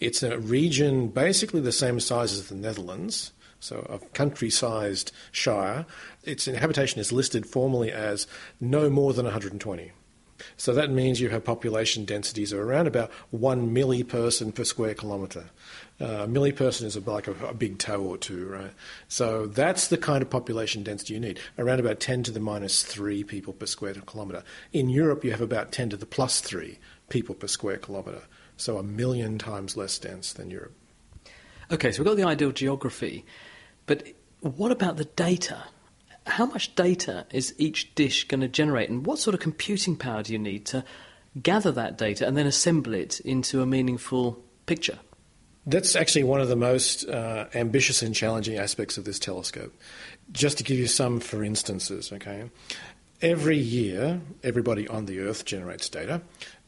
It's 0.00 0.22
a 0.22 0.38
region 0.38 1.08
basically 1.08 1.60
the 1.60 1.72
same 1.72 2.00
size 2.00 2.32
as 2.32 2.48
the 2.48 2.54
Netherlands, 2.54 3.32
so 3.60 3.86
a 3.88 3.98
country-sized 4.14 5.12
shire. 5.32 5.86
Its 6.24 6.44
habitation 6.46 7.00
is 7.00 7.12
listed 7.12 7.46
formally 7.46 7.90
as 7.90 8.26
no 8.60 8.90
more 8.90 9.12
than 9.14 9.24
120. 9.24 9.92
So 10.58 10.74
that 10.74 10.90
means 10.90 11.20
you 11.20 11.30
have 11.30 11.44
population 11.44 12.04
densities 12.04 12.52
of 12.52 12.58
around 12.58 12.86
about 12.86 13.10
one 13.30 13.74
milliperson 13.74 14.54
per 14.54 14.64
square 14.64 14.94
kilometre. 14.94 15.46
Uh, 15.98 16.26
milliperson 16.26 16.84
is 16.84 16.96
like 17.06 17.26
a, 17.26 17.32
a, 17.46 17.54
big 17.54 17.78
toe 17.78 18.02
or 18.02 18.18
two, 18.18 18.46
right? 18.46 18.72
So 19.08 19.46
that's 19.46 19.88
the 19.88 19.96
kind 19.96 20.20
of 20.20 20.28
population 20.28 20.82
density 20.82 21.14
you 21.14 21.20
need, 21.20 21.40
around 21.58 21.80
about 21.80 22.00
10 22.00 22.22
to 22.24 22.30
the 22.30 22.40
minus 22.40 22.82
3 22.82 23.24
people 23.24 23.54
per 23.54 23.64
square 23.64 23.94
kilometre. 23.94 24.42
In 24.74 24.90
Europe, 24.90 25.24
you 25.24 25.30
have 25.30 25.40
about 25.40 25.72
10 25.72 25.90
to 25.90 25.96
the 25.96 26.04
plus 26.04 26.42
3 26.42 26.78
people 27.08 27.34
per 27.34 27.46
square 27.46 27.78
kilometre, 27.78 28.24
so 28.58 28.76
a 28.76 28.82
million 28.82 29.38
times 29.38 29.74
less 29.74 29.98
dense 29.98 30.34
than 30.34 30.50
Europe. 30.50 30.74
Okay, 31.72 31.90
so 31.90 32.02
we've 32.02 32.06
got 32.06 32.16
the 32.16 32.24
ideal 32.24 32.52
geography, 32.52 33.24
but 33.86 34.06
what 34.40 34.70
about 34.70 34.98
the 34.98 35.06
data? 35.06 35.64
How 36.26 36.44
much 36.44 36.74
data 36.74 37.24
is 37.30 37.54
each 37.56 37.94
dish 37.94 38.28
going 38.28 38.42
to 38.42 38.48
generate, 38.48 38.90
and 38.90 39.06
what 39.06 39.18
sort 39.18 39.32
of 39.32 39.40
computing 39.40 39.96
power 39.96 40.22
do 40.22 40.34
you 40.34 40.38
need 40.38 40.66
to 40.66 40.84
gather 41.42 41.72
that 41.72 41.96
data 41.96 42.26
and 42.26 42.36
then 42.36 42.46
assemble 42.46 42.92
it 42.92 43.18
into 43.20 43.62
a 43.62 43.66
meaningful 43.66 44.42
picture? 44.66 44.98
That's 45.66 45.96
actually 45.96 46.24
one 46.24 46.40
of 46.40 46.48
the 46.48 46.56
most 46.56 47.08
uh, 47.08 47.46
ambitious 47.54 48.02
and 48.02 48.14
challenging 48.14 48.56
aspects 48.56 48.98
of 48.98 49.04
this 49.04 49.18
telescope. 49.18 49.74
Just 50.30 50.58
to 50.58 50.64
give 50.64 50.78
you 50.78 50.86
some 50.86 51.18
for 51.18 51.42
instances, 51.42 52.12
okay? 52.12 52.50
Every 53.20 53.56
year, 53.56 54.20
everybody 54.44 54.86
on 54.86 55.06
the 55.06 55.20
Earth 55.20 55.44
generates 55.44 55.88
data. 55.88 56.22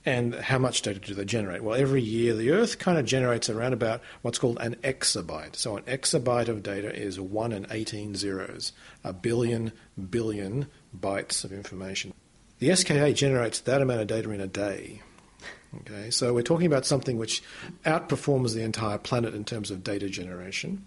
And 0.04 0.34
how 0.34 0.58
much 0.58 0.82
data 0.82 0.98
do 0.98 1.12
they 1.12 1.24
generate? 1.24 1.62
Well, 1.62 1.78
every 1.78 2.00
year 2.00 2.34
the 2.34 2.50
Earth 2.50 2.78
kind 2.78 2.98
of 2.98 3.04
generates 3.04 3.50
around 3.50 3.74
about 3.74 4.00
what's 4.22 4.38
called 4.38 4.58
an 4.60 4.76
exabyte. 4.76 5.54
So 5.54 5.76
an 5.76 5.82
exabyte 5.84 6.48
of 6.48 6.62
data 6.62 6.94
is 6.94 7.20
1 7.20 7.52
and 7.52 7.66
18 7.70 8.14
zeros, 8.14 8.72
a 9.04 9.12
billion 9.12 9.72
billion 10.10 10.66
bytes 10.98 11.44
of 11.44 11.52
information. 11.52 12.14
The 12.58 12.74
SKA 12.74 13.12
generates 13.12 13.60
that 13.60 13.82
amount 13.82 14.00
of 14.00 14.06
data 14.06 14.30
in 14.30 14.40
a 14.40 14.46
day. 14.46 15.02
Okay, 15.76 16.10
so 16.10 16.32
we're 16.32 16.42
talking 16.42 16.66
about 16.66 16.86
something 16.86 17.18
which 17.18 17.42
outperforms 17.84 18.54
the 18.54 18.62
entire 18.62 18.98
planet 18.98 19.34
in 19.34 19.44
terms 19.44 19.70
of 19.70 19.84
data 19.84 20.08
generation. 20.08 20.86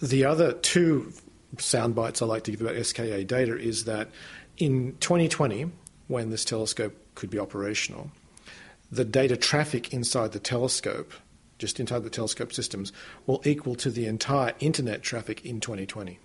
The 0.00 0.24
other 0.24 0.52
two 0.52 1.12
sound 1.58 1.94
bites 1.94 2.22
I 2.22 2.26
like 2.26 2.44
to 2.44 2.50
give 2.50 2.60
about 2.60 2.84
SKA 2.84 3.24
data 3.24 3.56
is 3.56 3.84
that 3.84 4.10
in 4.58 4.96
2020, 5.00 5.70
when 6.06 6.30
this 6.30 6.44
telescope 6.44 6.94
could 7.14 7.30
be 7.30 7.38
operational, 7.38 8.10
the 8.92 9.04
data 9.04 9.36
traffic 9.36 9.92
inside 9.92 10.32
the 10.32 10.38
telescope, 10.38 11.12
just 11.58 11.80
inside 11.80 12.04
the 12.04 12.10
telescope 12.10 12.52
systems, 12.52 12.92
will 13.26 13.42
equal 13.44 13.74
to 13.76 13.90
the 13.90 14.06
entire 14.06 14.52
internet 14.60 15.02
traffic 15.02 15.44
in 15.44 15.58
2020. 15.58 16.18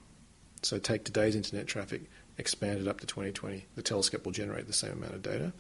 So 0.61 0.77
take 0.77 1.03
today's 1.03 1.35
internet 1.35 1.65
traffic, 1.65 2.01
expand 2.37 2.79
it 2.79 2.87
up 2.87 2.99
to 2.99 3.07
2020. 3.07 3.65
The 3.75 3.81
telescope 3.81 4.25
will 4.25 4.33
generate 4.33 4.67
the 4.67 4.73
same 4.73 4.91
amount 4.91 5.15
of 5.15 5.23
data. 5.23 5.53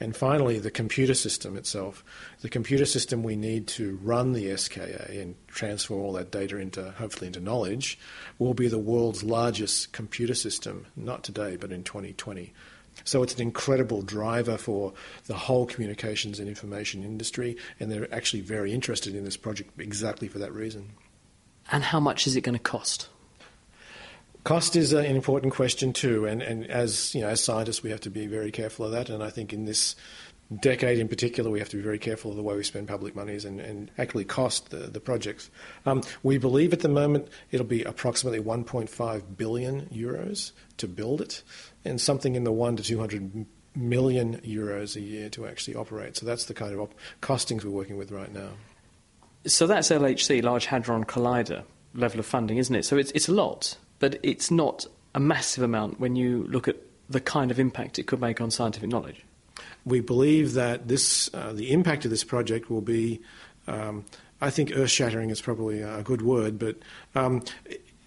And 0.00 0.16
finally, 0.16 0.58
the 0.58 0.70
computer 0.70 1.14
system 1.14 1.56
itself. 1.56 2.04
The 2.40 2.48
computer 2.48 2.86
system 2.86 3.22
we 3.24 3.34
need 3.34 3.66
to 3.68 3.98
run 4.02 4.32
the 4.32 4.56
SKA 4.56 5.06
and 5.10 5.34
transform 5.48 6.02
all 6.02 6.12
that 6.12 6.30
data 6.30 6.56
into, 6.56 6.92
hopefully, 6.92 7.26
into 7.26 7.40
knowledge, 7.40 7.98
will 8.38 8.54
be 8.54 8.68
the 8.68 8.78
world's 8.78 9.24
largest 9.24 9.92
computer 9.92 10.34
system, 10.34 10.86
not 10.94 11.24
today, 11.24 11.56
but 11.56 11.72
in 11.72 11.82
2020. 11.82 12.52
So 13.04 13.22
it's 13.22 13.34
an 13.34 13.42
incredible 13.42 14.02
driver 14.02 14.56
for 14.56 14.92
the 15.26 15.34
whole 15.34 15.66
communications 15.66 16.38
and 16.38 16.48
information 16.48 17.02
industry, 17.04 17.56
and 17.80 17.90
they're 17.90 18.12
actually 18.14 18.42
very 18.42 18.72
interested 18.72 19.14
in 19.14 19.24
this 19.24 19.36
project 19.36 19.80
exactly 19.80 20.28
for 20.28 20.38
that 20.38 20.52
reason. 20.52 20.90
And 21.70 21.84
how 21.84 22.00
much 22.00 22.26
is 22.26 22.36
it 22.36 22.42
going 22.42 22.56
to 22.56 22.62
cost? 22.62 23.08
Cost 24.48 24.76
is 24.76 24.94
an 24.94 25.04
important 25.04 25.52
question 25.52 25.92
too, 25.92 26.24
and, 26.24 26.40
and 26.40 26.66
as 26.70 27.14
you 27.14 27.20
know, 27.20 27.28
as 27.28 27.44
scientists, 27.44 27.82
we 27.82 27.90
have 27.90 28.00
to 28.00 28.08
be 28.08 28.26
very 28.26 28.50
careful 28.50 28.86
of 28.86 28.92
that. 28.92 29.10
And 29.10 29.22
I 29.22 29.28
think 29.28 29.52
in 29.52 29.66
this 29.66 29.94
decade 30.58 30.98
in 30.98 31.06
particular, 31.06 31.50
we 31.50 31.58
have 31.58 31.68
to 31.68 31.76
be 31.76 31.82
very 31.82 31.98
careful 31.98 32.30
of 32.30 32.38
the 32.38 32.42
way 32.42 32.56
we 32.56 32.62
spend 32.62 32.88
public 32.88 33.14
monies 33.14 33.44
and, 33.44 33.60
and 33.60 33.90
actually 33.98 34.24
cost 34.24 34.70
the, 34.70 34.78
the 34.78 35.00
projects. 35.00 35.50
Um, 35.84 36.02
we 36.22 36.38
believe 36.38 36.72
at 36.72 36.80
the 36.80 36.88
moment 36.88 37.28
it'll 37.50 37.66
be 37.66 37.84
approximately 37.84 38.40
1.5 38.40 39.36
billion 39.36 39.82
euros 39.92 40.52
to 40.78 40.88
build 40.88 41.20
it, 41.20 41.42
and 41.84 42.00
something 42.00 42.34
in 42.34 42.44
the 42.44 42.50
one 42.50 42.74
to 42.76 42.82
200 42.82 43.44
million 43.76 44.38
euros 44.38 44.96
a 44.96 45.02
year 45.02 45.28
to 45.28 45.46
actually 45.46 45.74
operate. 45.74 46.16
So 46.16 46.24
that's 46.24 46.46
the 46.46 46.54
kind 46.54 46.72
of 46.72 46.80
op- 46.80 46.94
costings 47.20 47.64
we're 47.64 47.70
working 47.70 47.98
with 47.98 48.10
right 48.10 48.32
now. 48.32 48.52
So 49.44 49.66
that's 49.66 49.90
LHC, 49.90 50.42
Large 50.42 50.64
Hadron 50.64 51.04
Collider 51.04 51.64
level 51.92 52.18
of 52.20 52.24
funding, 52.24 52.56
isn't 52.56 52.74
it? 52.74 52.86
So 52.86 52.96
it's 52.96 53.10
it's 53.10 53.28
a 53.28 53.32
lot, 53.34 53.76
but 53.98 54.18
it's 54.22 54.50
not 54.50 54.86
a 55.14 55.20
massive 55.20 55.64
amount 55.64 55.98
when 55.98 56.16
you 56.16 56.44
look 56.44 56.68
at 56.68 56.76
the 57.10 57.20
kind 57.20 57.50
of 57.50 57.58
impact 57.58 57.98
it 57.98 58.06
could 58.06 58.20
make 58.20 58.40
on 58.40 58.50
scientific 58.50 58.88
knowledge 58.88 59.24
we 59.84 60.00
believe 60.00 60.54
that 60.54 60.88
this, 60.88 61.30
uh, 61.34 61.52
the 61.52 61.72
impact 61.72 62.04
of 62.04 62.10
this 62.10 62.24
project 62.24 62.70
will 62.70 62.80
be, 62.80 63.20
um, 63.66 64.04
I 64.40 64.50
think 64.50 64.72
earth 64.74 64.90
shattering 64.90 65.30
is 65.30 65.40
probably 65.40 65.80
a 65.80 66.02
good 66.02 66.22
word, 66.22 66.58
but 66.58 66.76
um, 67.14 67.42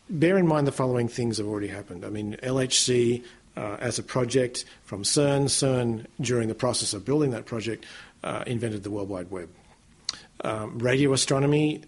bear 0.10 0.38
in 0.38 0.48
mind 0.48 0.68
the 0.68 0.72
following 0.72 1.08
things 1.08 1.38
have 1.38 1.48
already 1.48 1.68
happened. 1.68 2.06
I 2.06 2.10
mean, 2.10 2.38
LHC 2.44 3.24
uh, 3.58 3.78
as 3.80 4.00
a 4.00 4.04
project 4.04 4.66
from 4.84 5.04
CERN, 5.04 5.46
CERN 5.46 6.06
during 6.20 6.48
the 6.48 6.56
process 6.56 6.94
of 6.94 7.04
building 7.04 7.32
that 7.32 7.46
project 7.46 7.86
uh, 8.24 8.44
invented 8.48 8.84
the 8.84 8.92
World 8.92 9.10
Wide 9.10 9.32
Web. 9.32 9.50
Um, 10.44 10.80
radio 10.80 11.14
astronomy 11.14 11.84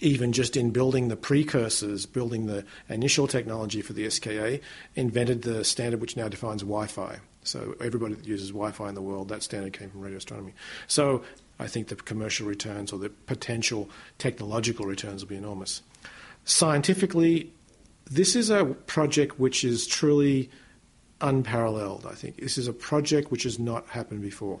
even 0.00 0.32
just 0.32 0.56
in 0.56 0.70
building 0.70 1.08
the 1.08 1.16
precursors, 1.16 2.06
building 2.06 2.46
the 2.46 2.64
initial 2.88 3.26
technology 3.26 3.82
for 3.82 3.92
the 3.92 4.08
SKA, 4.08 4.60
invented 4.94 5.42
the 5.42 5.64
standard 5.64 6.00
which 6.00 6.16
now 6.16 6.28
defines 6.28 6.62
Wi 6.62 6.86
Fi. 6.86 7.18
So 7.48 7.74
everybody 7.80 8.14
that 8.14 8.26
uses 8.26 8.48
Wi-Fi 8.48 8.90
in 8.90 8.94
the 8.94 9.02
world, 9.02 9.28
that 9.28 9.42
standard 9.42 9.72
came 9.72 9.90
from 9.90 10.00
radio 10.02 10.18
astronomy. 10.18 10.52
So 10.86 11.22
I 11.58 11.66
think 11.66 11.88
the 11.88 11.96
commercial 11.96 12.46
returns 12.46 12.92
or 12.92 12.98
the 12.98 13.08
potential 13.08 13.88
technological 14.18 14.86
returns 14.86 15.22
will 15.22 15.30
be 15.30 15.36
enormous. 15.36 15.82
Scientifically, 16.44 17.52
this 18.10 18.36
is 18.36 18.50
a 18.50 18.64
project 18.64 19.38
which 19.40 19.64
is 19.64 19.86
truly 19.86 20.50
unparalleled, 21.20 22.06
I 22.06 22.14
think. 22.14 22.36
This 22.36 22.58
is 22.58 22.68
a 22.68 22.72
project 22.72 23.30
which 23.30 23.42
has 23.42 23.58
not 23.58 23.88
happened 23.88 24.22
before. 24.22 24.60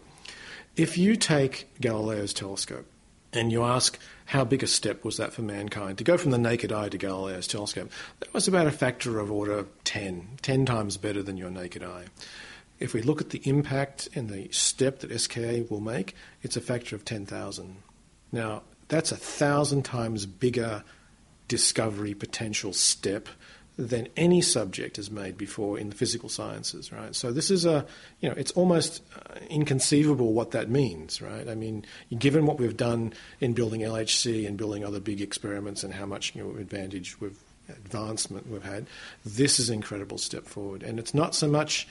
If 0.76 0.96
you 0.98 1.16
take 1.16 1.68
Galileo's 1.80 2.32
telescope 2.32 2.86
and 3.32 3.52
you 3.52 3.62
ask 3.62 3.98
how 4.26 4.44
big 4.44 4.62
a 4.62 4.66
step 4.66 5.04
was 5.04 5.16
that 5.16 5.32
for 5.32 5.42
mankind 5.42 5.98
to 5.98 6.04
go 6.04 6.18
from 6.18 6.30
the 6.30 6.38
naked 6.38 6.72
eye 6.72 6.88
to 6.88 6.98
Galileo's 6.98 7.46
telescope, 7.46 7.90
that 8.20 8.32
was 8.34 8.48
about 8.48 8.66
a 8.66 8.72
factor 8.72 9.18
of 9.18 9.30
order 9.30 9.66
10, 9.84 10.38
10 10.42 10.66
times 10.66 10.96
better 10.96 11.22
than 11.22 11.36
your 11.36 11.50
naked 11.50 11.82
eye. 11.82 12.04
If 12.78 12.94
we 12.94 13.02
look 13.02 13.20
at 13.20 13.30
the 13.30 13.42
impact 13.44 14.08
and 14.14 14.28
the 14.28 14.48
step 14.52 15.00
that 15.00 15.18
SKA 15.18 15.64
will 15.68 15.80
make, 15.80 16.14
it's 16.42 16.56
a 16.56 16.60
factor 16.60 16.94
of 16.94 17.04
10,000. 17.04 17.76
Now, 18.30 18.62
that's 18.88 19.12
a 19.12 19.16
thousand 19.16 19.84
times 19.84 20.26
bigger 20.26 20.84
discovery 21.48 22.14
potential 22.14 22.72
step 22.72 23.28
than 23.78 24.08
any 24.16 24.42
subject 24.42 24.96
has 24.96 25.08
made 25.08 25.38
before 25.38 25.78
in 25.78 25.88
the 25.88 25.94
physical 25.94 26.28
sciences, 26.28 26.90
right? 26.90 27.14
So 27.14 27.30
this 27.30 27.48
is 27.48 27.64
a, 27.64 27.86
you 28.20 28.28
know, 28.28 28.34
it's 28.36 28.50
almost 28.52 29.02
uh, 29.14 29.38
inconceivable 29.48 30.32
what 30.32 30.50
that 30.50 30.68
means, 30.68 31.22
right? 31.22 31.48
I 31.48 31.54
mean, 31.54 31.86
given 32.18 32.44
what 32.44 32.58
we've 32.58 32.76
done 32.76 33.12
in 33.40 33.52
building 33.52 33.82
LHC 33.82 34.48
and 34.48 34.58
building 34.58 34.84
other 34.84 34.98
big 34.98 35.20
experiments 35.20 35.84
and 35.84 35.94
how 35.94 36.06
much 36.06 36.34
you 36.34 36.42
know, 36.42 36.58
advantage 36.58 37.20
we've 37.20 37.38
advancement 37.68 38.48
we've 38.48 38.64
had, 38.64 38.86
this 39.24 39.60
is 39.60 39.68
an 39.68 39.76
incredible 39.76 40.18
step 40.18 40.46
forward. 40.46 40.82
And 40.82 40.98
it's 40.98 41.14
not 41.14 41.34
so 41.34 41.46
much 41.46 41.86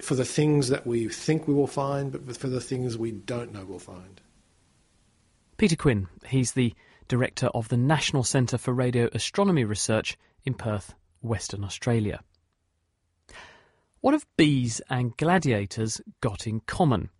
for 0.00 0.14
the 0.14 0.24
things 0.24 0.68
that 0.68 0.86
we 0.86 1.08
think 1.08 1.48
we 1.48 1.54
will 1.54 1.66
find, 1.66 2.12
but 2.12 2.36
for 2.36 2.48
the 2.48 2.60
things 2.60 2.96
we 2.96 3.10
don't 3.10 3.52
know 3.52 3.64
we'll 3.64 3.78
find. 3.78 4.20
Peter 5.56 5.76
Quinn, 5.76 6.08
he's 6.26 6.52
the 6.52 6.74
director 7.08 7.46
of 7.54 7.68
the 7.70 7.76
National 7.76 8.22
Centre 8.22 8.58
for 8.58 8.72
Radio 8.72 9.08
Astronomy 9.12 9.64
Research 9.64 10.16
in 10.44 10.54
Perth, 10.54 10.94
Western 11.24 11.64
Australia. 11.64 12.20
What 14.00 14.12
have 14.12 14.26
bees 14.36 14.80
and 14.90 15.16
gladiators 15.16 16.00
got 16.20 16.46
in 16.46 16.60
common? 16.60 17.10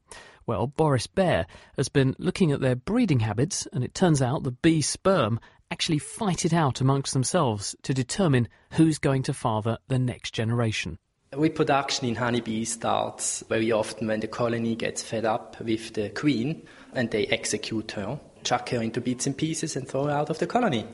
Well, 0.46 0.66
Boris 0.66 1.07
Baer 1.07 1.46
has 1.76 1.88
been 1.88 2.14
looking 2.18 2.52
at 2.52 2.61
their 2.61 2.76
breeding 2.76 3.20
habits, 3.20 3.66
and 3.72 3.82
it 3.82 3.94
turns 3.94 4.20
out 4.20 4.42
the 4.42 4.50
bee 4.50 4.82
sperm 4.82 5.40
actually 5.70 5.98
fight 5.98 6.44
it 6.44 6.52
out 6.52 6.82
amongst 6.82 7.14
themselves 7.14 7.74
to 7.82 7.94
determine 7.94 8.48
who's 8.72 8.98
going 8.98 9.22
to 9.22 9.32
father 9.32 9.78
the 9.88 9.98
next 9.98 10.34
generation. 10.34 10.98
Reproduction 11.34 12.07
in 12.07 12.14
honeybees 12.14 12.72
starts 12.72 13.42
very 13.48 13.72
often 13.72 14.07
when 14.07 14.20
the 14.20 14.28
colony 14.28 14.76
gets 14.76 15.02
fed 15.02 15.24
up 15.24 15.59
with 15.61 15.94
the 15.94 16.11
queen 16.11 16.62
and 16.92 17.11
they 17.11 17.26
execute 17.26 17.92
her, 17.92 18.20
chuck 18.44 18.68
her 18.68 18.82
into 18.82 19.00
bits 19.00 19.26
and 19.26 19.36
pieces 19.36 19.74
and 19.74 19.88
throw 19.88 20.05
her 20.05 20.12
out 20.12 20.30
of 20.30 20.38
the 20.38 20.46
colony. 20.46 20.86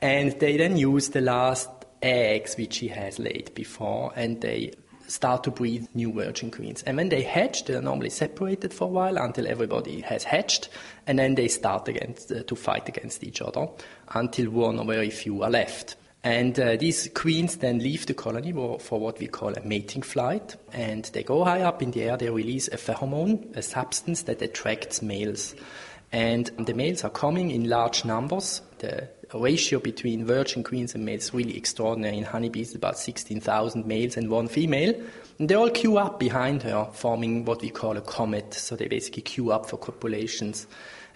And 0.00 0.32
they 0.40 0.56
then 0.56 0.76
use 0.76 1.10
the 1.10 1.20
last 1.20 1.75
eggs 2.08 2.56
which 2.56 2.74
she 2.74 2.88
has 2.88 3.18
laid 3.18 3.54
before 3.54 4.12
and 4.16 4.40
they 4.40 4.72
start 5.08 5.44
to 5.44 5.50
breed 5.50 5.86
new 5.94 6.12
virgin 6.12 6.50
queens. 6.50 6.82
And 6.82 6.96
when 6.96 7.08
they 7.08 7.22
hatch, 7.22 7.64
they 7.64 7.74
are 7.74 7.82
normally 7.82 8.10
separated 8.10 8.72
for 8.72 8.84
a 8.84 8.88
while 8.88 9.16
until 9.16 9.46
everybody 9.46 10.00
has 10.00 10.24
hatched, 10.24 10.68
and 11.06 11.18
then 11.18 11.34
they 11.34 11.48
start 11.48 11.88
against, 11.88 12.32
uh, 12.32 12.42
to 12.42 12.56
fight 12.56 12.88
against 12.88 13.24
each 13.24 13.40
other 13.40 13.68
until 14.14 14.50
one 14.50 14.78
or 14.78 14.84
very 14.84 15.10
few 15.10 15.42
are 15.42 15.50
left. 15.50 15.96
And 16.24 16.58
uh, 16.58 16.76
these 16.76 17.08
queens 17.14 17.58
then 17.58 17.78
leave 17.78 18.06
the 18.06 18.14
colony 18.14 18.52
for 18.52 18.98
what 18.98 19.20
we 19.20 19.28
call 19.28 19.54
a 19.54 19.60
mating 19.60 20.02
flight, 20.02 20.56
and 20.72 21.04
they 21.12 21.22
go 21.22 21.44
high 21.44 21.62
up 21.62 21.82
in 21.82 21.92
the 21.92 22.02
air. 22.02 22.16
They 22.16 22.30
release 22.30 22.66
a 22.68 22.76
pheromone, 22.76 23.56
a 23.56 23.62
substance 23.62 24.22
that 24.22 24.42
attracts 24.42 25.02
males. 25.02 25.54
And 26.10 26.46
the 26.58 26.74
males 26.74 27.04
are 27.04 27.10
coming 27.10 27.50
in 27.50 27.68
large 27.68 28.04
numbers. 28.04 28.60
The 28.78 29.08
ratio 29.34 29.80
between 29.80 30.24
virgin 30.24 30.62
queens 30.62 30.94
and 30.94 31.04
males 31.04 31.24
is 31.24 31.34
really 31.34 31.56
extraordinary. 31.56 32.18
In 32.18 32.24
honeybees, 32.24 32.74
about 32.74 32.98
16,000 32.98 33.86
males 33.86 34.16
and 34.16 34.30
one 34.30 34.48
female. 34.48 34.94
And 35.38 35.48
they 35.48 35.54
all 35.54 35.70
queue 35.70 35.98
up 35.98 36.18
behind 36.18 36.62
her, 36.62 36.88
forming 36.92 37.44
what 37.44 37.60
we 37.60 37.70
call 37.70 37.96
a 37.96 38.00
comet. 38.00 38.54
So 38.54 38.76
they 38.76 38.88
basically 38.88 39.22
queue 39.22 39.50
up 39.50 39.66
for 39.66 39.76
copulations. 39.76 40.66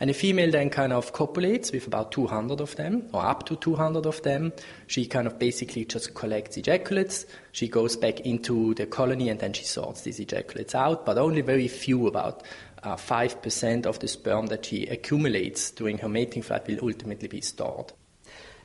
And 0.01 0.09
the 0.09 0.15
female 0.15 0.51
then 0.51 0.71
kind 0.71 0.95
of 0.95 1.13
copulates 1.13 1.73
with 1.73 1.87
about 1.87 2.11
200 2.11 2.63
of 2.63 2.75
them, 2.77 3.07
or 3.13 3.23
up 3.23 3.45
to 3.47 3.57
200 3.57 4.07
of 4.07 4.23
them. 4.23 4.51
She 4.87 5.05
kind 5.05 5.27
of 5.27 5.39
basically 5.39 5.85
just 5.85 6.15
collects 6.15 6.57
ejaculates. 6.57 7.27
She 7.53 7.69
goes 7.69 7.97
back 7.97 8.21
into 8.21 8.73
the 8.75 8.87
colony 8.87 9.29
and 9.29 9.39
then 9.39 9.53
she 9.53 9.65
sorts 9.65 10.01
these 10.01 10.19
ejaculates 10.19 10.75
out, 10.75 11.05
but 11.05 11.19
only 11.19 11.43
very 11.43 11.69
few, 11.69 12.07
about 12.07 12.43
5% 12.83 13.87
of 13.87 13.99
the 13.99 14.09
sperm 14.09 14.47
that 14.47 14.67
she 14.67 14.87
accumulates 14.87 15.71
during 15.71 15.99
her 15.99 16.09
mating 16.09 16.43
flight 16.43 16.67
will 16.67 16.79
ultimately 16.83 17.29
be 17.29 17.41
stored. 17.41 17.93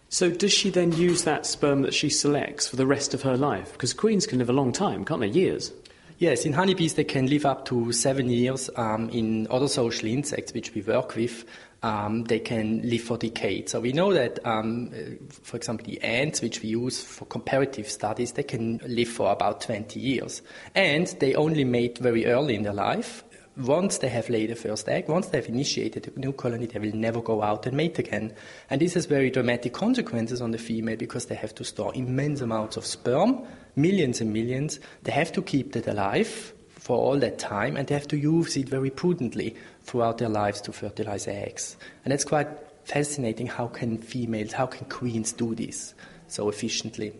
So, 0.09 0.30
does 0.30 0.53
she 0.53 0.70
then 0.70 0.91
use 0.91 1.24
that 1.24 1.45
sperm 1.45 1.82
that 1.82 1.93
she 1.93 2.09
selects 2.09 2.68
for 2.68 2.76
the 2.76 2.86
rest 2.86 3.13
of 3.13 3.24
her 3.24 3.36
life? 3.36 3.74
Because 3.74 3.93
queens 3.93 4.28
can 4.28 4.39
live 4.39 4.49
a 4.49 4.53
long 4.53 4.72
time, 4.72 5.03
can't 5.03 5.20
they? 5.20 5.28
Years. 5.28 5.74
Yes, 6.18 6.45
in 6.45 6.53
honeybees 6.53 6.93
they 6.93 7.03
can 7.03 7.28
live 7.28 7.45
up 7.45 7.66
to 7.66 7.91
seven 7.91 8.30
years. 8.30 8.70
Um, 8.78 9.09
in 9.09 9.47
other 9.51 9.68
social 9.68 10.07
insects 10.07 10.53
which 10.53 10.74
we 10.74 10.82
work 10.82 11.16
with, 11.16 11.43
um, 11.84 12.24
they 12.24 12.39
can 12.39 12.82
live 12.89 13.01
for 13.01 13.18
decades. 13.18 13.74
So 13.74 13.82
we 13.82 13.91
know 13.91 14.13
that, 14.13 14.39
um, 14.45 14.91
for 15.30 15.57
example, 15.57 15.86
the 15.86 16.01
ants, 16.01 16.41
which 16.41 16.63
we 16.63 16.70
use 16.70 17.03
for 17.03 17.26
comparative 17.26 17.89
studies, 17.89 18.32
they 18.32 18.43
can 18.43 18.80
live 18.88 19.09
for 19.09 19.30
about 19.30 19.59
20 19.59 19.99
years. 19.99 20.41
And 20.74 21.07
they 21.20 21.36
only 21.36 21.66
mate 21.66 21.97
very 21.97 22.26
early 22.28 22.55
in 22.55 22.63
their 22.63 22.74
life 22.74 23.24
once 23.58 23.99
they 23.99 24.10
have 24.10 24.30
laid 24.30 24.49
the 24.49 24.56
first 24.56 24.89
egg, 24.89 25.08
once 25.08 25.28
they 25.28 25.38
have 25.38 25.47
initiated 25.47 26.12
a 26.14 26.20
new 26.20 26.34
colony, 26.34 26.66
they 26.66 26.80
will 26.80 26.95
never 26.95 27.22
go 27.22 27.41
out 27.41 27.66
and 27.66 27.78
mate 27.78 27.97
again. 27.99 28.34
And 28.70 28.82
this 28.82 28.95
has 28.95 29.06
very 29.06 29.30
dramatic 29.30 29.74
consequences 29.74 30.41
on 30.41 30.51
the 30.51 30.58
female 30.58 30.97
because 30.97 31.28
they 31.28 31.36
have 31.36 31.56
to 31.56 31.64
store 31.64 31.93
immense 31.95 32.41
amounts 32.41 32.76
of 32.76 32.86
sperm, 32.86 33.45
millions 33.76 34.20
and 34.20 34.34
millions. 34.34 34.80
They 35.03 35.14
have 35.14 35.32
to 35.34 35.41
keep 35.41 35.72
that 35.74 35.88
alive 35.88 36.53
for 36.68 36.97
all 36.97 37.18
that 37.20 37.39
time, 37.39 37.78
and 37.78 37.88
they 37.88 37.95
have 37.95 38.08
to 38.10 38.18
use 38.18 38.58
it 38.58 38.70
very 38.70 38.89
prudently 38.89 39.56
throughout 39.84 40.18
their 40.18 40.30
lives 40.30 40.62
to 40.62 40.74
fertilize 40.74 41.28
eggs. 41.28 41.78
And 42.03 42.12
that's 42.12 42.26
quite 42.26 42.47
fascinating. 42.84 43.47
How 43.47 43.68
can 43.68 43.97
females, 43.97 44.51
how 44.51 44.68
can 44.68 44.88
queens 44.88 45.32
do 45.32 45.56
this 45.56 45.93
so 46.28 46.49
efficiently? 46.49 47.14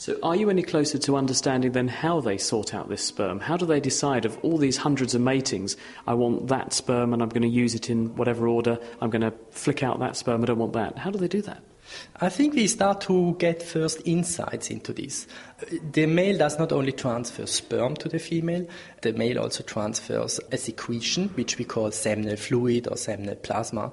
So, 0.00 0.16
are 0.22 0.36
you 0.36 0.48
any 0.48 0.62
closer 0.62 0.96
to 0.96 1.16
understanding 1.16 1.72
then 1.72 1.88
how 1.88 2.20
they 2.20 2.38
sort 2.38 2.72
out 2.72 2.88
this 2.88 3.02
sperm? 3.02 3.40
How 3.40 3.56
do 3.56 3.66
they 3.66 3.80
decide 3.80 4.24
of 4.24 4.38
all 4.44 4.56
these 4.56 4.76
hundreds 4.76 5.12
of 5.16 5.20
matings? 5.20 5.76
I 6.06 6.14
want 6.14 6.46
that 6.46 6.72
sperm 6.72 7.12
and 7.12 7.20
I'm 7.20 7.30
going 7.30 7.42
to 7.42 7.48
use 7.48 7.74
it 7.74 7.90
in 7.90 8.14
whatever 8.14 8.46
order. 8.46 8.78
I'm 9.00 9.10
going 9.10 9.22
to 9.22 9.32
flick 9.50 9.82
out 9.82 9.98
that 9.98 10.16
sperm. 10.16 10.44
I 10.44 10.46
don't 10.46 10.58
want 10.58 10.74
that. 10.74 10.98
How 10.98 11.10
do 11.10 11.18
they 11.18 11.26
do 11.26 11.42
that? 11.42 11.64
I 12.20 12.28
think 12.28 12.54
we 12.54 12.66
start 12.66 13.00
to 13.02 13.36
get 13.38 13.62
first 13.62 14.00
insights 14.04 14.70
into 14.70 14.92
this. 14.92 15.26
The 15.92 16.06
male 16.06 16.36
does 16.38 16.58
not 16.58 16.72
only 16.72 16.92
transfer 16.92 17.46
sperm 17.46 17.96
to 17.96 18.08
the 18.08 18.18
female, 18.18 18.66
the 19.02 19.12
male 19.12 19.38
also 19.38 19.62
transfers 19.62 20.40
a 20.50 20.56
secretion, 20.56 21.28
which 21.30 21.58
we 21.58 21.64
call 21.64 21.90
seminal 21.90 22.36
fluid 22.36 22.88
or 22.88 22.96
seminal 22.96 23.36
plasma. 23.36 23.92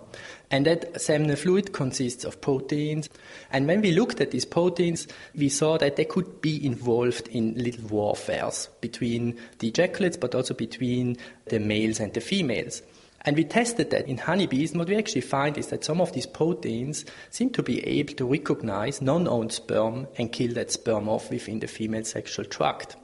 And 0.51 0.65
that 0.65 0.99
seminal 1.01 1.35
fluid 1.35 1.73
consists 1.73 2.23
of 2.23 2.41
proteins. 2.41 3.09
And 3.51 3.67
when 3.67 3.81
we 3.81 3.91
looked 3.91 4.21
at 4.21 4.31
these 4.31 4.45
proteins, 4.45 5.07
we 5.35 5.49
saw 5.49 5.77
that 5.77 5.95
they 5.95 6.05
could 6.05 6.41
be 6.41 6.65
involved 6.65 7.27
in 7.29 7.55
little 7.55 7.87
warfares 7.87 8.69
between 8.81 9.39
the 9.59 9.67
ejaculates, 9.67 10.17
but 10.17 10.35
also 10.35 10.53
between 10.53 11.17
the 11.45 11.59
males 11.59 11.99
and 11.99 12.13
the 12.13 12.21
females. 12.21 12.81
And 13.25 13.35
we 13.35 13.43
tested 13.43 13.89
that 13.89 14.07
in 14.07 14.19
honeybees, 14.19 14.71
and 14.71 14.79
what 14.79 14.87
we 14.87 14.95
actually 14.95 15.21
find 15.21 15.57
is 15.57 15.67
that 15.67 15.83
some 15.83 15.99
of 15.99 16.13
these 16.13 16.27
proteins 16.27 17.05
seem 17.31 17.49
to 17.51 17.63
be 17.63 17.85
able 17.85 18.13
to 18.13 18.25
recognize 18.25 19.01
non-owned 19.01 19.51
sperm 19.51 20.07
and 20.17 20.31
kill 20.31 20.53
that 20.53 20.71
sperm 20.71 21.09
off 21.09 21.31
within 21.31 21.59
the 21.59 21.67
female 21.67 22.03
sexual 22.03 22.45
tract. 22.45 22.95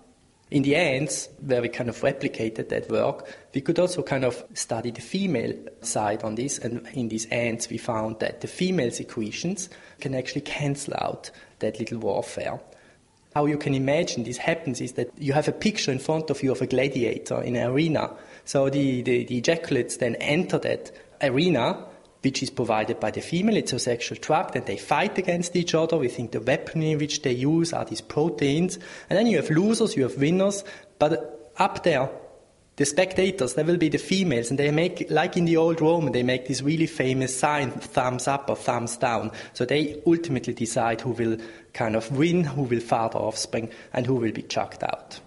In 0.52 0.62
the 0.62 0.76
ants, 0.76 1.30
where 1.40 1.62
we 1.62 1.70
kind 1.70 1.90
of 1.90 2.02
replicated 2.02 2.70
that 2.70 2.92
work, 2.92 3.26
we 3.56 3.62
could 3.62 3.80
also 3.80 4.04
kind 4.04 4.24
of 4.24 4.44
study 4.54 4.92
the 4.92 5.02
female 5.02 5.54
side 5.82 6.24
on 6.24 6.36
this, 6.36 6.60
and 6.60 6.86
in 6.94 7.08
these 7.08 7.26
ants, 7.28 7.70
we 7.70 7.78
found 7.80 8.20
that 8.20 8.42
the 8.42 8.48
female 8.48 8.92
secretions 8.92 9.70
can 10.02 10.14
actually 10.14 10.42
cancel 10.42 10.94
out 11.00 11.32
that 11.60 11.80
little 11.80 12.00
warfare. 12.00 12.60
How 13.34 13.46
you 13.46 13.58
can 13.58 13.74
imagine 13.74 14.24
this 14.24 14.38
happens 14.38 14.82
is 14.82 14.92
that 14.94 15.10
you 15.18 15.32
have 15.32 15.48
a 15.48 15.54
picture 15.54 15.92
in 15.92 16.00
front 16.00 16.30
of 16.30 16.44
you 16.44 16.52
of 16.52 16.62
a 16.62 16.68
gladiator 16.68 17.42
in 17.42 17.56
an 17.56 17.72
arena, 17.72 18.12
so 18.52 18.70
the, 18.70 19.02
the, 19.02 19.24
the 19.24 19.38
ejaculates 19.38 19.96
then 19.96 20.16
enter 20.16 20.60
that 20.60 20.92
arena, 21.22 21.86
which 22.22 22.44
is 22.44 22.50
provided 22.50 23.00
by 23.00 23.10
the 23.10 23.22
female. 23.22 23.56
It's 23.56 23.72
a 23.72 23.80
sexual 23.80 24.18
tract, 24.18 24.58
and 24.58 24.66
they 24.66 24.76
fight 24.76 25.18
against 25.18 25.56
each 25.56 25.74
other. 25.74 25.96
We 25.96 26.10
think 26.10 26.32
the 26.32 26.42
weaponry 26.42 26.98
which 26.98 27.22
they 27.22 27.32
use 27.32 27.72
are 27.72 27.86
these 27.86 28.02
proteins. 28.02 28.78
And 29.10 29.18
then 29.18 29.28
you 29.28 29.38
have 29.38 29.50
losers, 29.50 29.96
you 29.96 30.04
have 30.04 30.18
winners. 30.18 30.66
But 31.00 31.54
up 31.60 31.84
there, 31.84 32.10
the 32.76 32.84
spectators, 32.84 33.54
there 33.54 33.64
will 33.64 33.78
be 33.78 33.88
the 33.88 33.98
females, 33.98 34.50
and 34.50 34.60
they 34.60 34.70
make, 34.70 35.10
like 35.10 35.38
in 35.38 35.46
the 35.46 35.56
old 35.56 35.80
Roman, 35.80 36.12
they 36.12 36.24
make 36.24 36.50
this 36.50 36.62
really 36.62 36.88
famous 36.88 37.34
sign, 37.34 37.72
thumbs 37.72 38.28
up 38.28 38.50
or 38.50 38.58
thumbs 38.58 38.98
down. 38.98 39.32
So 39.54 39.64
they 39.64 40.02
ultimately 40.06 40.54
decide 40.54 41.00
who 41.00 41.12
will 41.12 41.38
kind 41.72 41.96
of 41.96 42.12
win, 42.12 42.44
who 42.44 42.64
will 42.64 42.82
father 42.82 43.20
offspring, 43.20 43.70
and 43.94 44.06
who 44.06 44.16
will 44.16 44.34
be 44.34 44.42
chucked 44.42 44.84
out. 44.84 45.22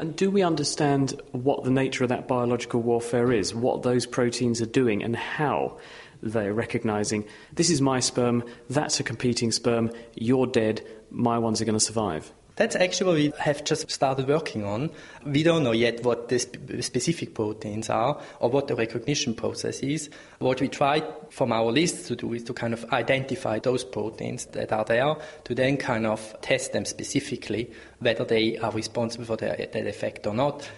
And 0.00 0.16
do 0.16 0.30
we 0.30 0.42
understand 0.42 1.20
what 1.32 1.62
the 1.62 1.70
nature 1.70 2.04
of 2.04 2.08
that 2.08 2.26
biological 2.26 2.80
warfare 2.80 3.32
is, 3.32 3.54
what 3.54 3.82
those 3.82 4.06
proteins 4.06 4.62
are 4.62 4.66
doing, 4.66 5.02
and 5.02 5.14
how 5.14 5.76
they're 6.22 6.54
recognizing 6.54 7.26
this 7.52 7.68
is 7.68 7.82
my 7.82 8.00
sperm, 8.00 8.42
that's 8.70 8.98
a 8.98 9.02
competing 9.02 9.52
sperm, 9.52 9.90
you're 10.14 10.46
dead, 10.46 10.80
my 11.10 11.38
ones 11.38 11.60
are 11.60 11.66
going 11.66 11.78
to 11.78 11.84
survive? 11.84 12.32
That's 12.60 12.76
actually 12.76 13.06
what 13.06 13.14
we 13.14 13.42
have 13.42 13.64
just 13.64 13.90
started 13.90 14.28
working 14.28 14.66
on. 14.66 14.90
We 15.24 15.42
don't 15.42 15.64
know 15.64 15.72
yet 15.72 16.04
what 16.04 16.28
the 16.28 16.38
sp- 16.44 16.60
specific 16.82 17.32
proteins 17.32 17.88
are 17.88 18.20
or 18.38 18.50
what 18.50 18.68
the 18.68 18.74
recognition 18.74 19.32
process 19.32 19.80
is. 19.80 20.10
What 20.40 20.60
we 20.60 20.68
try 20.68 21.02
from 21.30 21.52
our 21.52 21.72
list 21.72 22.08
to 22.08 22.16
do 22.16 22.34
is 22.34 22.44
to 22.44 22.52
kind 22.52 22.74
of 22.74 22.84
identify 22.92 23.60
those 23.60 23.82
proteins 23.82 24.44
that 24.52 24.72
are 24.72 24.84
there, 24.84 25.16
to 25.44 25.54
then 25.54 25.78
kind 25.78 26.06
of 26.06 26.38
test 26.42 26.74
them 26.74 26.84
specifically, 26.84 27.70
whether 28.00 28.26
they 28.26 28.58
are 28.58 28.72
responsible 28.72 29.24
for 29.24 29.36
that 29.38 29.74
effect 29.74 30.26
or 30.26 30.34
not. 30.34 30.68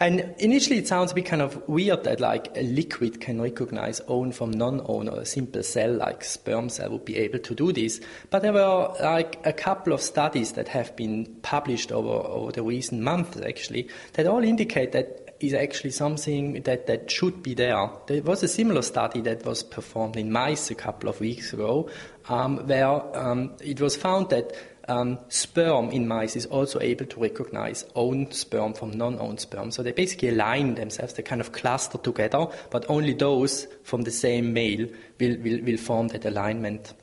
And 0.00 0.34
initially, 0.38 0.78
it 0.78 0.86
sounds 0.86 1.10
a 1.10 1.14
bit 1.14 1.26
kind 1.26 1.42
of 1.42 1.66
weird 1.68 2.04
that 2.04 2.20
like 2.20 2.56
a 2.56 2.62
liquid 2.62 3.20
can 3.20 3.40
recognize 3.40 4.00
own 4.06 4.30
from 4.30 4.52
non-own, 4.52 5.08
or 5.08 5.20
a 5.20 5.26
simple 5.26 5.62
cell 5.64 5.92
like 5.92 6.22
sperm 6.22 6.68
cell 6.68 6.90
would 6.90 7.04
be 7.04 7.16
able 7.16 7.40
to 7.40 7.54
do 7.54 7.72
this. 7.72 8.00
But 8.30 8.42
there 8.42 8.52
were 8.52 8.94
like 9.02 9.44
a 9.44 9.52
couple 9.52 9.92
of 9.92 10.00
studies 10.00 10.52
that 10.52 10.68
have 10.68 10.94
been 10.94 11.26
published 11.42 11.90
over, 11.90 12.08
over 12.28 12.52
the 12.52 12.62
recent 12.62 13.02
months, 13.02 13.40
actually, 13.40 13.88
that 14.12 14.26
all 14.26 14.44
indicate 14.44 14.92
that 14.92 15.36
is 15.40 15.54
actually 15.54 15.90
something 15.90 16.62
that, 16.62 16.86
that 16.86 17.10
should 17.10 17.42
be 17.42 17.54
there. 17.54 17.88
There 18.06 18.22
was 18.22 18.42
a 18.42 18.48
similar 18.48 18.82
study 18.82 19.20
that 19.22 19.44
was 19.44 19.62
performed 19.62 20.16
in 20.16 20.32
mice 20.32 20.70
a 20.70 20.74
couple 20.74 21.08
of 21.08 21.20
weeks 21.20 21.52
ago, 21.52 21.88
um, 22.28 22.66
where 22.66 23.16
um, 23.16 23.52
it 23.60 23.80
was 23.80 23.96
found 23.96 24.30
that 24.30 24.52
um, 24.88 25.18
sperm 25.28 25.90
in 25.90 26.08
mice 26.08 26.36
is 26.36 26.46
also 26.46 26.80
able 26.80 27.06
to 27.06 27.20
recognize 27.20 27.84
own 27.94 28.30
sperm 28.30 28.74
from 28.74 28.90
non-owned 28.90 29.40
sperm. 29.40 29.70
So 29.70 29.82
they 29.82 29.92
basically 29.92 30.30
align 30.30 30.74
themselves, 30.74 31.14
they 31.14 31.22
kind 31.22 31.40
of 31.40 31.52
cluster 31.52 31.98
together, 31.98 32.46
but 32.70 32.84
only 32.88 33.14
those 33.14 33.66
from 33.82 34.02
the 34.02 34.10
same 34.10 34.52
male 34.52 34.88
will, 35.20 35.36
will, 35.38 35.62
will 35.62 35.76
form 35.76 36.08
that 36.08 36.24
alignment. 36.24 36.94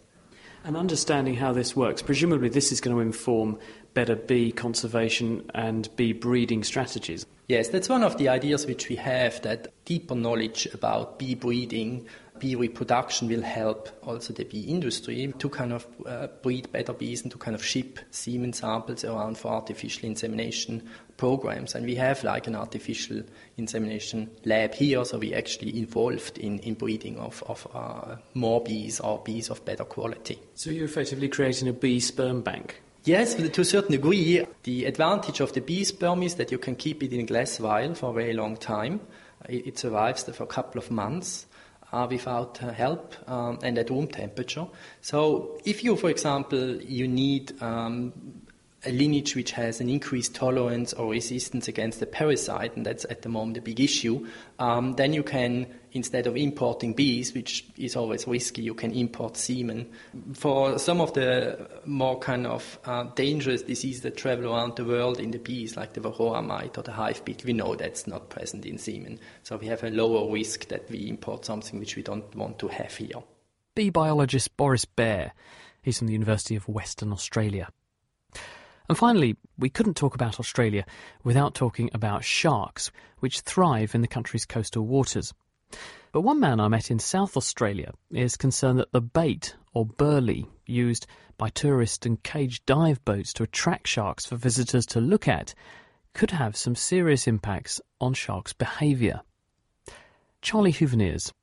And 0.63 0.75
understanding 0.75 1.35
how 1.35 1.53
this 1.53 1.75
works, 1.75 2.01
presumably 2.01 2.49
this 2.49 2.71
is 2.71 2.81
going 2.81 2.95
to 2.95 3.01
inform 3.01 3.59
better 3.93 4.15
bee 4.15 4.51
conservation 4.51 5.49
and 5.53 5.87
bee 5.95 6.11
breeding 6.11 6.63
strategies. 6.63 7.25
Yes, 7.47 7.67
that's 7.67 7.87
one 7.87 8.03
of 8.03 8.17
the 8.17 8.29
ideas 8.29 8.65
which 8.65 8.89
we 8.89 8.95
have 8.95 9.41
that 9.43 9.67
deeper 9.85 10.15
knowledge 10.15 10.67
about 10.73 11.19
bee 11.19 11.35
breeding 11.35 12.07
bee 12.45 12.55
reproduction 12.55 13.27
will 13.27 13.41
help 13.41 13.89
also 14.03 14.31
the 14.31 14.43
bee 14.43 14.61
industry 14.61 15.33
to 15.39 15.49
kind 15.49 15.73
of 15.73 15.87
uh, 16.05 16.27
breed 16.43 16.71
better 16.71 16.93
bees 16.93 17.23
and 17.23 17.31
to 17.31 17.39
kind 17.39 17.55
of 17.55 17.63
ship 17.63 17.97
semen 18.11 18.53
samples 18.53 19.03
around 19.03 19.35
for 19.35 19.47
artificial 19.47 20.05
insemination 20.05 20.87
programs. 21.17 21.73
And 21.73 21.87
we 21.87 21.95
have 21.95 22.23
like 22.23 22.45
an 22.45 22.55
artificial 22.55 23.23
insemination 23.57 24.29
lab 24.43 24.75
here, 24.75 25.03
so 25.05 25.17
we 25.17 25.33
are 25.33 25.37
actually 25.37 25.75
involved 25.79 26.37
in, 26.37 26.59
in 26.59 26.75
breeding 26.75 27.17
of, 27.17 27.43
of 27.47 27.67
uh, 27.73 28.17
more 28.35 28.61
bees 28.61 28.99
or 28.99 29.23
bees 29.25 29.49
of 29.49 29.65
better 29.65 29.83
quality. 29.83 30.39
So 30.53 30.69
you're 30.69 30.85
effectively 30.85 31.29
creating 31.29 31.67
a 31.67 31.73
bee 31.73 31.99
sperm 31.99 32.41
bank? 32.41 32.79
Yes, 33.05 33.33
to 33.35 33.61
a 33.61 33.65
certain 33.65 33.91
degree. 33.91 34.45
The 34.63 34.85
advantage 34.85 35.39
of 35.39 35.53
the 35.53 35.61
bee 35.61 35.83
sperm 35.83 36.21
is 36.21 36.35
that 36.35 36.51
you 36.51 36.59
can 36.59 36.75
keep 36.75 37.01
it 37.01 37.11
in 37.11 37.21
a 37.21 37.23
glass 37.23 37.57
vial 37.57 37.95
for 37.95 38.11
a 38.11 38.13
very 38.13 38.33
long 38.33 38.55
time. 38.55 38.99
It, 39.49 39.67
it 39.67 39.79
survives 39.79 40.23
for 40.23 40.43
a 40.43 40.47
couple 40.47 40.79
of 40.79 40.91
months. 40.91 41.47
Uh, 41.95 42.07
without 42.09 42.61
uh, 42.61 42.73
help 42.73 43.15
um, 43.29 43.57
and 43.63 43.77
at 43.77 43.89
room 43.89 44.07
temperature. 44.07 44.67
So 45.01 45.57
if 45.63 45.83
you, 45.83 45.95
for 45.95 46.09
example, 46.09 46.75
you 46.81 47.07
need 47.07 47.53
um, 47.61 48.11
a 48.85 48.91
lineage 48.91 49.35
which 49.35 49.51
has 49.51 49.81
an 49.81 49.89
increased 49.89 50.35
tolerance 50.35 50.93
or 50.93 51.11
resistance 51.11 51.67
against 51.67 51.99
the 51.99 52.05
parasite, 52.05 52.75
and 52.75 52.85
that's 52.85 53.05
at 53.09 53.21
the 53.21 53.29
moment 53.29 53.57
a 53.57 53.61
big 53.61 53.79
issue, 53.79 54.25
um, 54.59 54.93
then 54.93 55.13
you 55.13 55.23
can, 55.23 55.67
instead 55.91 56.27
of 56.27 56.37
importing 56.37 56.93
bees, 56.93 57.33
which 57.33 57.65
is 57.77 57.95
always 57.95 58.27
risky, 58.27 58.61
you 58.61 58.73
can 58.73 58.91
import 58.91 59.37
semen. 59.37 59.89
For 60.33 60.77
some 60.79 61.01
of 61.01 61.13
the 61.13 61.67
more 61.85 62.19
kind 62.19 62.47
of 62.47 62.79
uh, 62.85 63.03
dangerous 63.15 63.61
diseases 63.63 64.01
that 64.03 64.17
travel 64.17 64.53
around 64.53 64.75
the 64.75 64.85
world 64.85 65.19
in 65.19 65.31
the 65.31 65.39
bees, 65.39 65.75
like 65.75 65.93
the 65.93 66.01
varroa 66.01 66.45
mite 66.45 66.77
or 66.77 66.83
the 66.83 66.91
hive 66.91 67.23
beetle, 67.25 67.47
we 67.47 67.53
know 67.53 67.75
that's 67.75 68.07
not 68.07 68.29
present 68.29 68.65
in 68.65 68.77
semen. 68.77 69.19
So 69.43 69.57
we 69.57 69.67
have 69.67 69.83
a 69.83 69.89
lower 69.89 70.31
risk 70.31 70.67
that 70.67 70.89
we 70.89 71.09
import 71.09 71.45
something 71.45 71.79
which 71.79 71.95
we 71.95 72.03
don't 72.03 72.33
want 72.35 72.59
to 72.59 72.67
have 72.67 72.95
here. 72.95 73.23
Bee 73.75 73.89
biologist 73.89 74.55
Boris 74.55 74.85
Baer. 74.85 75.33
He's 75.81 75.97
from 75.99 76.07
the 76.07 76.13
University 76.13 76.55
of 76.55 76.67
Western 76.67 77.11
Australia. 77.11 77.69
And 78.87 78.97
finally, 78.97 79.35
we 79.57 79.69
couldn't 79.69 79.95
talk 79.95 80.15
about 80.15 80.39
Australia 80.39 80.85
without 81.23 81.55
talking 81.55 81.89
about 81.93 82.23
sharks, 82.23 82.91
which 83.19 83.41
thrive 83.41 83.95
in 83.95 84.01
the 84.01 84.07
country's 84.07 84.45
coastal 84.45 84.85
waters. 84.85 85.33
But 86.11 86.21
one 86.21 86.39
man 86.39 86.59
I 86.59 86.67
met 86.67 86.91
in 86.91 86.99
South 86.99 87.35
Australia 87.35 87.91
is 88.11 88.37
concerned 88.37 88.79
that 88.79 88.91
the 88.91 89.01
bait, 89.01 89.55
or 89.73 89.85
burley, 89.85 90.45
used 90.65 91.07
by 91.37 91.49
tourist 91.49 92.05
and 92.05 92.21
cage 92.23 92.65
dive 92.65 93.03
boats 93.03 93.33
to 93.33 93.43
attract 93.43 93.87
sharks 93.87 94.25
for 94.25 94.35
visitors 94.35 94.85
to 94.87 95.01
look 95.01 95.27
at, 95.27 95.53
could 96.13 96.31
have 96.31 96.55
some 96.55 96.75
serious 96.75 97.27
impacts 97.27 97.81
on 97.99 98.13
sharks' 98.13 98.53
behaviour. 98.53 99.21
Charlie 100.41 100.71
Huveneers 100.71 101.33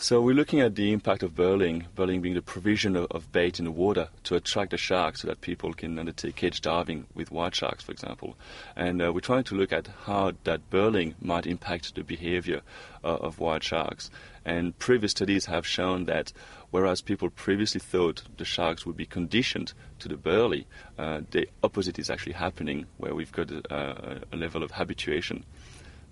so 0.00 0.18
we're 0.22 0.34
looking 0.34 0.60
at 0.60 0.76
the 0.76 0.94
impact 0.94 1.22
of 1.22 1.34
burling, 1.34 1.84
burling 1.94 2.22
being 2.22 2.34
the 2.34 2.40
provision 2.40 2.96
of, 2.96 3.06
of, 3.10 3.30
bait 3.32 3.58
in 3.58 3.66
the 3.66 3.70
water 3.70 4.08
to 4.24 4.34
attract 4.34 4.70
the 4.70 4.78
sharks 4.78 5.20
so 5.20 5.28
that 5.28 5.42
people 5.42 5.74
can 5.74 5.98
undertake 5.98 6.36
cage 6.36 6.62
diving 6.62 7.06
with 7.14 7.30
white 7.30 7.54
sharks, 7.54 7.84
for 7.84 7.92
example. 7.92 8.34
And 8.74 9.02
uh, 9.02 9.12
we're 9.12 9.20
trying 9.20 9.44
to 9.44 9.54
look 9.54 9.74
at 9.74 9.88
how 10.06 10.32
that 10.44 10.70
burling 10.70 11.16
might 11.20 11.46
impact 11.46 11.94
the 11.94 12.02
behavior 12.02 12.62
uh, 13.04 13.08
of 13.16 13.40
white 13.40 13.62
sharks. 13.62 14.10
And 14.42 14.78
previous 14.78 15.10
studies 15.10 15.44
have 15.46 15.66
shown 15.66 16.06
that 16.06 16.32
whereas 16.70 17.02
people 17.02 17.28
previously 17.28 17.80
thought 17.80 18.22
the 18.38 18.46
sharks 18.46 18.86
would 18.86 18.96
be 18.96 19.04
conditioned 19.04 19.74
to 19.98 20.08
the 20.08 20.16
burley, 20.16 20.66
uh, 20.98 21.20
the 21.30 21.46
opposite 21.62 21.98
is 21.98 22.08
actually 22.08 22.32
happening, 22.32 22.86
where 22.96 23.14
we've 23.14 23.32
got 23.32 23.50
a, 23.50 24.22
a 24.32 24.36
level 24.36 24.62
of 24.62 24.70
habituation. 24.70 25.44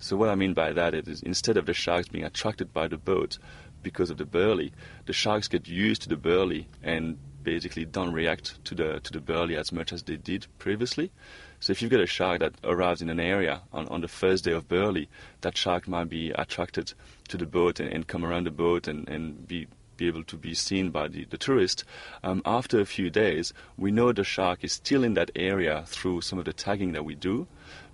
So 0.01 0.15
what 0.15 0.29
I 0.29 0.35
mean 0.35 0.53
by 0.53 0.71
that 0.71 0.93
is 0.93 1.21
instead 1.23 1.57
of 1.57 1.65
the 1.65 1.73
sharks 1.73 2.07
being 2.07 2.23
attracted 2.23 2.71
by 2.73 2.87
the 2.87 2.97
boat, 2.97 3.37
because 3.81 4.09
of 4.09 4.17
the 4.17 4.25
burley, 4.25 4.71
the 5.05 5.13
sharks 5.13 5.47
get 5.47 5.67
used 5.67 6.01
to 6.03 6.09
the 6.09 6.17
burley 6.17 6.67
and 6.83 7.17
basically 7.43 7.85
don't 7.85 8.13
react 8.13 8.63
to 8.65 8.75
the 8.75 8.99
to 8.99 9.13
the 9.13 9.21
burley 9.21 9.55
as 9.55 9.71
much 9.71 9.93
as 9.93 10.03
they 10.03 10.17
did 10.17 10.45
previously. 10.57 11.11
So 11.59 11.71
if 11.71 11.81
you've 11.81 11.91
got 11.91 12.01
a 12.01 12.07
shark 12.07 12.39
that 12.39 12.53
arrives 12.63 13.01
in 13.01 13.09
an 13.09 13.19
area 13.19 13.61
on, 13.73 13.87
on 13.89 14.01
the 14.01 14.07
first 14.07 14.45
day 14.45 14.53
of 14.53 14.67
burley, 14.67 15.09
that 15.41 15.57
shark 15.57 15.87
might 15.87 16.09
be 16.09 16.31
attracted 16.31 16.93
to 17.27 17.37
the 17.37 17.45
boat 17.45 17.79
and, 17.79 17.91
and 17.91 18.07
come 18.07 18.23
around 18.23 18.45
the 18.45 18.51
boat 18.51 18.87
and, 18.87 19.07
and 19.09 19.47
be 19.47 19.67
be 19.97 20.07
able 20.07 20.23
to 20.23 20.37
be 20.37 20.53
seen 20.53 20.89
by 20.89 21.09
the, 21.09 21.25
the 21.25 21.37
tourist. 21.37 21.83
Um, 22.23 22.41
after 22.45 22.79
a 22.79 22.85
few 22.85 23.09
days, 23.09 23.53
we 23.77 23.91
know 23.91 24.13
the 24.13 24.23
shark 24.23 24.63
is 24.63 24.71
still 24.71 25.03
in 25.03 25.13
that 25.15 25.29
area 25.35 25.83
through 25.87 26.21
some 26.21 26.39
of 26.39 26.45
the 26.45 26.53
tagging 26.53 26.93
that 26.93 27.03
we 27.03 27.15
do, 27.15 27.47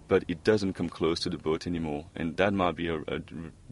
but 0.08 0.24
it 0.28 0.44
doesn't 0.44 0.74
come 0.74 0.90
close 0.90 1.20
to 1.22 1.30
the 1.30 1.38
boat 1.38 1.66
anymore. 1.66 2.06
And 2.16 2.38
that 2.38 2.54
might 2.54 2.76
be 2.76 2.88
a, 2.88 2.98
a, 3.08 3.20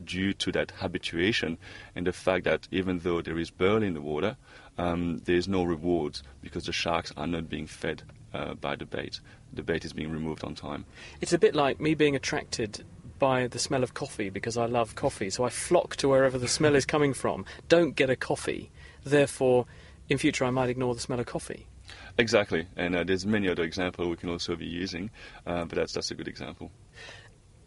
due 0.03 0.33
to 0.33 0.51
that 0.53 0.71
habituation 0.71 1.57
and 1.95 2.07
the 2.07 2.13
fact 2.13 2.45
that 2.45 2.67
even 2.71 2.99
though 2.99 3.21
there 3.21 3.37
is 3.37 3.49
burley 3.49 3.87
in 3.87 3.93
the 3.93 4.01
water, 4.01 4.37
um, 4.77 5.21
there's 5.25 5.47
no 5.47 5.63
rewards 5.63 6.23
because 6.41 6.65
the 6.65 6.71
sharks 6.71 7.11
are 7.15 7.27
not 7.27 7.49
being 7.49 7.67
fed 7.67 8.03
uh, 8.33 8.55
by 8.55 8.75
the 8.75 8.85
bait. 8.85 9.19
The 9.53 9.63
bait 9.63 9.85
is 9.85 9.93
being 9.93 10.11
removed 10.11 10.43
on 10.43 10.55
time. 10.55 10.85
It's 11.21 11.33
a 11.33 11.39
bit 11.39 11.55
like 11.55 11.79
me 11.79 11.93
being 11.93 12.15
attracted 12.15 12.83
by 13.19 13.47
the 13.47 13.59
smell 13.59 13.83
of 13.83 13.93
coffee 13.93 14.29
because 14.29 14.57
I 14.57 14.65
love 14.65 14.95
coffee, 14.95 15.29
so 15.29 15.43
I 15.43 15.49
flock 15.49 15.95
to 15.97 16.09
wherever 16.09 16.37
the 16.37 16.47
smell 16.47 16.75
is 16.75 16.85
coming 16.85 17.13
from. 17.13 17.45
Don't 17.69 17.95
get 17.95 18.09
a 18.09 18.15
coffee, 18.15 18.71
therefore, 19.03 19.65
in 20.09 20.17
future 20.17 20.45
I 20.45 20.49
might 20.49 20.69
ignore 20.69 20.95
the 20.95 21.01
smell 21.01 21.19
of 21.19 21.25
coffee. 21.25 21.67
Exactly, 22.17 22.67
and 22.75 22.95
uh, 22.95 23.03
there's 23.03 23.25
many 23.25 23.49
other 23.49 23.63
examples 23.63 24.07
we 24.07 24.15
can 24.15 24.29
also 24.29 24.55
be 24.55 24.65
using, 24.65 25.09
uh, 25.47 25.65
but 25.65 25.75
that's 25.75 25.93
that's 25.93 26.11
a 26.11 26.15
good 26.15 26.27
example. 26.27 26.71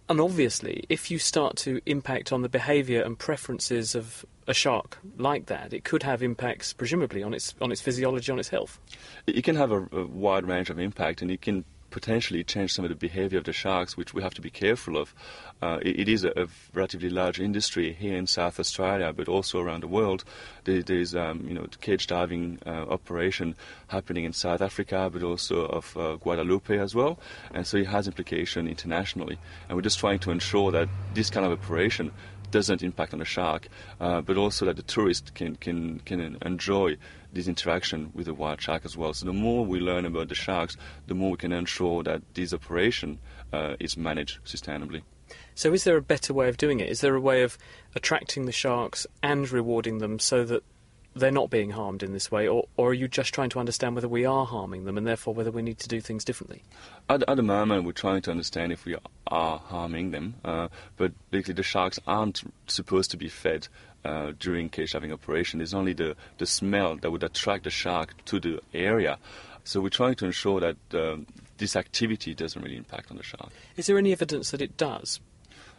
And 0.08 0.20
obviously, 0.20 0.84
if 0.88 1.10
you 1.10 1.18
start 1.18 1.56
to 1.58 1.80
impact 1.84 2.32
on 2.32 2.42
the 2.42 2.48
behaviour 2.48 3.02
and 3.02 3.18
preferences 3.18 3.96
of 3.96 4.24
a 4.46 4.54
shark 4.54 4.98
like 5.18 5.46
that, 5.46 5.72
it 5.72 5.82
could 5.82 6.04
have 6.04 6.22
impacts, 6.22 6.72
presumably, 6.72 7.24
on 7.24 7.34
its 7.34 7.54
on 7.60 7.72
its 7.72 7.80
physiology, 7.80 8.30
on 8.30 8.38
its 8.38 8.48
health. 8.48 8.78
It 9.26 9.42
can 9.42 9.56
have 9.56 9.72
a, 9.72 9.88
a 9.90 10.06
wide 10.06 10.46
range 10.46 10.70
of 10.70 10.78
impact, 10.78 11.22
and 11.22 11.30
it 11.30 11.42
can 11.42 11.64
potentially 11.90 12.44
change 12.44 12.72
some 12.72 12.84
of 12.84 12.88
the 12.88 12.94
behavior 12.94 13.38
of 13.38 13.44
the 13.44 13.52
sharks, 13.52 13.96
which 13.96 14.14
we 14.14 14.22
have 14.22 14.34
to 14.34 14.40
be 14.40 14.50
careful 14.50 14.96
of. 14.96 15.14
Uh, 15.62 15.78
it, 15.82 16.00
it 16.00 16.08
is 16.08 16.24
a, 16.24 16.30
a, 16.36 16.46
relatively 16.74 17.08
large 17.08 17.40
industry 17.40 17.92
here 17.92 18.16
in 18.16 18.26
South 18.26 18.60
Australia, 18.60 19.12
but 19.12 19.28
also 19.28 19.60
around 19.60 19.82
the 19.82 19.88
world. 19.88 20.24
There, 20.64 20.82
there's 20.82 21.14
um, 21.14 21.46
you 21.48 21.54
know 21.54 21.66
cage 21.80 22.06
diving 22.06 22.58
uh, 22.66 22.86
operation 22.90 23.54
happening 23.88 24.24
in 24.24 24.32
South 24.32 24.60
Africa, 24.60 25.08
but 25.12 25.22
also 25.22 25.66
of 25.66 25.96
uh, 25.96 26.16
Guadalupe 26.16 26.78
as 26.78 26.94
well, 26.94 27.18
and 27.54 27.66
so 27.66 27.78
it 27.78 27.86
has 27.86 28.06
implication 28.06 28.68
internationally. 28.68 29.38
And 29.68 29.76
we're 29.76 29.82
just 29.82 29.98
trying 29.98 30.18
to 30.20 30.30
ensure 30.30 30.70
that 30.72 30.88
this 31.14 31.30
kind 31.30 31.46
of 31.46 31.52
operation 31.52 32.12
doesn't 32.50 32.82
impact 32.82 33.12
on 33.12 33.18
the 33.18 33.24
shark, 33.24 33.68
uh, 34.00 34.20
but 34.20 34.36
also 34.36 34.66
that 34.66 34.76
the 34.76 34.82
tourist 34.82 35.34
can, 35.34 35.56
can, 35.56 36.00
can 36.00 36.38
enjoy 36.42 36.96
this 37.36 37.48
interaction 37.48 38.10
with 38.14 38.26
the 38.26 38.34
wild 38.34 38.60
shark 38.60 38.84
as 38.84 38.96
well. 38.96 39.14
So 39.14 39.26
the 39.26 39.32
more 39.32 39.64
we 39.64 39.78
learn 39.78 40.04
about 40.04 40.28
the 40.28 40.34
sharks, 40.34 40.76
the 41.06 41.14
more 41.14 41.32
we 41.32 41.36
can 41.36 41.52
ensure 41.52 42.02
that 42.02 42.22
this 42.34 42.52
operation 42.52 43.18
uh, 43.52 43.76
is 43.78 43.96
managed 43.96 44.44
sustainably. 44.44 45.02
So, 45.54 45.72
is 45.72 45.84
there 45.84 45.96
a 45.96 46.02
better 46.02 46.32
way 46.32 46.48
of 46.48 46.56
doing 46.56 46.80
it? 46.80 46.88
Is 46.88 47.00
there 47.00 47.14
a 47.14 47.20
way 47.20 47.42
of 47.42 47.58
attracting 47.94 48.46
the 48.46 48.52
sharks 48.52 49.06
and 49.22 49.50
rewarding 49.50 49.98
them 49.98 50.18
so 50.18 50.44
that 50.44 50.62
they're 51.16 51.30
not 51.30 51.48
being 51.48 51.70
harmed 51.70 52.02
in 52.02 52.12
this 52.12 52.30
way, 52.30 52.46
or, 52.46 52.68
or 52.76 52.90
are 52.90 52.94
you 52.94 53.08
just 53.08 53.32
trying 53.32 53.48
to 53.48 53.58
understand 53.58 53.94
whether 53.94 54.08
we 54.08 54.26
are 54.26 54.44
harming 54.44 54.84
them 54.84 54.98
and 54.98 55.06
therefore 55.06 55.32
whether 55.32 55.50
we 55.50 55.62
need 55.62 55.78
to 55.78 55.88
do 55.88 56.00
things 56.00 56.24
differently? 56.24 56.62
At, 57.08 57.24
at 57.26 57.36
the 57.36 57.42
moment, 57.42 57.84
we're 57.84 57.92
trying 57.92 58.20
to 58.22 58.30
understand 58.30 58.70
if 58.70 58.84
we 58.84 58.96
are 59.26 59.58
harming 59.58 60.10
them, 60.10 60.34
uh, 60.44 60.68
but 60.96 61.12
basically 61.30 61.54
the 61.54 61.62
sharks 61.62 61.98
aren't 62.06 62.42
supposed 62.66 63.10
to 63.12 63.16
be 63.16 63.28
fed 63.28 63.66
uh, 64.06 64.32
during 64.38 64.68
cage 64.68 64.92
diving 64.92 65.12
operation. 65.12 65.60
It's 65.60 65.74
only 65.74 65.92
the, 65.92 66.16
the 66.38 66.46
smell 66.46 66.96
that 66.96 67.10
would 67.10 67.24
attract 67.24 67.64
the 67.64 67.70
shark 67.70 68.14
to 68.26 68.38
the 68.38 68.60
area. 68.72 69.18
So 69.64 69.80
we're 69.80 69.88
trying 69.88 70.14
to 70.16 70.26
ensure 70.26 70.60
that 70.60 70.76
um, 70.94 71.26
this 71.58 71.74
activity 71.74 72.32
doesn't 72.34 72.62
really 72.62 72.76
impact 72.76 73.10
on 73.10 73.16
the 73.16 73.24
shark. 73.24 73.50
Is 73.76 73.86
there 73.86 73.98
any 73.98 74.12
evidence 74.12 74.52
that 74.52 74.62
it 74.62 74.76
does? 74.76 75.20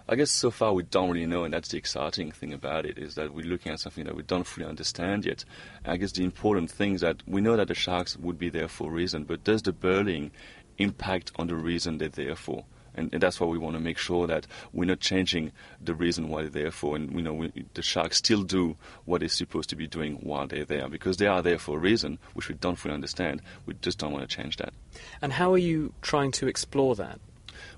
I 0.10 0.16
guess 0.16 0.32
so 0.32 0.52
far 0.52 0.74
we 0.74 0.84
don't 0.84 1.10
really 1.12 1.26
know, 1.26 1.44
and 1.44 1.54
that's 1.54 1.70
the 1.70 1.78
exciting 1.78 2.32
thing 2.32 2.54
about 2.54 2.86
it 2.86 2.98
is 2.98 3.16
that 3.16 3.34
we're 3.34 3.46
looking 3.46 3.72
at 3.72 3.80
something 3.80 4.06
that 4.06 4.16
we 4.16 4.24
don't 4.24 4.46
fully 4.46 4.68
understand 4.68 5.26
yet. 5.26 5.44
I 5.86 5.98
guess 5.98 6.14
the 6.14 6.24
important 6.24 6.72
thing 6.72 6.96
is 6.96 7.02
that 7.02 7.24
we 7.28 7.42
know 7.42 7.58
that 7.58 7.68
the 7.68 7.76
sharks 7.76 8.18
would 8.18 8.40
be 8.40 8.50
there 8.50 8.70
for 8.70 8.90
a 8.90 8.94
reason, 8.94 9.24
but 9.24 9.44
does 9.44 9.62
the 9.62 9.74
burling 9.74 10.32
impact 10.78 11.32
on 11.38 11.48
the 11.48 11.56
reason 11.56 11.98
they're 11.98 12.08
there 12.08 12.36
for? 12.36 12.66
And, 12.98 13.14
and, 13.14 13.22
that's 13.22 13.39
why 13.39 13.48
we 13.48 13.58
want 13.58 13.76
to 13.76 13.82
make 13.82 13.98
sure 13.98 14.28
that 14.28 14.48
we're 14.74 14.86
not 14.86 15.00
changing 15.00 15.52
the 15.82 15.93
reason 15.93 16.30
why 16.30 16.41
they're 16.41 16.64
there 16.64 16.72
for. 16.72 16.95
And 16.95 17.14
you 17.14 17.22
know, 17.22 17.34
we, 17.34 17.52
the 17.74 17.82
sharks 17.82 18.18
still 18.18 18.43
do 18.43 18.76
what 19.06 19.20
they're 19.20 19.30
supposed 19.30 19.70
to 19.70 19.76
be 19.76 19.88
doing 19.88 20.16
while 20.16 20.48
they're 20.48 20.66
there 20.66 20.89
because 20.89 21.18
they 21.18 21.28
are 21.28 21.41
there 21.41 21.60
for 21.60 21.78
a 21.78 21.80
reason, 21.80 22.20
which 22.34 22.50
we 22.50 22.56
don't 22.56 22.76
fully 22.76 22.95
understand. 22.95 23.41
We 23.66 23.76
just 23.82 24.00
don't 24.00 24.12
want 24.12 24.30
to 24.30 24.36
change 24.36 24.58
that. 24.58 24.74
And 25.22 25.34
how 25.34 25.54
are 25.54 25.58
you 25.58 25.93
trying 26.02 26.32
to 26.34 26.48
explore 26.48 26.95
that? 26.95 27.20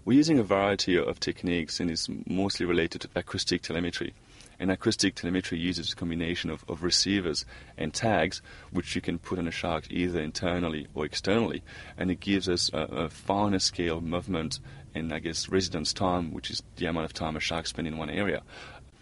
We're 0.06 0.18
using 0.18 0.40
a 0.40 0.44
variety 0.44 0.98
of 0.98 1.20
techniques, 1.20 1.80
and 1.80 1.92
it's 1.92 2.08
mostly 2.28 2.66
related 2.66 3.02
to 3.02 3.10
acoustic 3.16 3.62
telemetry. 3.62 4.14
And 4.60 4.72
acoustic 4.72 5.16
telemetry 5.16 5.58
uses 5.58 5.94
a 5.94 5.96
combination 5.96 6.50
of, 6.50 6.66
of 6.68 6.84
receivers 6.84 7.46
and 7.78 7.94
tags, 7.94 8.42
which 8.72 8.94
you 8.94 9.02
can 9.02 9.18
put 9.18 9.40
on 9.40 9.48
a 9.48 9.52
shark 9.52 9.86
either 9.90 10.20
internally 10.20 10.88
or 10.94 11.06
externally, 11.06 11.64
and 11.98 12.12
it 12.12 12.20
gives 12.20 12.50
us 12.50 12.70
a, 12.74 12.80
a 12.80 13.10
finer 13.10 13.60
scale 13.60 14.02
movement 14.02 14.60
and 14.96 15.14
I 15.14 15.20
guess 15.20 15.50
residence 15.50 15.94
time, 15.94 16.34
which 16.34 16.50
is 16.50 16.62
the 16.76 16.86
amount 16.86 17.06
of 17.06 17.14
time 17.14 17.36
a 17.36 17.40
shark 17.40 17.68
spends 17.68 17.88
in 17.88 17.98
one 17.98 18.10
area. 18.10 18.42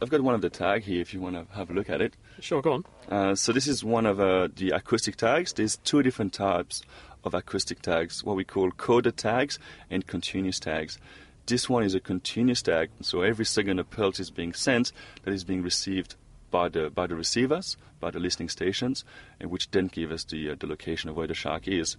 I've 0.01 0.09
got 0.09 0.21
one 0.21 0.35
of 0.35 0.41
the 0.41 0.49
tag 0.49 0.83
here 0.83 1.01
if 1.01 1.13
you 1.13 1.21
want 1.21 1.35
to 1.35 1.55
have 1.55 1.71
a 1.71 1.73
look 1.73 1.89
at 1.89 2.01
it. 2.01 2.13
Sure, 2.39 2.61
go 2.61 2.73
on. 2.73 2.85
Uh, 3.09 3.35
so 3.35 3.51
this 3.51 3.67
is 3.67 3.83
one 3.83 4.05
of 4.05 4.19
uh, 4.19 4.47
the 4.55 4.71
acoustic 4.71 5.15
tags. 5.15 5.53
There's 5.53 5.77
two 5.77 6.03
different 6.03 6.33
types 6.33 6.83
of 7.23 7.33
acoustic 7.33 7.81
tags, 7.81 8.23
what 8.23 8.35
we 8.35 8.43
call 8.43 8.69
coded 8.71 9.17
tags 9.17 9.57
and 9.89 10.05
continuous 10.05 10.59
tags. 10.59 10.99
This 11.47 11.67
one 11.69 11.83
is 11.83 11.95
a 11.95 11.99
continuous 11.99 12.61
tag, 12.61 12.89
so 13.01 13.21
every 13.21 13.45
second 13.45 13.79
a 13.79 13.83
pulse 13.83 14.19
is 14.19 14.29
being 14.29 14.53
sent 14.53 14.91
that 15.23 15.33
is 15.33 15.43
being 15.43 15.63
received 15.63 16.15
by 16.51 16.69
the 16.69 16.89
by 16.89 17.07
the 17.07 17.15
receivers, 17.15 17.77
by 17.99 18.11
the 18.11 18.19
listening 18.19 18.49
stations, 18.49 19.03
and 19.39 19.49
which 19.49 19.71
then 19.71 19.87
give 19.87 20.11
us 20.11 20.25
the 20.25 20.51
uh, 20.51 20.55
the 20.59 20.67
location 20.67 21.09
of 21.09 21.15
where 21.15 21.27
the 21.27 21.33
shark 21.33 21.67
is. 21.67 21.97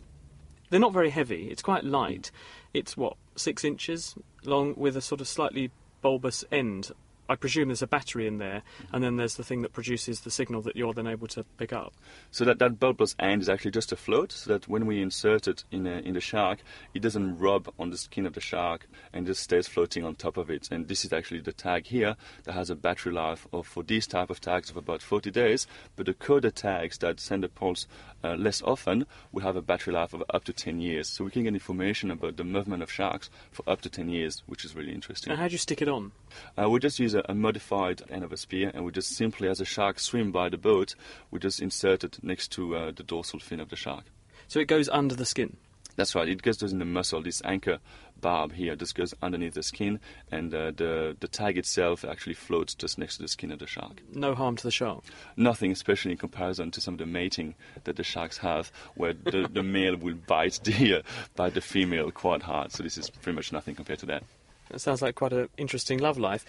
They're 0.71 0.79
not 0.79 0.93
very 0.93 1.11
heavy. 1.11 1.49
It's 1.51 1.63
quite 1.63 1.85
light. 1.85 2.31
It's 2.75 2.97
what 2.97 3.17
six 3.39 3.65
inches 3.65 4.15
long 4.45 4.75
with 4.77 4.97
a 4.97 5.01
sort 5.01 5.21
of 5.21 5.29
slightly 5.29 5.71
bulbous 6.03 6.45
end 6.51 6.93
I 7.31 7.37
presume 7.37 7.69
there's 7.69 7.83
a 7.83 7.87
battery 7.87 8.27
in 8.27 8.39
there, 8.39 8.63
and 8.91 9.05
then 9.05 9.17
there's 9.17 9.37
the 9.37 9.45
thing 9.45 9.61
that 9.61 9.75
produces 9.75 10.23
the 10.23 10.31
signal 10.31 10.63
that 10.63 10.77
you're 10.77 10.95
then 10.95 11.07
able 11.07 11.27
to 11.29 11.45
pick 11.59 11.75
up. 11.75 11.93
So 12.31 12.47
that, 12.47 12.59
that 12.59 12.81
bulbous 12.81 13.15
end 13.19 13.43
is 13.43 13.51
actually 13.51 13.73
just 13.73 13.93
a 13.93 13.97
float, 13.97 14.33
so 14.33 14.51
that 14.55 14.67
when 14.67 14.87
we 14.87 15.03
insert 15.03 15.47
it 15.47 15.65
in, 15.71 15.87
a, 15.87 15.99
in 15.99 16.15
the 16.15 16.23
shark, 16.23 16.61
it 16.95 17.01
doesn't 17.03 17.39
rub 17.39 17.71
on 17.79 17.91
the 17.91 17.99
skin 17.99 18.25
of 18.25 18.33
the 18.33 18.41
shark 18.41 18.89
and 19.13 19.27
just 19.27 19.43
stays 19.43 19.69
floating 19.69 20.05
on 20.05 20.15
top 20.15 20.39
of 20.39 20.49
it. 20.49 20.69
And 20.71 20.89
this 20.89 21.05
is 21.05 21.13
actually 21.13 21.41
the 21.41 21.53
tag 21.53 21.87
here 21.87 22.17
that 22.45 22.55
has 22.55 22.71
a 22.71 22.75
battery 22.75 23.13
life 23.13 23.47
of, 23.53 23.67
for 23.67 23.83
these 23.83 24.07
type 24.07 24.31
of 24.31 24.41
tags 24.41 24.71
of 24.71 24.79
about 24.79 25.03
40 25.03 25.31
days, 25.31 25.67
but 25.97 26.07
the 26.07 26.15
coder 26.15 26.53
tags 26.53 26.97
that 26.99 27.21
send 27.21 27.45
a 27.45 27.49
pulse 27.51 27.87
uh, 28.25 28.35
less 28.35 28.63
often 28.63 29.07
we 29.33 29.43
have 29.43 29.57
a 29.57 29.63
battery 29.63 29.93
life 29.93 30.13
of 30.13 30.23
up 30.31 30.45
to 30.45 30.53
10 30.53 30.81
years. 30.81 31.09
So 31.09 31.25
we 31.25 31.31
can 31.31 31.45
get 31.45 31.55
information 31.55 32.11
about 32.11 32.37
the 32.37 32.45
movement 32.45 32.83
of 32.83 32.91
sharks 32.91 33.31
for 33.51 33.69
up 33.69 33.81
to 33.83 33.91
10 33.91 34.09
years, 34.09 34.43
which 34.47 34.65
is 34.65 34.75
really 34.75 34.93
interesting. 34.93 35.31
And 35.31 35.41
how 35.41 35.49
do 35.49 35.53
you 35.53 35.59
stick 35.59 35.83
it 35.83 35.89
on? 35.89 36.13
Uh, 36.61 36.69
we 36.69 36.81
just 36.81 36.99
use 36.99 37.15
a, 37.15 37.25
a, 37.29 37.35
modified 37.35 38.03
end 38.11 38.25
of 38.25 38.33
a 38.33 38.37
spear, 38.37 38.71
and 38.75 38.85
we 38.85 38.93
just 38.93 39.11
simply, 39.11 39.49
as 39.49 39.61
a 39.61 39.65
shark 39.65 39.99
swim 39.99 40.33
by 40.33 40.49
the 40.49 40.59
boat, 40.59 40.95
we 41.31 41.39
just 41.39 41.61
insert 41.61 42.05
it 42.05 42.19
next 42.23 42.49
to 42.53 42.77
uh, 42.77 42.91
the 42.91 43.03
dorsal 43.03 43.41
fin 43.41 43.61
of 43.61 43.71
the 43.71 43.77
shark. 43.77 44.05
So 44.49 44.59
it 44.61 44.69
goes 44.69 44.89
under 44.89 45.15
the 45.15 45.27
skin. 45.27 45.57
That's 45.99 46.15
right. 46.15 46.29
It 46.29 46.43
goes 46.43 46.63
in 46.63 46.79
the 46.79 46.85
muscle. 46.85 47.21
This 47.21 47.43
anchor 47.45 47.81
barb 48.21 48.53
here 48.53 48.77
just 48.77 48.95
goes 48.95 49.15
underneath 49.21 49.55
the 49.55 49.65
skin, 49.65 49.99
and 50.31 50.55
uh, 50.55 50.71
the 50.71 51.17
the 51.19 51.27
tag 51.27 51.59
itself 51.59 52.05
actually 52.05 52.35
floats 52.35 52.77
just 52.77 52.99
next 52.99 53.17
to 53.17 53.23
the 53.23 53.29
skin 53.29 53.51
of 53.51 53.59
the 53.59 53.67
shark. 53.67 54.01
No 54.15 54.37
harm 54.37 54.55
to 54.55 54.63
the 54.63 54.71
shark. 54.71 55.03
Nothing, 55.37 55.73
especially 55.73 56.13
in 56.13 56.19
comparison 56.19 56.71
to 56.71 56.81
some 56.81 56.95
of 56.95 56.99
the 56.99 57.07
mating 57.07 57.57
that 57.83 57.97
the 57.97 58.05
sharks 58.05 58.39
have, 58.39 58.71
where 58.95 59.13
the, 59.13 59.49
the 59.53 59.65
male 59.65 59.97
will 59.97 60.15
bite 60.15 60.61
the 60.63 60.99
uh, 60.99 61.03
bite 61.35 61.55
the 61.55 61.61
female 61.61 62.13
quite 62.13 62.43
hard. 62.43 62.71
So 62.71 62.85
this 62.85 62.97
is 62.97 63.11
pretty 63.11 63.35
much 63.35 63.53
nothing 63.53 63.75
compared 63.75 63.99
to 63.99 64.07
that. 64.07 64.23
That 64.71 64.81
sounds 64.81 65.03
like 65.03 65.15
quite 65.15 65.33
an 65.33 65.49
interesting 65.57 65.99
love 65.99 66.19
life. 66.19 66.45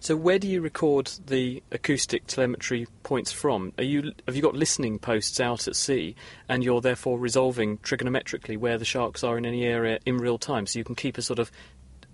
So, 0.00 0.16
where 0.16 0.38
do 0.38 0.48
you 0.48 0.60
record 0.60 1.10
the 1.26 1.62
acoustic 1.70 2.26
telemetry 2.26 2.86
points 3.02 3.32
from? 3.32 3.72
Are 3.78 3.84
you 3.84 4.12
have 4.26 4.36
you 4.36 4.42
got 4.42 4.54
listening 4.54 4.98
posts 4.98 5.40
out 5.40 5.66
at 5.68 5.76
sea, 5.76 6.14
and 6.48 6.62
you're 6.62 6.80
therefore 6.80 7.18
resolving 7.18 7.78
trigonometrically 7.78 8.58
where 8.58 8.78
the 8.78 8.84
sharks 8.84 9.24
are 9.24 9.38
in 9.38 9.46
any 9.46 9.64
area 9.64 9.98
in 10.04 10.18
real 10.18 10.38
time, 10.38 10.66
so 10.66 10.78
you 10.78 10.84
can 10.84 10.94
keep 10.94 11.18
a 11.18 11.22
sort 11.22 11.38
of 11.38 11.50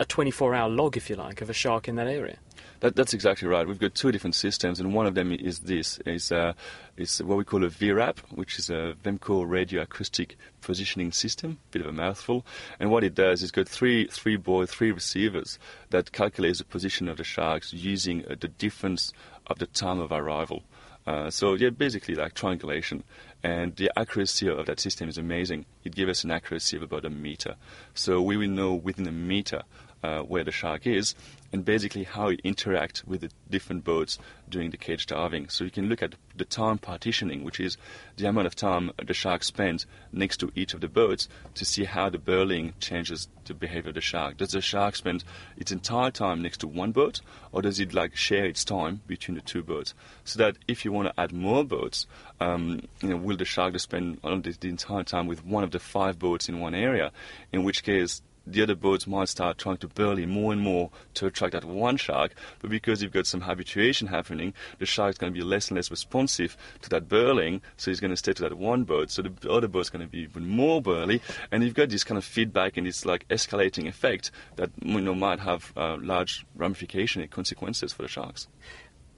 a 0.00 0.04
24-hour 0.04 0.68
log, 0.68 0.96
if 0.96 1.10
you 1.10 1.16
like, 1.16 1.40
of 1.40 1.50
a 1.50 1.52
shark 1.52 1.88
in 1.88 1.96
that 1.96 2.06
area? 2.06 2.38
That, 2.80 2.94
that's 2.94 3.12
exactly 3.12 3.48
right. 3.48 3.66
We've 3.66 3.78
got 3.78 3.94
two 3.94 4.12
different 4.12 4.36
systems, 4.36 4.78
and 4.78 4.94
one 4.94 5.06
of 5.06 5.14
them 5.14 5.32
is 5.32 5.60
this: 5.60 5.98
is 6.06 6.30
uh, 6.30 6.52
is 6.96 7.20
what 7.22 7.36
we 7.36 7.44
call 7.44 7.64
a 7.64 7.68
VRAP, 7.68 8.18
which 8.30 8.58
is 8.58 8.70
a 8.70 8.94
Vemco 9.02 9.48
radio 9.48 9.82
acoustic 9.82 10.36
positioning 10.60 11.10
system. 11.10 11.58
Bit 11.72 11.82
of 11.82 11.88
a 11.88 11.92
mouthful. 11.92 12.46
And 12.78 12.90
what 12.90 13.02
it 13.02 13.16
does 13.16 13.42
is 13.42 13.50
got 13.50 13.68
three 13.68 14.06
three 14.06 14.36
board, 14.36 14.68
three 14.68 14.92
receivers 14.92 15.58
that 15.90 16.12
calculates 16.12 16.58
the 16.58 16.64
position 16.64 17.08
of 17.08 17.16
the 17.16 17.24
sharks 17.24 17.72
using 17.72 18.24
uh, 18.26 18.36
the 18.38 18.48
difference 18.48 19.12
of 19.48 19.58
the 19.58 19.66
time 19.66 19.98
of 19.98 20.12
arrival. 20.12 20.62
Uh, 21.04 21.30
so 21.30 21.54
yeah, 21.54 21.70
basically 21.70 22.14
like 22.14 22.34
triangulation, 22.34 23.02
and 23.42 23.74
the 23.76 23.90
accuracy 23.96 24.48
of 24.48 24.66
that 24.66 24.78
system 24.78 25.08
is 25.08 25.18
amazing. 25.18 25.64
It 25.82 25.96
gives 25.96 26.10
us 26.10 26.24
an 26.24 26.30
accuracy 26.30 26.76
of 26.76 26.82
about 26.82 27.06
a 27.06 27.10
meter, 27.10 27.56
so 27.94 28.20
we 28.20 28.36
will 28.36 28.50
know 28.50 28.74
within 28.74 29.08
a 29.08 29.12
meter 29.12 29.62
uh, 30.02 30.20
where 30.20 30.44
the 30.44 30.52
shark 30.52 30.86
is, 30.86 31.14
and 31.52 31.64
basically 31.64 32.04
how 32.04 32.28
it 32.28 32.42
interacts 32.42 33.06
with 33.06 33.22
the 33.22 33.30
different 33.50 33.82
boats 33.84 34.18
during 34.48 34.70
the 34.70 34.76
cage 34.76 35.06
diving. 35.06 35.48
So 35.48 35.64
you 35.64 35.70
can 35.70 35.88
look 35.88 36.02
at 36.02 36.14
the 36.36 36.44
time 36.44 36.78
partitioning, 36.78 37.42
which 37.42 37.58
is 37.58 37.76
the 38.16 38.26
amount 38.26 38.46
of 38.46 38.54
time 38.54 38.90
the 39.04 39.14
shark 39.14 39.42
spends 39.42 39.86
next 40.12 40.38
to 40.38 40.52
each 40.54 40.74
of 40.74 40.80
the 40.80 40.88
boats 40.88 41.28
to 41.54 41.64
see 41.64 41.84
how 41.84 42.10
the 42.10 42.18
burling 42.18 42.74
changes 42.80 43.28
the 43.46 43.54
behavior 43.54 43.88
of 43.88 43.94
the 43.94 44.00
shark. 44.00 44.36
Does 44.36 44.50
the 44.50 44.60
shark 44.60 44.94
spend 44.96 45.24
its 45.56 45.72
entire 45.72 46.10
time 46.10 46.42
next 46.42 46.58
to 46.58 46.66
one 46.66 46.92
boat, 46.92 47.20
or 47.50 47.62
does 47.62 47.80
it 47.80 47.94
like 47.94 48.14
share 48.14 48.44
its 48.44 48.64
time 48.64 49.00
between 49.06 49.36
the 49.36 49.40
two 49.40 49.62
boats? 49.62 49.94
So 50.24 50.38
that 50.38 50.58
if 50.68 50.84
you 50.84 50.92
want 50.92 51.08
to 51.08 51.20
add 51.20 51.32
more 51.32 51.64
boats, 51.64 52.06
um, 52.40 52.82
you 53.00 53.08
know, 53.08 53.16
will 53.16 53.36
the 53.36 53.46
shark 53.46 53.72
just 53.72 53.84
spend 53.84 54.20
the, 54.22 54.56
the 54.60 54.68
entire 54.68 55.02
time 55.02 55.26
with 55.26 55.44
one 55.44 55.64
of 55.64 55.70
the 55.70 55.80
five 55.80 56.18
boats 56.18 56.48
in 56.48 56.60
one 56.60 56.74
area? 56.74 57.10
In 57.52 57.64
which 57.64 57.82
case, 57.82 58.22
the 58.52 58.62
other 58.62 58.74
boats 58.74 59.06
might 59.06 59.28
start 59.28 59.58
trying 59.58 59.76
to 59.78 59.88
burly 59.88 60.26
more 60.26 60.52
and 60.52 60.60
more 60.60 60.90
to 61.14 61.26
attract 61.26 61.52
that 61.52 61.64
one 61.64 61.96
shark, 61.96 62.34
but 62.60 62.70
because 62.70 63.02
you've 63.02 63.12
got 63.12 63.26
some 63.26 63.42
habituation 63.42 64.08
happening, 64.08 64.54
the 64.78 64.86
shark 64.86 65.10
is 65.10 65.18
going 65.18 65.32
to 65.32 65.38
be 65.38 65.44
less 65.44 65.68
and 65.68 65.76
less 65.76 65.90
responsive 65.90 66.56
to 66.82 66.88
that 66.90 67.08
burling, 67.08 67.60
so 67.76 67.90
he's 67.90 68.00
going 68.00 68.10
to 68.10 68.16
stay 68.16 68.32
to 68.32 68.42
that 68.42 68.58
one 68.58 68.84
boat, 68.84 69.10
so 69.10 69.22
the 69.22 69.50
other 69.50 69.68
boat's 69.68 69.90
going 69.90 70.04
to 70.04 70.10
be 70.10 70.20
even 70.20 70.46
more 70.46 70.80
burly, 70.80 71.20
and 71.50 71.62
you've 71.62 71.74
got 71.74 71.88
this 71.88 72.04
kind 72.04 72.18
of 72.18 72.24
feedback 72.24 72.76
and 72.76 72.86
this 72.86 73.04
like 73.04 73.26
escalating 73.28 73.88
effect 73.88 74.30
that 74.56 74.70
you 74.82 75.00
know 75.00 75.14
might 75.14 75.40
have 75.40 75.72
uh, 75.76 75.96
large 76.00 76.46
ramification 76.56 77.22
and 77.22 77.30
consequences 77.30 77.92
for 77.92 78.02
the 78.02 78.08
sharks. 78.08 78.48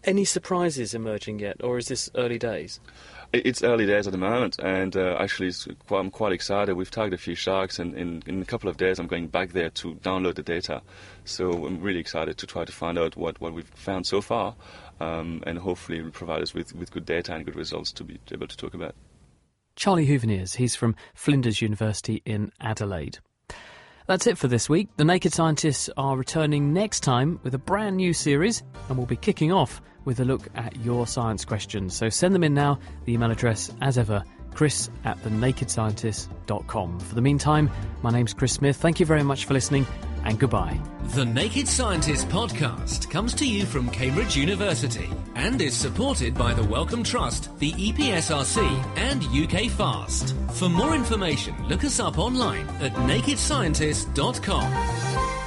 Any 0.04 0.24
surprises 0.24 0.94
emerging 0.94 1.40
yet, 1.40 1.62
or 1.62 1.76
is 1.76 1.88
this 1.88 2.10
early 2.14 2.38
days? 2.38 2.80
It's 3.32 3.62
early 3.62 3.86
days 3.86 4.06
at 4.06 4.12
the 4.12 4.18
moment, 4.18 4.58
and 4.58 4.96
uh, 4.96 5.16
actually, 5.20 5.52
quite, 5.86 6.00
I'm 6.00 6.10
quite 6.10 6.32
excited. 6.32 6.74
We've 6.74 6.90
tagged 6.90 7.12
a 7.12 7.18
few 7.18 7.34
sharks, 7.34 7.78
and 7.78 7.94
in, 7.94 8.22
in 8.26 8.40
a 8.40 8.44
couple 8.46 8.70
of 8.70 8.78
days, 8.78 8.98
I'm 8.98 9.06
going 9.06 9.28
back 9.28 9.52
there 9.52 9.68
to 9.70 9.94
download 9.96 10.36
the 10.36 10.42
data. 10.42 10.80
So 11.24 11.66
I'm 11.66 11.80
really 11.80 12.00
excited 12.00 12.38
to 12.38 12.46
try 12.46 12.64
to 12.64 12.72
find 12.72 12.98
out 12.98 13.16
what, 13.16 13.40
what 13.40 13.52
we've 13.52 13.68
found 13.68 14.06
so 14.06 14.22
far, 14.22 14.56
um, 15.00 15.42
and 15.46 15.58
hopefully, 15.58 15.98
it 15.98 16.02
will 16.02 16.10
provide 16.10 16.40
us 16.40 16.54
with, 16.54 16.74
with 16.74 16.90
good 16.90 17.04
data 17.04 17.34
and 17.34 17.44
good 17.44 17.56
results 17.56 17.92
to 17.92 18.04
be 18.04 18.18
able 18.32 18.48
to 18.48 18.56
talk 18.56 18.72
about. 18.72 18.94
Charlie 19.76 20.06
Huveneers, 20.06 20.56
he's 20.56 20.74
from 20.74 20.96
Flinders 21.14 21.60
University 21.60 22.22
in 22.24 22.52
Adelaide. 22.60 23.18
That's 24.06 24.26
it 24.26 24.38
for 24.38 24.48
this 24.48 24.68
week. 24.68 24.88
The 24.96 25.04
Naked 25.04 25.32
Scientists 25.32 25.88
are 25.96 26.16
returning 26.16 26.72
next 26.72 27.00
time 27.00 27.38
with 27.44 27.54
a 27.54 27.58
brand 27.58 27.96
new 27.96 28.12
series, 28.12 28.62
and 28.88 28.96
we'll 28.96 29.06
be 29.06 29.14
kicking 29.14 29.52
off 29.52 29.80
with 30.04 30.20
a 30.20 30.24
look 30.24 30.48
at 30.54 30.76
your 30.84 31.06
science 31.06 31.44
questions. 31.44 31.94
So 31.94 32.08
send 32.08 32.34
them 32.34 32.44
in 32.44 32.54
now. 32.54 32.78
The 33.04 33.14
email 33.14 33.30
address, 33.30 33.72
as 33.80 33.98
ever, 33.98 34.24
chris 34.54 34.90
at 35.04 35.22
thenakedscientist.com. 35.22 37.00
For 37.00 37.14
the 37.14 37.20
meantime, 37.20 37.70
my 38.02 38.10
name's 38.10 38.34
Chris 38.34 38.52
Smith. 38.52 38.76
Thank 38.76 39.00
you 39.00 39.06
very 39.06 39.22
much 39.22 39.44
for 39.44 39.54
listening 39.54 39.86
and 40.24 40.38
goodbye. 40.38 40.78
The 41.14 41.24
Naked 41.24 41.66
Scientist 41.66 42.28
podcast 42.28 43.10
comes 43.10 43.34
to 43.34 43.46
you 43.46 43.64
from 43.64 43.88
Cambridge 43.90 44.36
University 44.36 45.08
and 45.34 45.60
is 45.60 45.74
supported 45.74 46.34
by 46.34 46.54
the 46.54 46.64
Wellcome 46.64 47.02
Trust, 47.02 47.58
the 47.58 47.72
EPSRC, 47.72 48.62
and 48.96 49.24
UK 49.24 49.70
Fast. 49.70 50.34
For 50.52 50.68
more 50.68 50.94
information, 50.94 51.54
look 51.68 51.84
us 51.84 52.00
up 52.00 52.18
online 52.18 52.68
at 52.80 52.92
nakedscientist.com. 52.92 55.39